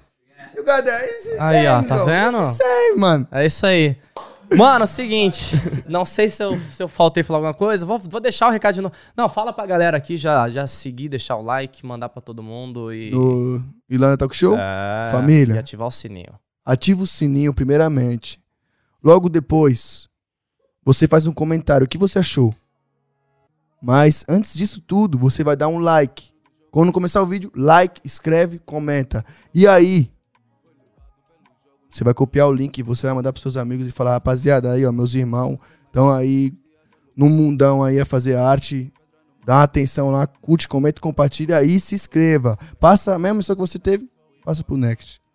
You 0.57 0.65
got 0.65 0.83
that. 0.85 1.05
Aí, 1.39 1.67
ó, 1.69 1.83
tá 1.83 2.05
vendo? 2.05 2.47
Same, 2.47 2.99
mano. 2.99 3.29
É 3.31 3.47
isso 3.47 3.65
aí. 3.65 3.97
Mano, 4.57 4.83
é 4.83 4.85
o 4.85 4.87
seguinte, 4.87 5.57
não 5.89 6.05
sei 6.05 6.31
se 6.31 6.41
eu, 6.43 6.57
se 6.73 6.81
eu 6.81 6.87
faltei 6.87 7.25
falar 7.25 7.39
alguma 7.39 7.55
coisa, 7.55 7.85
vou, 7.85 7.99
vou 7.99 8.21
deixar 8.21 8.47
o 8.47 8.51
recado 8.51 8.75
de 8.75 8.81
novo. 8.81 8.95
Não, 9.17 9.29
fala 9.29 9.53
pra 9.53 9.67
galera 9.67 9.97
aqui, 9.97 10.17
já, 10.17 10.49
já 10.49 10.69
seguir, 10.69 11.09
deixar 11.09 11.35
o 11.35 11.43
like, 11.43 11.85
mandar 11.85 12.09
pra 12.09 12.23
todo 12.23 12.45
mundo 12.45 12.93
e... 12.93 13.11
No 13.11 13.61
Ilana 13.91 14.17
Talk 14.17 14.37
Show, 14.37 14.57
É, 14.57 15.11
família. 15.11 15.55
E 15.55 15.59
ativar 15.59 15.89
o 15.89 15.91
sininho. 15.91 16.33
Ativa 16.67 17.05
o 17.05 17.07
sininho 17.07 17.55
primeiramente. 17.55 18.43
Logo 19.03 19.29
depois, 19.29 20.09
você 20.85 21.07
faz 21.07 21.25
um 21.25 21.33
comentário. 21.33 21.85
O 21.85 21.89
que 21.89 21.97
você 21.97 22.19
achou? 22.19 22.53
Mas 23.81 24.25
antes 24.29 24.55
disso 24.55 24.81
tudo, 24.81 25.17
você 25.17 25.45
vai 25.45 25.57
dar 25.57 25.69
um 25.69 25.79
like. 25.79 26.31
Quando 26.73 26.93
começar 26.93 27.23
o 27.23 27.27
vídeo, 27.27 27.53
like, 27.55 28.01
escreve, 28.05 28.59
comenta. 28.59 29.25
E 29.55 29.67
aí, 29.67 30.11
você 31.89 32.05
vai 32.05 32.13
copiar 32.13 32.49
o 32.49 32.53
link, 32.53 32.83
você 32.83 33.07
vai 33.07 33.17
mandar 33.17 33.33
pros 33.33 33.43
seus 33.43 33.57
amigos 33.57 33.87
e 33.87 33.93
falar, 33.93 34.13
rapaziada, 34.13 34.73
aí, 34.73 34.85
ó, 34.85 34.93
meus 34.93 35.15
irmãos 35.15 35.59
estão 35.87 36.13
aí 36.13 36.53
no 37.17 37.29
mundão 37.29 37.83
aí 37.83 37.99
a 37.99 38.05
fazer 38.05 38.37
arte. 38.37 38.93
Dá 39.47 39.55
uma 39.59 39.63
atenção 39.63 40.11
lá, 40.11 40.27
curte, 40.27 40.69
comenta, 40.69 41.01
compartilha 41.01 41.63
e 41.63 41.79
se 41.79 41.95
inscreva. 41.95 42.59
Passa 42.81 43.15
a 43.15 43.19
mesma 43.19 43.41
que 43.41 43.55
você 43.55 43.79
teve, 43.79 44.11
passa 44.45 44.65
pro 44.65 44.77
Next. 44.77 45.26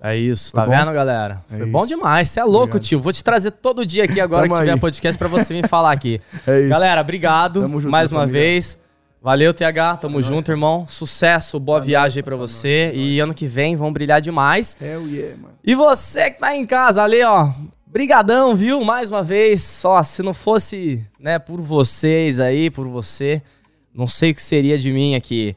É 0.00 0.16
isso, 0.16 0.52
Tá 0.52 0.62
tá, 0.64 0.66
bom? 0.70 0.76
vendo, 0.76 0.92
galera? 0.92 1.42
É 1.50 1.58
Foi 1.58 1.66
bom 1.66 1.78
isso. 1.80 1.88
demais, 1.88 2.28
você 2.28 2.38
é 2.40 2.44
louco, 2.44 2.58
Obrigado. 2.76 2.82
tio. 2.82 3.00
Vou 3.00 3.12
te 3.12 3.24
trazer 3.24 3.50
todo 3.50 3.84
dia 3.84 4.04
aqui 4.04 4.20
agora 4.20 4.42
Tamo 4.42 4.54
que 4.54 4.60
tiver 4.60 4.74
aí. 4.74 4.80
podcast 4.80 5.18
pra 5.18 5.26
você 5.28 5.52
vir 5.54 5.66
falar 5.68 5.90
aqui. 5.92 6.20
É 6.46 6.60
isso. 6.60 6.68
Galera, 6.70 7.00
obrigado 7.00 7.60
Tamo 7.62 7.80
junto, 7.80 7.90
mais 7.90 8.12
uma 8.12 8.26
vez. 8.26 8.80
Valeu, 9.20 9.52
TH. 9.52 9.96
Tamo 9.96 10.22
junto, 10.22 10.52
irmão. 10.52 10.86
Sucesso, 10.86 11.58
boa 11.58 11.80
viagem 11.80 12.20
aí 12.20 12.22
pra 12.22 12.36
você. 12.36 12.92
E 12.94 13.18
ano 13.18 13.34
que 13.34 13.48
vem 13.48 13.74
vão 13.74 13.92
brilhar 13.92 14.20
demais. 14.20 14.76
Hell 14.80 15.08
yeah, 15.08 15.36
mano. 15.36 15.54
E 15.64 15.74
você 15.74 16.30
que 16.30 16.38
tá 16.38 16.54
em 16.54 16.64
casa 16.64 17.02
ali, 17.02 17.20
ó. 17.24 17.50
Brigadão, 17.84 18.54
viu? 18.54 18.84
Mais 18.84 19.10
uma 19.10 19.22
vez. 19.24 19.62
Só 19.64 20.00
se 20.04 20.22
não 20.22 20.32
fosse, 20.32 21.04
né, 21.18 21.40
por 21.40 21.60
vocês 21.60 22.38
aí, 22.38 22.70
por 22.70 22.86
você, 22.86 23.42
não 23.92 24.06
sei 24.06 24.30
o 24.30 24.34
que 24.36 24.42
seria 24.42 24.78
de 24.78 24.92
mim 24.92 25.16
aqui. 25.16 25.56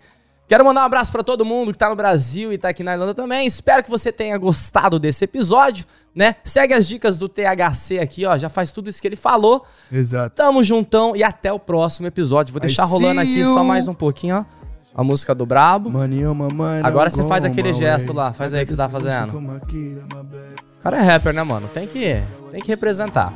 Quero 0.52 0.66
mandar 0.66 0.82
um 0.82 0.84
abraço 0.84 1.14
pra 1.14 1.24
todo 1.24 1.46
mundo 1.46 1.72
que 1.72 1.78
tá 1.78 1.88
no 1.88 1.96
Brasil 1.96 2.52
e 2.52 2.58
tá 2.58 2.68
aqui 2.68 2.84
na 2.84 2.92
Irlanda 2.92 3.14
também. 3.14 3.48
Espero 3.48 3.82
que 3.82 3.90
você 3.90 4.12
tenha 4.12 4.38
gostado 4.38 5.00
desse 5.00 5.24
episódio, 5.24 5.86
né? 6.14 6.36
Segue 6.44 6.74
as 6.74 6.86
dicas 6.86 7.18
do 7.18 7.30
THC 7.30 8.00
aqui, 8.00 8.26
ó. 8.26 8.38
Já 8.38 8.50
faz 8.50 8.70
tudo 8.70 8.90
isso 8.90 9.02
que 9.02 9.08
ele 9.08 9.16
falou. 9.16 9.66
Exato. 9.90 10.36
Tamo 10.36 10.62
juntão 10.62 11.16
e 11.16 11.24
até 11.24 11.54
o 11.54 11.58
próximo 11.58 12.08
episódio. 12.08 12.52
Vou 12.52 12.60
deixar 12.60 12.86
I 12.86 12.90
rolando 12.90 13.22
aqui 13.22 13.40
you. 13.40 13.54
só 13.54 13.64
mais 13.64 13.88
um 13.88 13.94
pouquinho, 13.94 14.40
ó. 14.40 14.46
A 14.94 15.06
música 15.06 15.34
do 15.34 15.46
Brabo. 15.46 15.90
Maninho, 15.90 16.36
mamãe. 16.36 16.82
Agora 16.84 17.10
você 17.10 17.24
faz 17.24 17.46
aquele 17.46 17.72
gesto 17.72 18.12
lá, 18.12 18.34
faz 18.34 18.54
aí 18.54 18.66
que 18.66 18.72
você 18.72 18.76
tá 18.76 18.90
fazendo. 18.90 19.38
O 19.38 20.84
cara 20.84 20.98
é 20.98 21.02
rapper, 21.02 21.34
né, 21.34 21.44
mano? 21.44 21.70
Tem 21.74 21.88
que, 21.88 22.22
tem 22.52 22.60
que 22.60 22.68
representar. 22.68 23.34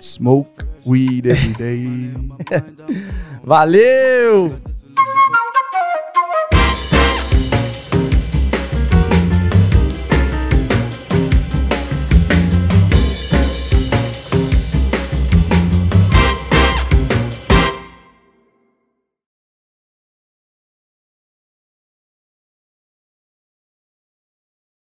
Smoke 0.00 0.64
weed 0.86 1.26
every 1.26 1.52
day. 1.52 2.10
Valeu! 3.44 4.58